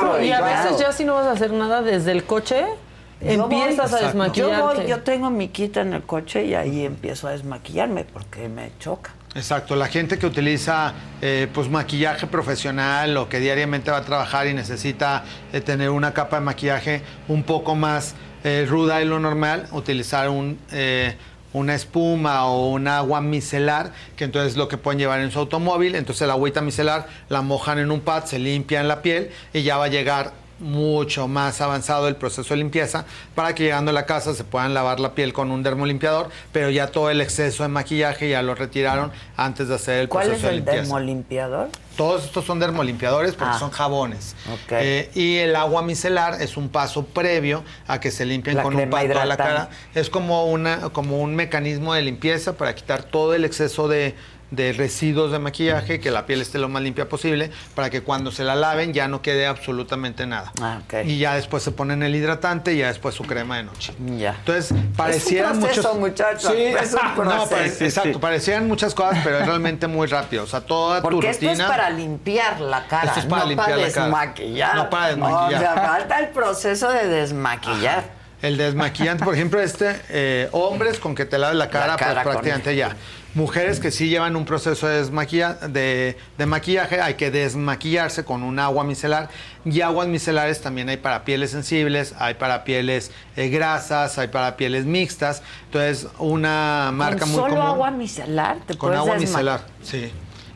[0.00, 2.85] claro, Y a veces ya si no vas a hacer nada desde el coche, Yo
[3.20, 4.56] empiezas voy- a desmaquillarte.
[4.56, 8.48] Yo, voy, yo tengo mi quita en el coche y ahí empiezo a desmaquillarme porque
[8.48, 9.12] me choca.
[9.34, 14.46] Exacto, la gente que utiliza eh, pues maquillaje profesional o que diariamente va a trabajar
[14.46, 18.14] y necesita eh, tener una capa de maquillaje un poco más
[18.44, 21.16] eh, ruda de lo normal, utilizar un, eh,
[21.52, 25.96] una espuma o un agua micelar, que entonces lo que pueden llevar en su automóvil,
[25.96, 29.76] entonces la agüita micelar la mojan en un pad, se limpian la piel y ya
[29.76, 33.04] va a llegar mucho más avanzado el proceso de limpieza
[33.34, 36.70] para que llegando a la casa se puedan lavar la piel con un dermolimpiador, pero
[36.70, 40.28] ya todo el exceso de maquillaje ya lo retiraron antes de hacer el ¿Cuál es
[40.30, 40.80] proceso de el limpieza.
[40.82, 41.68] dermolimpiador?
[41.96, 43.58] Todos estos son dermolimpiadores porque Ah.
[43.58, 44.36] son jabones.
[44.70, 48.76] Eh, y el agua micelar es un paso previo a que se limpien La con
[48.76, 49.70] un pad toda la cara.
[49.94, 54.14] Es como, una, como un mecanismo de limpieza para quitar todo el exceso de,
[54.50, 58.30] de residuos de maquillaje, que la piel esté lo más limpia posible, para que cuando
[58.30, 60.52] se la laven ya no quede absolutamente nada.
[60.60, 60.80] Ah.
[61.04, 63.94] Y ya después se ponen el hidratante y ya después su crema de noche.
[64.16, 64.36] Ya.
[64.38, 66.26] Entonces, parecieran proceso, muchos...
[66.44, 70.44] es un No, exacto, parecían muchas cosas, pero es realmente muy rápido.
[70.44, 71.52] O sea, toda tu Porque rutina...
[71.52, 74.04] esto es para limpiar la cara, Esto es para no limpiar para la cara.
[74.06, 74.76] desmaquillar.
[74.76, 75.54] No para desmaquillar.
[75.54, 78.04] O sea, falta el proceso de desmaquillar.
[78.42, 82.22] El desmaquillante, por ejemplo, este, eh, hombres con que te laves la cara, La cara
[82.22, 82.94] pues prácticamente ya.
[83.36, 88.42] Mujeres que sí llevan un proceso de, desmaquilla- de, de maquillaje, hay que desmaquillarse con
[88.42, 89.28] un agua micelar.
[89.64, 94.56] Y aguas micelares también hay para pieles sensibles, hay para pieles eh, grasas, hay para
[94.56, 95.42] pieles mixtas.
[95.66, 97.66] Entonces, una marca ¿Con muy solo común.
[97.68, 100.10] agua micelar te con puedes agua micelar, sí.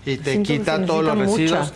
[0.07, 1.59] Y te Siento quita todos los residuos.
[1.67, 1.73] mucha.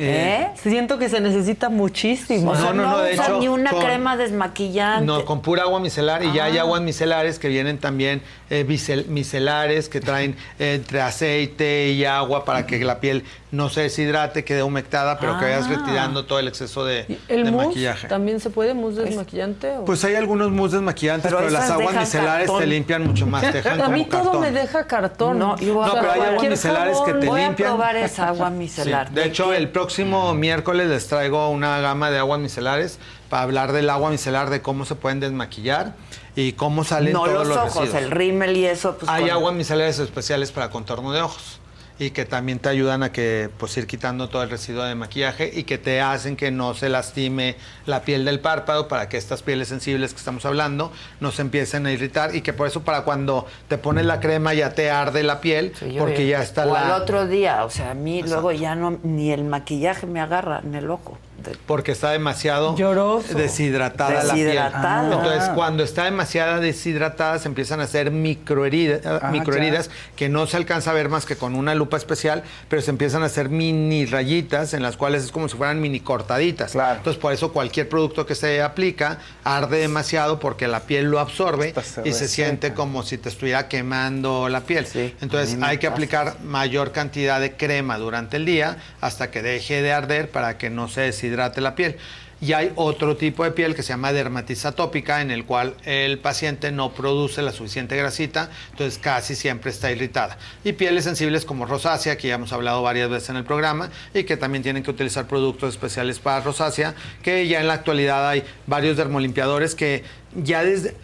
[0.00, 0.46] ¿Eh?
[0.62, 2.52] Siento que se necesita muchísimo.
[2.52, 5.04] O sea, No, no, no, de hecho, ni una con- crema desmaquillante.
[5.04, 6.60] No, con pura agua micelar y ya hay Ah.
[6.62, 12.44] aguas micelares que vienen también eh, bisel- micelares que traen eh, entre aceite y agua
[12.44, 15.76] para que la piel no se deshidrate, quede humectada, pero que vayas Ah.
[15.76, 18.08] retirando todo el exceso de, ¿El de mousse maquillaje.
[18.08, 19.70] también se puede mousse desmaquillante?
[19.78, 19.84] o?
[19.86, 22.60] Pues hay algunos mousse desmaquillantes, Pero pero, las aguas micelares cartón.
[22.60, 24.40] te limpian mucho más, te dejan a como mí todo cartón.
[24.42, 25.38] me deja cartón.
[25.38, 27.68] No, voy a No, pero hay aguas micelares que te Voy limpian.
[27.70, 29.08] a probar esa agua micelar.
[29.08, 32.98] Sí, De hecho, el próximo miércoles les traigo una gama de aguas micelares
[33.30, 35.94] para hablar del agua micelar, de cómo se pueden desmaquillar
[36.40, 38.02] y cómo salen no todos los, los ojos, residuos.
[38.02, 38.96] el rímel y eso.
[38.96, 41.58] Pues, Hay con- aguas micelares especiales para contorno de ojos
[42.00, 45.50] y que también te ayudan a que pues ir quitando todo el residuo de maquillaje
[45.52, 47.56] y que te hacen que no se lastime
[47.86, 51.86] la piel del párpado para que estas pieles sensibles que estamos hablando no se empiecen
[51.86, 55.24] a irritar y que por eso para cuando te pones la crema ya te arde
[55.24, 58.52] la piel porque ya está o la al otro día, o sea, a mí luego
[58.52, 61.18] ya no, ni el maquillaje me agarra en el ojo.
[61.66, 63.34] Porque está demasiado Lloroso.
[63.34, 65.02] deshidratada, Deshidratada.
[65.02, 65.18] la piel.
[65.18, 65.54] Entonces, Ah.
[65.54, 70.90] cuando está demasiado deshidratada, se empiezan a hacer microheridas, Ah, microheridas que no se alcanza
[70.90, 74.74] a ver más que con una lupa especial, pero se empiezan a hacer mini rayitas
[74.74, 76.74] en las cuales es como si fueran mini cortaditas.
[76.74, 81.72] Entonces, por eso cualquier producto que se aplica arde demasiado porque la piel lo absorbe
[81.82, 84.86] se y se siente como si te estuviera quemando la piel.
[85.20, 85.94] Entonces, hay que pasa.
[85.94, 90.68] aplicar mayor cantidad de crema durante el día hasta que deje de arder para que
[90.70, 91.96] no se deshidrate la piel.
[92.40, 96.20] y hay otro tipo de piel que se llama dermatitis atópica en el cual el
[96.20, 100.38] paciente no produce la suficiente grasita, entonces casi siempre está irritada.
[100.62, 104.22] Y pieles sensibles como rosácea, que ya hemos hablado varias veces en el programa, y
[104.22, 108.44] que también tienen que utilizar productos especiales para rosácea, que ya en la actualidad hay
[108.68, 110.04] varios dermolimpiadores que
[110.36, 110.94] ya desde,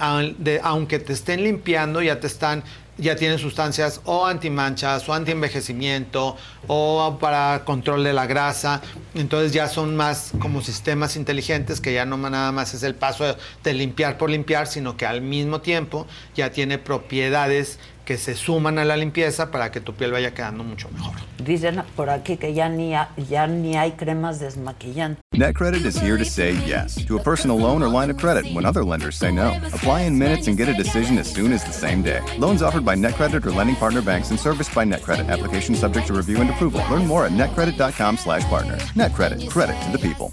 [0.63, 2.63] aunque te estén limpiando, ya te están
[2.99, 8.81] ya tienen sustancias o antimanchas o antienvejecimiento o para control de la grasa.
[9.15, 13.37] Entonces ya son más como sistemas inteligentes que ya no nada más es el paso
[13.63, 18.79] de limpiar por limpiar, sino que al mismo tiempo ya tiene propiedades que se suman
[18.79, 21.15] a la limpieza para que tu piel vaya quedando mucho mejor.
[21.45, 22.93] Dicen por aquí que ya ni,
[23.29, 25.23] ya ni hay cremas desmaquillantes.
[25.35, 28.65] NetCredit is here to say yes to a personal loan or line of credit when
[28.65, 29.53] other lenders say no.
[29.73, 32.21] Apply in minutes and get a decision as soon as the same day.
[32.39, 35.29] Loans offered by NetCredit or lending partner banks and serviced by NetCredit.
[35.29, 36.83] Application subject to review and approval.
[36.91, 38.77] Learn more at netcredit.com slash partner.
[38.95, 39.51] NetCredit.
[39.51, 40.33] Credit to the people.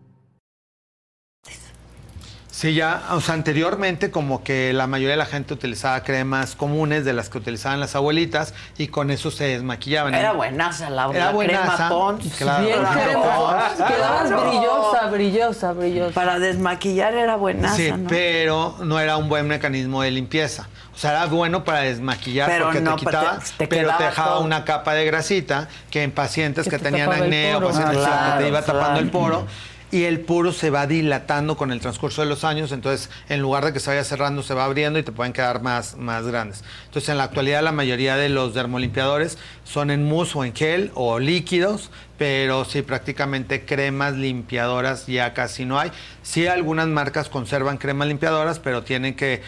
[2.61, 7.03] Sí, ya, o sea, anteriormente como que la mayoría de la gente utilizaba cremas comunes
[7.05, 10.13] de las que utilizaban las abuelitas y con eso se desmaquillaban.
[10.13, 12.35] Era buenaza la, Era la buenaza, crema Pond's.
[12.35, 12.63] claro.
[12.63, 12.77] Bien.
[12.77, 14.41] Quedabas Claro.
[14.47, 16.13] brillosa, brillosa, brillosa.
[16.13, 18.07] Para desmaquillar era buenaza, Sí, ¿no?
[18.07, 20.67] pero no era un buen mecanismo de limpieza.
[20.93, 23.97] O sea, era bueno para desmaquillar Pero porque no, te pero quitaba, te- te pero
[23.97, 24.41] te dejaba todo.
[24.41, 28.37] una capa de grasita que en pacientes Que que, te tenían acné o pacientes que
[28.43, 28.99] te iba tapando claro.
[28.99, 29.47] el poro.
[29.91, 33.65] Y el poro se va dilatando con el transcurso de los años, entonces en lugar
[33.65, 36.63] de que se vaya cerrando, se va abriendo y te pueden quedar más, más grandes.
[36.85, 40.91] Entonces en la actualidad la mayoría de los dermolimpiadores son en mousse o en gel
[40.95, 45.91] o líquidos, pero sí prácticamente cremas limpiadoras ya casi no hay.
[46.23, 49.41] Sí algunas marcas conservan cremas limpiadoras, pero tienen que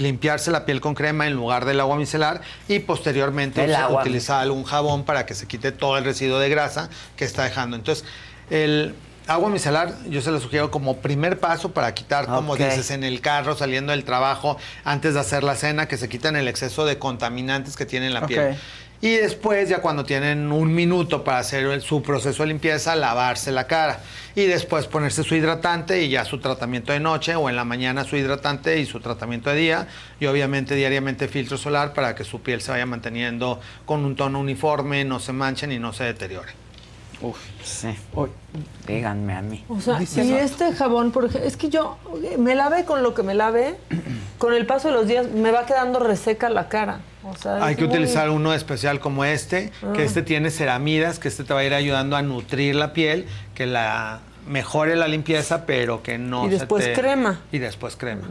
[0.00, 5.04] limpiarse la piel con crema en lugar del agua micelar y posteriormente utilizar algún jabón
[5.04, 7.76] para que se quite todo el residuo de grasa que está dejando.
[7.76, 8.04] Entonces,
[8.48, 8.94] el
[9.30, 13.20] agua micelar yo se lo sugiero como primer paso para quitar, como dices, en el
[13.20, 16.98] carro, saliendo del trabajo, antes de hacer la cena, que se quiten el exceso de
[16.98, 18.26] contaminantes que tiene la Ok.
[18.26, 18.56] piel.
[19.02, 23.50] Y después, ya cuando tienen un minuto para hacer el- su proceso de limpieza, lavarse
[23.50, 24.00] la cara.
[24.34, 28.04] Y después ponerse su hidratante y ya su tratamiento de noche o en la mañana
[28.04, 29.88] su hidratante y su tratamiento de día.
[30.18, 34.38] Y obviamente diariamente filtro solar para que su piel se vaya manteniendo con un tono
[34.38, 36.52] uniforme, no se manchen y no se deteriore.
[37.22, 37.36] Uf.
[37.62, 37.88] Sí.
[38.14, 38.30] Hoy,
[38.86, 39.64] Díganme a mí.
[39.68, 41.98] O sea, Dice- y este jabón, por ejemplo, es que yo
[42.38, 43.76] me lave con lo que me lave,
[44.38, 47.00] con el paso de los días me va quedando reseca la cara.
[47.22, 50.04] O sea, Hay es que muy- utilizar uno especial como este, que Ah.
[50.04, 53.66] este tiene ceramidas, que este te va a ir ayudando a nutrir la piel, que
[53.66, 54.20] la
[54.50, 57.40] mejore la limpieza, pero que no Y se después te- crema.
[57.52, 58.28] Y después crema.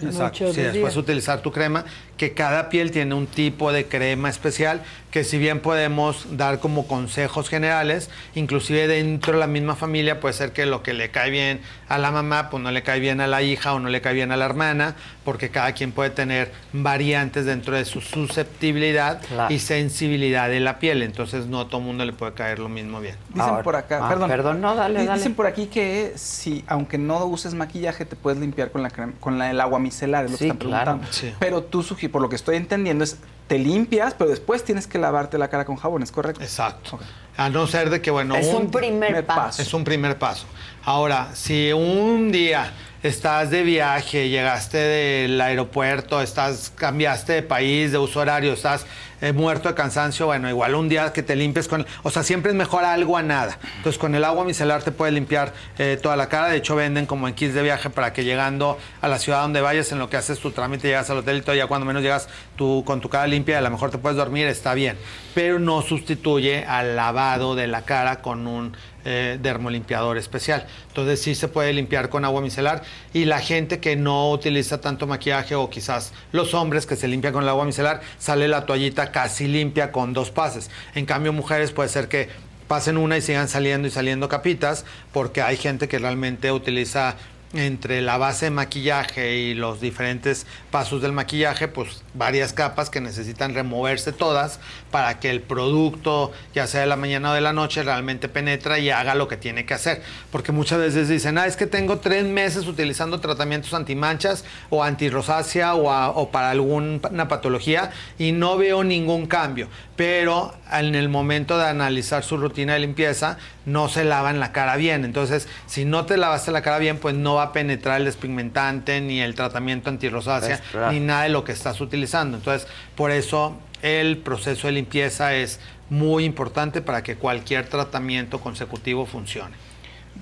[0.00, 0.52] Exacto.
[0.52, 1.84] Sí, después utilizar tu crema,
[2.16, 6.86] que cada piel tiene un tipo de crema especial, que si bien podemos dar como
[6.86, 11.30] consejos generales, inclusive dentro de la misma familia puede ser que lo que le cae
[11.30, 14.00] bien a la mamá, pues no le cae bien a la hija o no le
[14.00, 14.96] cae bien a la hermana,
[15.28, 19.52] porque cada quien puede tener variantes dentro de su susceptibilidad Claro.
[19.52, 22.98] y sensibilidad de la piel, entonces no a todo mundo le puede caer lo mismo
[22.98, 23.14] bien.
[23.28, 24.30] Dicen Ahora- por acá, ah, perdón.
[24.30, 25.18] perdón, no, dale, Di- dale.
[25.18, 29.12] Dicen por aquí que si, aunque no uses maquillaje, te puedes limpiar con la crema-
[29.20, 30.84] con la- el agua micelar, es lo Sí, que están claro.
[30.92, 31.12] preguntando.
[31.12, 31.34] Sí.
[31.38, 33.18] Pero tú, sugi- por lo que estoy entendiendo, es
[33.48, 36.42] te limpias, pero después tienes que lavarte la cara con jabón, ¿es correcto?
[36.42, 36.98] Exacto.
[37.36, 39.40] A no ser de que, bueno, es un primer primer paso.
[39.40, 39.62] paso.
[39.62, 40.46] Es un primer paso.
[40.84, 42.72] Ahora, si un día
[43.02, 48.86] estás de viaje, llegaste del aeropuerto, estás, cambiaste de país, de uso horario, estás
[49.20, 51.84] eh, muerto de cansancio, bueno, igual un día que te limpies con...
[52.04, 53.58] O sea, siempre es mejor algo a nada.
[53.78, 56.48] Entonces, con el agua micelar te puedes limpiar eh, toda la cara.
[56.48, 59.60] De hecho, venden como en kits de viaje para que llegando a la ciudad donde
[59.60, 62.02] vayas, en lo que haces tu trámite, llegas al hotel y todo, ya cuando menos
[62.02, 64.96] llegas tú con tu cara limpia, a lo mejor te puedes dormir, está bien.
[65.34, 68.76] Pero no sustituye al lavado de la cara con un
[69.10, 70.66] eh, dermolimpiador especial.
[70.88, 72.82] Entonces sí se puede limpiar con agua micelar
[73.14, 77.32] y la gente que no utiliza tanto maquillaje o quizás los hombres que se limpian
[77.32, 80.70] con el agua micelar, sale la toallita casi limpia con dos pases.
[80.94, 82.28] En cambio mujeres puede ser que
[82.68, 87.16] pasen una y sigan saliendo y saliendo capitas porque hay gente que realmente utiliza
[87.54, 93.00] entre la base de maquillaje y los diferentes pasos del maquillaje, pues varias capas que
[93.00, 94.60] necesitan removerse todas
[94.90, 98.78] para que el producto, ya sea de la mañana o de la noche, realmente penetra
[98.78, 100.02] y haga lo que tiene que hacer.
[100.30, 105.74] Porque muchas veces dicen, ah, es que tengo tres meses utilizando tratamientos antimanchas o antirrosácea
[105.74, 105.88] o,
[106.20, 109.68] o para alguna patología y no veo ningún cambio.
[109.98, 114.76] Pero en el momento de analizar su rutina de limpieza, no se lavan la cara
[114.76, 115.04] bien.
[115.04, 119.00] Entonces, si no te lavaste la cara bien, pues no va a penetrar el despigmentante,
[119.00, 120.60] ni el tratamiento antirrosácea,
[120.92, 122.36] ni nada de lo que estás utilizando.
[122.36, 125.58] Entonces, por eso el proceso de limpieza es
[125.90, 129.56] muy importante para que cualquier tratamiento consecutivo funcione.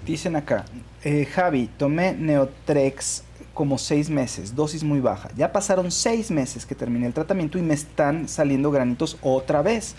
[0.06, 0.64] Dicen acá,
[1.04, 3.24] eh, Javi, tomé Neotrex
[3.56, 5.30] como seis meses, dosis muy baja.
[5.34, 9.96] Ya pasaron seis meses que terminé el tratamiento y me están saliendo granitos otra vez.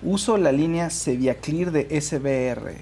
[0.00, 2.76] Uso la línea Ceviaclear de SBR.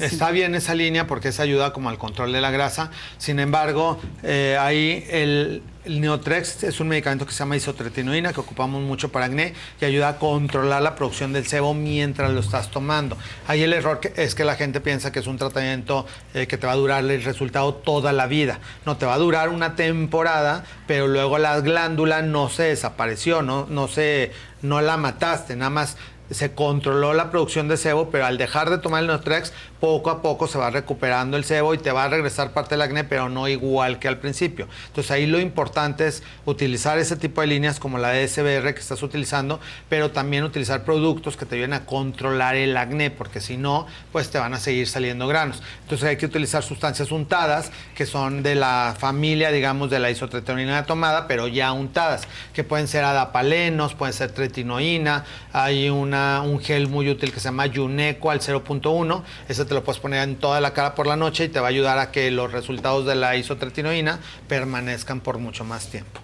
[0.00, 2.90] Está bien esa línea porque esa ayuda como al control de la grasa.
[3.18, 8.82] Sin embargo, eh, ahí el, Neotrex es un medicamento que se llama isotretinoína que ocupamos
[8.82, 13.16] mucho para acné y ayuda a controlar la producción del sebo mientras lo estás tomando.
[13.48, 16.56] Ahí el error que- es que la gente piensa que es un tratamiento eh, que
[16.58, 18.60] te va a durar el resultado toda la vida.
[18.86, 23.66] No, te va a durar una temporada, pero luego la glándula no se desapareció, no,
[23.68, 24.32] no, se,
[24.62, 25.96] no la mataste, nada más
[26.30, 30.20] se controló la producción de sebo, pero al dejar de tomar el Neotrex, poco a
[30.20, 33.28] poco se va recuperando el sebo y te va a regresar parte del acné, pero
[33.28, 34.68] no igual que al principio.
[34.88, 38.80] Entonces ahí lo importante es utilizar ese tipo de líneas como la de SBR que
[38.80, 39.58] estás utilizando,
[39.88, 44.30] pero también utilizar productos que te ayuden a controlar el acné, porque si no, pues
[44.30, 45.62] te van a seguir saliendo granos.
[45.82, 50.84] Entonces hay que utilizar sustancias untadas, que son de la familia, digamos, de la isotretinoína
[50.84, 56.88] tomada, pero ya untadas, que pueden ser adapalenos, pueden ser tretinoína, hay una, un gel
[56.88, 60.60] muy útil que se llama Yuneco al 0.1, ese te lo puedes poner en toda
[60.60, 63.14] la cara por la noche y te va a ayudar a que los resultados de
[63.14, 64.18] la isotretinoína
[64.48, 66.20] permanezcan por mucho más tiempo.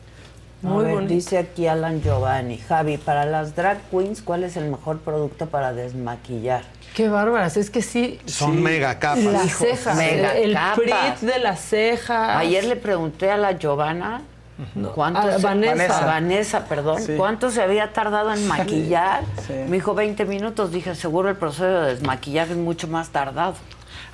[0.62, 5.46] Muy Dice aquí Alan Giovanni, Javi, para las drag queens, ¿cuál es el mejor producto
[5.46, 6.64] para desmaquillar?
[6.96, 8.18] Qué bárbaras, es que sí.
[8.24, 9.22] Son mega capas.
[9.22, 10.78] Las cejas, Mega el capas.
[10.80, 12.38] prit de las cejas.
[12.38, 14.22] Ayer le pregunté a la Giovanna
[14.94, 16.06] cuánto a se- Vanessa.
[16.06, 17.14] Vanessa, perdón, Sí.
[17.16, 19.24] cuánto se había tardado en maquillar.
[19.46, 19.52] Sí.
[19.68, 23.54] Me dijo 20 minutos, dije, seguro el proceso de desmaquillaje es mucho más tardado.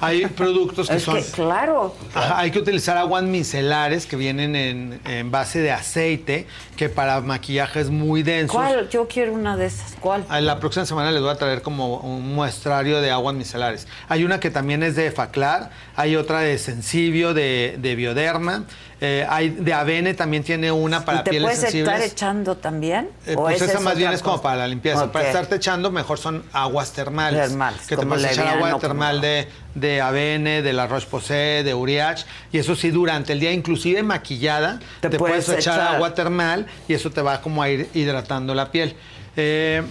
[0.00, 1.14] Hay productos que Es son...
[1.14, 1.94] que, claro.
[2.12, 7.20] Ajá, hay que utilizar aguas micelares que vienen en, en base de aceite, que para
[7.20, 8.54] maquillaje es muy denso.
[8.54, 8.88] ¿Cuál?
[8.88, 9.94] Yo quiero una de esas.
[10.00, 10.24] ¿Cuál?
[10.40, 13.86] La próxima semana les voy a traer como un muestrario de aguas micelares.
[14.08, 18.64] Hay una que también es de Faclar, hay otra de Sensibio, de, de Bioderma,
[19.04, 21.92] eh, hay de Avene también tiene una para ¿Y te pieles puedes sensibles.
[21.92, 23.10] estar echando también?
[23.26, 25.10] Eh, ¿O pues esa esa es más bien es como para la limpieza.
[25.10, 27.48] Para estarte echando, mejor son aguas termales.
[27.48, 32.24] Termales, que te puedes echar agua termal de, de Avene, de la Roche-Posay, de Uriach.
[32.52, 35.94] Y eso sí, durante el día, inclusive maquillada, Te te, puedes, puedes echar, echar.
[35.96, 38.94] agua termal y eso te va como a ir hidratando la piel.
[39.36, 39.82] Eh,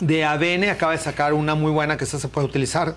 [0.00, 2.96] de Avene acaba de sacar una muy buena que esa se puede utilizar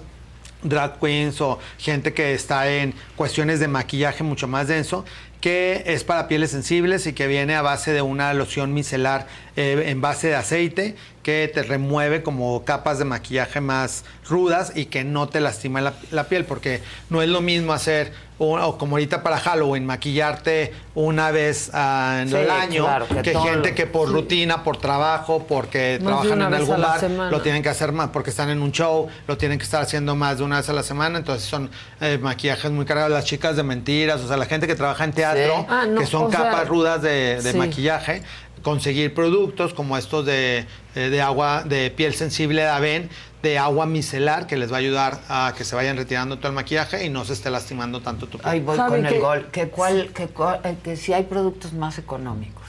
[0.64, 5.06] drag queens o gente que está en cuestiones de maquillaje mucho más denso,
[5.46, 9.84] que es para pieles sensibles y que viene a base de una loción micelar eh,
[9.88, 15.04] en base de aceite que te remueve como capas de maquillaje más rudas y que
[15.04, 18.96] no te lastima la, la piel, porque no es lo mismo hacer, un- o como
[18.98, 23.76] ahorita para Halloween, maquillarte una vez ah, en Sí, el año, claro, que gente lo-
[23.76, 24.14] que por sí.
[24.14, 28.50] rutina, por trabajo, porque trabajan en algún bar, lo tienen que hacer más porque están
[28.52, 31.18] en un show, lo tienen que estar haciendo más de una vez a la semana,
[31.18, 31.72] entonces son
[32.02, 35.14] eh, maquillajes muy cargados, las chicas de mentiras, o sea, la gente que trabaja en
[35.14, 35.66] teatro, Sí.
[35.70, 38.22] Ah, no, que son sea, capas rudas de, maquillaje,
[38.62, 40.66] conseguir productos como estos de,
[40.96, 43.10] eh, de agua, de piel sensible de Aven,
[43.44, 46.56] de agua micelar, que les va a ayudar a que se vayan retirando todo el
[46.56, 48.50] maquillaje y no se esté lastimando tanto tu piel.
[48.50, 49.48] Ahí voy con el gol.
[49.52, 52.64] Que, cuál, que, cuál- eh, que si hay productos más económicos.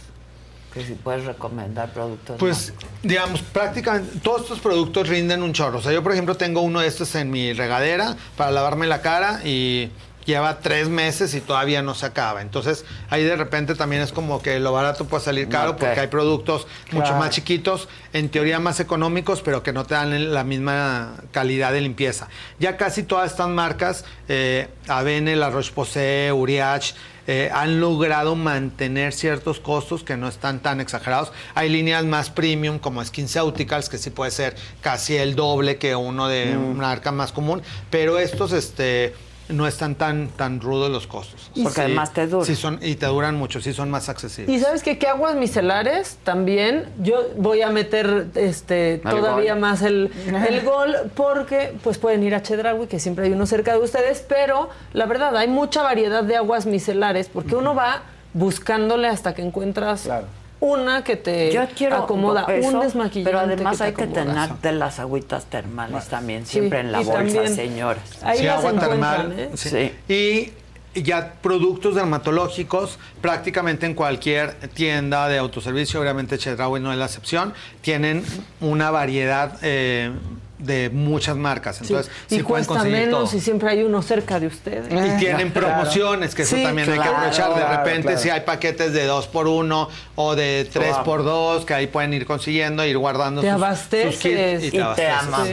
[0.75, 5.79] Que si puedes recomendar productos Pues, digamos, prácticamente todos estos productos rinden un chorro.
[5.79, 9.01] O sea, yo, por ejemplo, tengo uno de estos en mi regadera para lavarme la
[9.01, 9.89] cara y
[10.27, 12.43] lleva tres meses y todavía no se acaba.
[12.43, 16.09] Entonces, ahí de repente también es como que lo barato puede salir caro porque hay
[16.09, 21.15] productos mucho más chiquitos, en teoría más económicos, pero que no te dan la misma
[21.31, 22.29] calidad de limpieza.
[22.59, 26.93] Ya casi todas estas marcas, eh, Avene, La Roche-Posay, Uriach,
[27.29, 31.33] eh, han logrado mantener ciertos costos que no están tan exagerados.
[31.57, 36.29] Hay líneas más premium como SkinCeuticals, que sí puede ser casi el doble que uno
[36.29, 36.65] de Mm.
[36.71, 39.13] una marca más común, pero estos este,
[39.49, 41.51] no están tan, tan rudos los costos.
[41.55, 42.47] Y Porque además te duran.
[42.47, 44.55] Sí son, y te duran mucho, sí son más accesibles.
[44.55, 44.99] Y sabes qué?
[44.99, 49.61] que aguas micelares también, yo voy a meter este todavía gol.
[49.61, 50.11] más el,
[50.49, 54.25] el gol porque pues pueden ir a Chedraui, que siempre hay uno cerca de ustedes,
[54.27, 58.03] pero la verdad hay mucha variedad de aguas micelares porque uno va
[58.33, 60.09] buscándole hasta que encuentras
[60.61, 63.31] una que te Yo quiero acomoda, eso, un desmaquillante.
[63.31, 66.93] Pero además que te hay que tener de las agüitas termales también, Sí, siempre en
[66.93, 68.03] la y bolsa, señores.
[68.23, 69.35] Ahí Sí, las agua termal.
[69.37, 69.51] ¿eh?
[69.55, 69.93] sí.
[70.09, 70.53] Y
[71.03, 77.53] ya productos dermatológicos, prácticamente en cualquier tienda de autoservicio, obviamente Chedraui no es la excepción,
[77.83, 78.25] tienen
[78.61, 80.11] una variedad eh,
[80.59, 81.81] de muchas marcas.
[81.83, 83.39] Entonces, y sí pueden cuesta conseguir menos todo.
[83.39, 84.87] y siempre hay uno cerca de ustedes.
[84.91, 87.49] Y tienen promociones, que eso Sí, también hay que claro, aprovechar.
[87.51, 88.19] De claro, repente, claro.
[88.19, 91.05] si hay paquetes de 2 por 1 o de 3 Wow.
[91.05, 94.15] por 2 que ahí pueden ir consiguiendo, ir guardando Te sus, abasteces.
[94.15, 95.13] sus kits Y te abasteces.
[95.19, 95.49] amamos.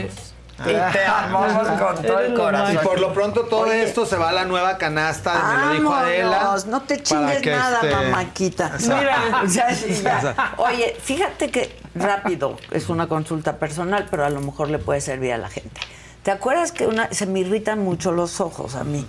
[0.58, 0.70] Ah.
[0.70, 2.74] Y te amamos con todo el corazón.
[2.74, 5.94] Y por lo pronto todo esto se va a la nueva canasta, me lo dijo
[5.94, 6.56] Adela.
[6.66, 8.72] No te chingues nada, este, mamáquita.
[8.80, 10.54] Mira, ya, ya.
[10.58, 15.32] Oye, fíjate que rápido, es una consulta personal, pero a lo mejor le puede servir
[15.32, 15.80] a la gente.
[16.22, 19.06] ¿Te acuerdas que una, se me irritan mucho los ojos a mí?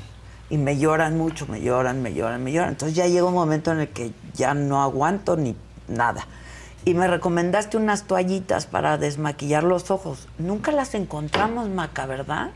[0.50, 2.70] Y me lloran mucho, me lloran, me lloran, me lloran.
[2.70, 5.56] Entonces ya llega un momento en el que ya no aguanto ni
[5.88, 6.28] nada.
[6.86, 10.28] Y me recomendaste unas toallitas para desmaquillar los ojos.
[10.38, 12.52] Nunca las encontramos, Maca, ¿verdad?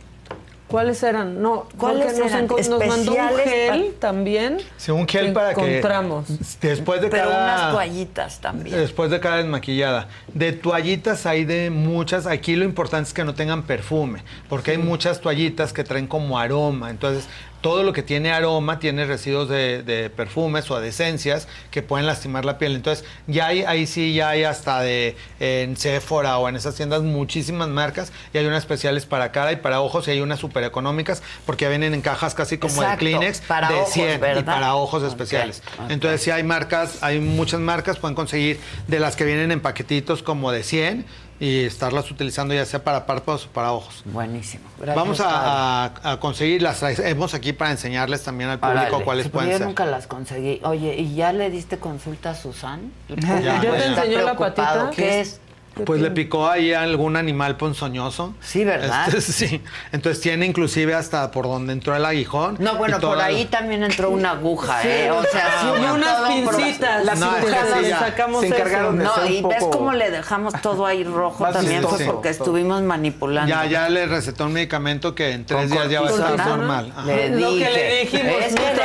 [0.69, 1.41] ¿Cuáles eran?
[1.41, 2.45] No, ¿Cuáles nos, eran?
[2.45, 4.57] nos mandó un Especiales gel también.
[4.77, 6.27] Sí, un gel para que encontramos.
[6.61, 8.77] después de Pero cada unas toallitas también.
[8.77, 10.09] Después de cada desmaquillada.
[10.31, 12.27] De toallitas hay de muchas.
[12.27, 16.37] Aquí lo importante es que no tengan perfume, porque hay muchas toallitas que traen como
[16.37, 16.91] aroma.
[16.91, 17.25] Entonces,
[17.61, 22.05] todo lo que tiene aroma tiene residuos de, de perfumes o de esencias que pueden
[22.05, 22.75] lastimar la piel.
[22.75, 27.01] Entonces, ya hay, ahí sí ya hay hasta de en Sephora o en esas tiendas
[27.01, 30.63] muchísimas marcas y hay unas especiales para cara y para ojos y hay unas súper
[30.63, 34.21] económicas porque ya vienen en cajas casi como Exacto, de Kleenex para de ojos, 100
[34.39, 35.61] y para ojos especiales.
[35.89, 40.23] Entonces, sí hay marcas, hay muchas marcas, pueden conseguir de las que vienen en paquetitos
[40.23, 41.05] como de 100
[41.39, 44.01] y estarlas utilizando ya sea para párpados o para ojos.
[44.05, 44.65] Buenísimo.
[44.77, 46.79] Gracias, Vamos a, a, a conseguirlas.
[46.79, 49.03] Traemos aquí para enseñarles también al público Órale.
[49.05, 49.67] cuáles Sí, pueden yo ser.
[49.67, 50.59] nunca las conseguí.
[50.63, 52.91] Oye, ¿y ya le diste consulta a Susan?
[53.07, 54.89] Ya, ¿Ya te enseñó la patita?
[54.93, 55.39] ¿Qué es?
[55.85, 58.33] Pues le picó ahí algún animal ponzoñoso.
[58.41, 59.07] Sí, ¿verdad?
[59.13, 59.61] Este, sí.
[59.91, 62.57] Entonces tiene inclusive hasta por donde entró el aguijón.
[62.59, 65.11] No, bueno, por ahí también entró una aguja, Sí, ¿eh?
[65.11, 67.05] O sea, sí, y unas pincitas.
[67.05, 69.13] Las No, pincitas sí, sacamos Se encargaron de eso.
[69.13, 71.95] hacer No, y ves poco- cómo le dejamos todo ahí rojo Más también, vistoso.
[71.97, 73.49] pues, porque estuvimos manipulando.
[73.49, 76.47] Ya, ya le recetó un medicamento que en tres Con días ya va a estar
[76.47, 76.93] normal.
[76.95, 77.05] Ajá.
[77.05, 77.71] Le Lo que dije.
[77.73, 78.79] le dijimos, Es que de de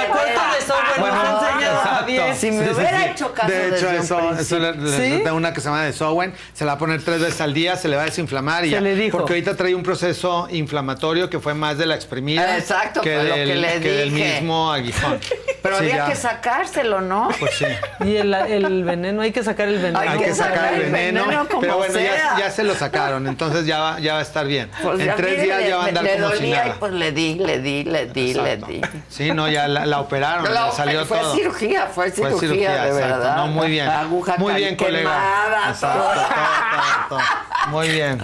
[1.01, 2.35] Bueno, ha enseñado a.
[2.35, 5.93] Si me hubiera hecho caso De hecho, eso, eso le, una que se llama de
[5.93, 6.35] Sowen.
[6.53, 8.69] Se la va a poner tres veces al día, se le va a desinflamar y
[8.69, 8.81] Se ya.
[8.81, 9.17] le dijo.
[9.19, 13.25] Porque ahorita trae un proceso inflamatorio que fue más de la exprimida Exacto, que, fue
[13.29, 14.35] lo del, que le que del dije.
[14.41, 15.19] mismo aguijón.
[15.63, 16.07] Pero Sí, había ya.
[16.09, 17.29] que sacárselo, ¿no?
[17.41, 17.65] Pues sí.
[18.05, 19.99] Y el, el veneno, hay que sacar el veneno.
[19.99, 22.37] Hay Hay que que sacar el el veneno, veneno como pero bueno, ya, sea.
[22.39, 24.71] ya se lo sacaron, entonces ya va, ya va a estar bien.
[24.83, 27.13] Pues en tres días le- ya va a andar le como si y pues le
[27.13, 28.67] di, le di, le di, Exacto.
[28.69, 28.81] le di.
[29.09, 31.35] Sí, no, ya la, la operaron, La- le salió fue todo.
[31.35, 32.95] cirugía, fue cirugía, de exacto.
[32.95, 33.37] verdad.
[33.37, 33.89] No, muy bien.
[33.89, 35.19] Aguja muy bien, colega.
[35.71, 36.13] Exacto, todo.
[36.71, 37.71] Todo, todo, todo.
[37.71, 38.21] Muy bien.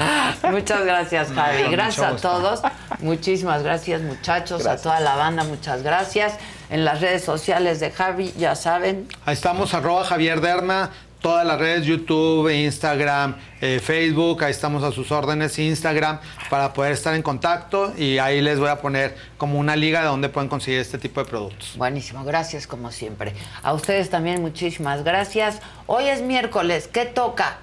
[0.51, 1.63] Muchas gracias, Javi.
[1.65, 2.61] No, Gracias a todos.
[3.01, 6.35] Muchísimas gracias, muchachos, a toda la banda, muchas gracias.
[6.69, 10.91] En las redes sociales de Javi, ya saben, Ahí estamos, arroba Javier Derma,
[11.21, 16.93] todas las redes, YouTube, Instagram, eh, Facebook, ahí estamos a sus órdenes, Instagram, para poder
[16.93, 20.49] estar en contacto y ahí les voy a poner como una liga de donde pueden
[20.49, 21.77] conseguir este tipo de productos.
[21.77, 23.35] buenísimo, gracias como siempre.
[23.63, 25.61] A ustedes también muchísimas gracias.
[25.87, 27.59] Hoy es miércoles, ¿qué toca?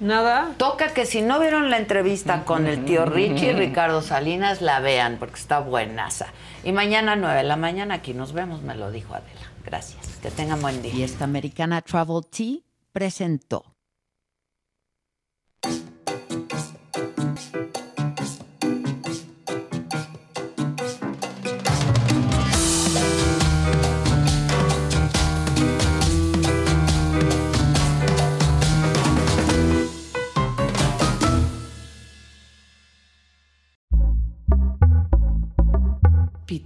[0.00, 0.54] Nada.
[0.58, 4.78] Toca que si no vieron la entrevista con el tío Richie y Ricardo Salinas, la
[4.80, 6.26] vean, porque está buenaza.
[6.62, 9.50] Y mañana 9 de la mañana aquí nos vemos, me lo dijo Adela.
[9.64, 10.06] Gracias.
[10.22, 10.94] Que tengan buen día.
[10.94, 12.58] Y esta americana Travel Tea
[12.92, 13.64] presentó.